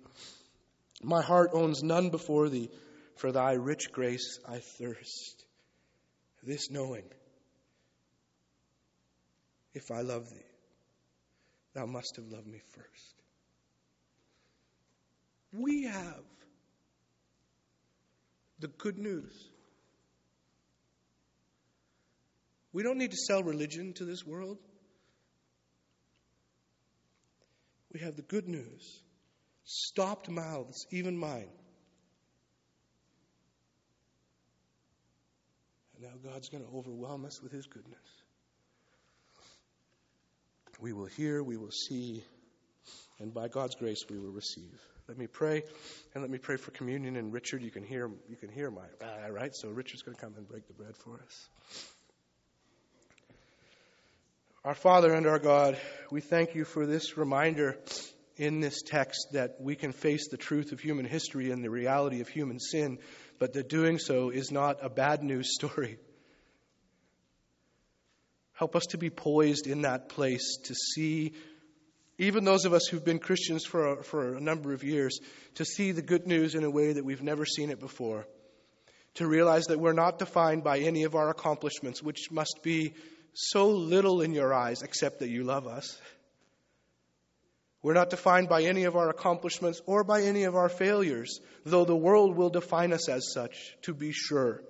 My 1.04 1.22
heart 1.22 1.52
owns 1.54 1.84
none 1.84 2.10
before 2.10 2.50
thee, 2.50 2.70
for 3.18 3.32
thy 3.32 3.54
rich 3.54 3.92
grace 3.92 4.40
I 4.48 4.60
thirst. 4.60 5.46
This 6.42 6.70
knowing, 6.72 7.04
if 9.74 9.92
I 9.92 10.02
love 10.02 10.30
thee, 10.30 10.46
thou 11.74 11.86
must 11.86 12.16
have 12.16 12.26
loved 12.26 12.48
me 12.48 12.62
first. 12.74 13.14
We 15.54 15.84
have 15.84 16.24
the 18.60 18.68
good 18.70 18.98
news. 18.98 19.50
We 22.72 22.82
don't 22.82 22.98
need 22.98 23.12
to 23.12 23.18
sell 23.18 23.44
religion 23.44 23.94
to 23.96 24.06
this 24.06 24.26
world. 24.26 24.58
We 27.94 28.00
have 28.00 28.16
the 28.16 28.24
good 28.24 28.48
news. 28.48 29.03
Stopped 29.66 30.30
mouths, 30.30 30.86
even 30.92 31.18
mine. 31.18 31.50
And 35.96 36.04
now 36.04 36.32
God's 36.32 36.50
going 36.50 36.64
to 36.64 36.70
overwhelm 36.76 37.26
us 37.26 37.42
with 37.42 37.52
His 37.52 37.66
goodness. 37.66 38.00
We 40.82 40.92
will 40.92 41.06
hear, 41.06 41.42
we 41.42 41.56
will 41.56 41.72
see, 41.72 42.24
and 43.20 43.34
by 43.34 43.48
God's 43.48 43.76
grace 43.76 44.04
we 44.10 44.20
will 44.20 44.32
receive. 44.32 44.82
Let 45.08 45.18
me 45.18 45.28
pray, 45.28 45.64
and 46.14 46.24
let 46.24 46.30
me 46.30 46.38
pray 46.38 46.58
for 46.58 46.72
communion. 46.72 47.16
And 47.16 47.32
Richard, 47.32 47.62
you 47.62 47.72
can 47.72 47.84
hear 47.84 48.10
you 48.30 48.36
can 48.36 48.50
hear 48.50 48.72
my 48.72 48.86
ah, 49.02 49.28
right. 49.30 49.54
So 49.56 49.70
Richard's 49.70 50.02
going 50.02 50.16
to 50.16 50.22
come 50.22 50.34
and 50.38 50.48
break 50.48 50.68
the 50.68 50.74
bread 50.74 50.96
for 50.98 51.16
us. 51.16 51.50
Our 54.66 54.76
Father 54.76 55.14
and 55.14 55.28
our 55.28 55.40
God, 55.40 55.78
we 56.10 56.22
thank 56.22 56.56
you 56.56 56.64
for 56.64 56.86
this 56.86 57.18
reminder 57.18 57.78
in 58.38 58.60
this 58.60 58.82
text 58.82 59.28
that 59.34 59.58
we 59.60 59.76
can 59.76 59.92
face 59.92 60.28
the 60.30 60.38
truth 60.38 60.72
of 60.72 60.80
human 60.80 61.06
history 61.06 61.52
and 61.52 61.64
the 61.64 61.70
reality 61.70 62.22
of 62.22 62.28
human 62.28 62.60
sin, 62.60 62.98
but 63.40 63.54
that 63.54 63.70
doing 63.70 64.00
so 64.00 64.30
is 64.30 64.52
not 64.52 64.80
a 64.82 64.90
bad 64.90 65.24
news 65.24 65.54
story. 65.54 65.98
Help 68.54 68.76
us 68.76 68.86
to 68.88 68.98
be 68.98 69.10
poised 69.10 69.68
in 69.68 69.82
that 69.82 70.10
place 70.10 70.58
to 70.66 70.74
see, 70.74 71.34
even 72.18 72.44
those 72.44 72.66
of 72.66 72.74
us 72.74 72.88
who've 72.88 73.04
been 73.04 73.20
Christians 73.20 73.66
for 73.66 73.94
a, 73.94 74.04
for 74.04 74.36
a 74.36 74.42
number 74.42 74.74
of 74.74 74.84
years, 74.84 75.20
to 75.56 75.66
see 75.66 75.92
the 75.92 76.02
good 76.02 76.28
news 76.28 76.56
in 76.56 76.64
a 76.64 76.70
way 76.70 76.94
that 76.94 77.06
we've 77.06 77.24
never 77.24 77.46
seen 77.46 77.70
it 77.70 77.80
before. 77.80 78.28
To 79.16 79.28
realize 79.28 79.66
that 79.66 79.80
we're 79.80 79.94
not 79.94 80.18
defined 80.18 80.64
by 80.64 80.80
any 80.80 81.04
of 81.04 81.14
our 81.14 81.30
accomplishments, 81.30 82.02
which 82.02 82.32
must 82.32 82.62
be 82.64 82.96
so 83.34 83.70
little 83.70 84.22
in 84.22 84.34
your 84.34 84.54
eyes 84.54 84.82
except 84.82 85.20
that 85.20 85.30
you 85.30 85.44
love 85.44 85.68
us. 85.68 86.00
We're 87.84 87.94
not 87.94 88.10
defined 88.10 88.48
by 88.48 88.64
any 88.64 88.86
of 88.86 88.96
our 88.96 89.10
accomplishments 89.10 89.82
or 89.86 90.06
by 90.06 90.22
any 90.22 90.46
of 90.46 90.56
our 90.56 90.70
failures, 90.70 91.42
though 91.66 91.84
the 91.84 91.96
world 91.96 92.38
will 92.38 92.50
define 92.50 92.94
us 92.94 93.10
as 93.10 93.34
such, 93.34 93.76
to 93.82 93.94
be 93.94 94.14
sure. 94.14 94.64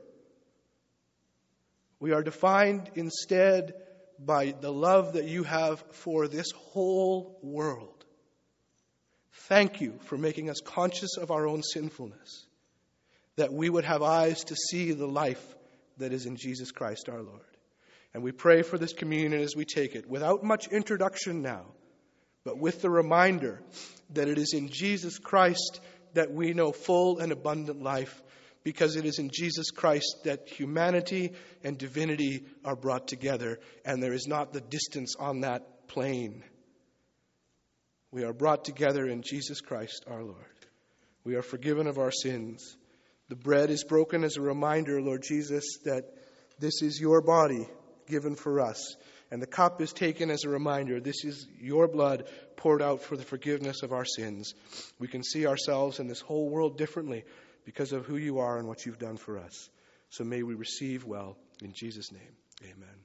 We 1.99 2.11
are 2.11 2.24
defined 2.24 2.89
instead 2.95 3.76
by 4.18 4.55
the 4.59 4.74
love 4.74 5.14
that 5.14 5.26
you 5.26 5.43
have 5.43 5.84
for 5.91 6.28
this 6.28 6.51
whole 6.51 7.38
world. 7.43 8.03
Thank 9.47 9.80
you 9.80 9.99
for 10.05 10.18
making 10.18 10.49
us 10.49 10.59
conscious 10.64 11.18
of 11.18 11.30
our 11.30 11.47
own 11.47 11.61
sinfulness, 11.61 12.47
that 13.36 13.53
we 13.53 13.70
would 13.70 13.86
have 13.86 14.01
eyes 14.01 14.43
to 14.45 14.55
see 14.55 14.91
the 14.91 15.07
life 15.07 15.55
that 15.97 16.14
is 16.14 16.26
in 16.26 16.36
Jesus 16.36 16.72
Christ 16.72 17.09
our 17.09 17.22
Lord. 17.22 17.41
And 18.16 18.24
we 18.24 18.32
pray 18.32 18.64
for 18.64 18.80
this 18.80 18.93
communion 18.93 19.39
as 19.39 19.55
we 19.55 19.66
take 19.66 19.93
it, 19.93 20.09
without 20.09 20.43
much 20.43 20.68
introduction 20.68 21.43
now, 21.43 21.66
but 22.43 22.57
with 22.57 22.81
the 22.81 22.89
reminder 22.89 23.61
that 24.11 24.27
it 24.27 24.37
is 24.37 24.53
in 24.53 24.69
Jesus 24.69 25.17
Christ 25.17 25.79
that 26.13 26.31
we 26.31 26.53
know 26.53 26.71
full 26.71 27.19
and 27.19 27.31
abundant 27.31 27.81
life, 27.81 28.21
because 28.63 28.95
it 28.95 29.05
is 29.05 29.19
in 29.19 29.29
Jesus 29.33 29.71
Christ 29.71 30.23
that 30.23 30.47
humanity 30.47 31.33
and 31.63 31.77
divinity 31.77 32.45
are 32.63 32.75
brought 32.75 33.07
together, 33.07 33.59
and 33.83 34.01
there 34.01 34.13
is 34.13 34.27
not 34.27 34.53
the 34.53 34.61
distance 34.61 35.15
on 35.19 35.41
that 35.41 35.87
plane. 35.87 36.43
We 38.11 38.23
are 38.23 38.33
brought 38.33 38.63
together 38.63 39.07
in 39.07 39.23
Jesus 39.23 39.59
Christ 39.59 40.05
our 40.07 40.23
Lord. 40.23 40.37
We 41.23 41.35
are 41.35 41.41
forgiven 41.41 41.87
of 41.87 41.97
our 41.97 42.11
sins. 42.11 42.77
The 43.29 43.35
bread 43.35 43.69
is 43.69 43.83
broken 43.83 44.23
as 44.23 44.37
a 44.37 44.41
reminder, 44.41 45.01
Lord 45.01 45.23
Jesus, 45.23 45.79
that 45.85 46.03
this 46.59 46.81
is 46.81 46.99
your 46.99 47.21
body 47.21 47.67
given 48.07 48.35
for 48.35 48.59
us. 48.59 48.95
And 49.34 49.41
the 49.41 49.47
cup 49.47 49.81
is 49.81 49.91
taken 49.93 50.29
as 50.29 50.43
a 50.43 50.49
reminder 50.49 50.99
this 50.99 51.25
is 51.25 51.47
your 51.59 51.88
blood 51.88 52.27
poured 52.55 52.84
out 52.84 53.01
for 53.01 53.17
the 53.17 53.23
forgiveness 53.23 53.81
of 53.81 53.91
our 53.91 54.05
sins. 54.05 54.53
We 54.99 55.07
can 55.07 55.23
see 55.23 55.47
ourselves 55.47 55.97
and 55.97 56.07
this 56.07 56.21
whole 56.21 56.49
world 56.49 56.77
differently 56.77 57.23
because 57.65 57.93
of 57.93 58.05
who 58.05 58.17
you 58.17 58.38
are 58.38 58.59
and 58.59 58.67
what 58.67 58.86
you've 58.86 58.99
done 58.99 59.17
for 59.17 59.39
us. 59.39 59.71
So 60.11 60.23
may 60.23 60.43
we 60.43 60.53
receive 60.53 61.03
well. 61.03 61.36
In 61.63 61.73
Jesus' 61.73 62.11
name, 62.11 62.36
amen. 62.61 63.03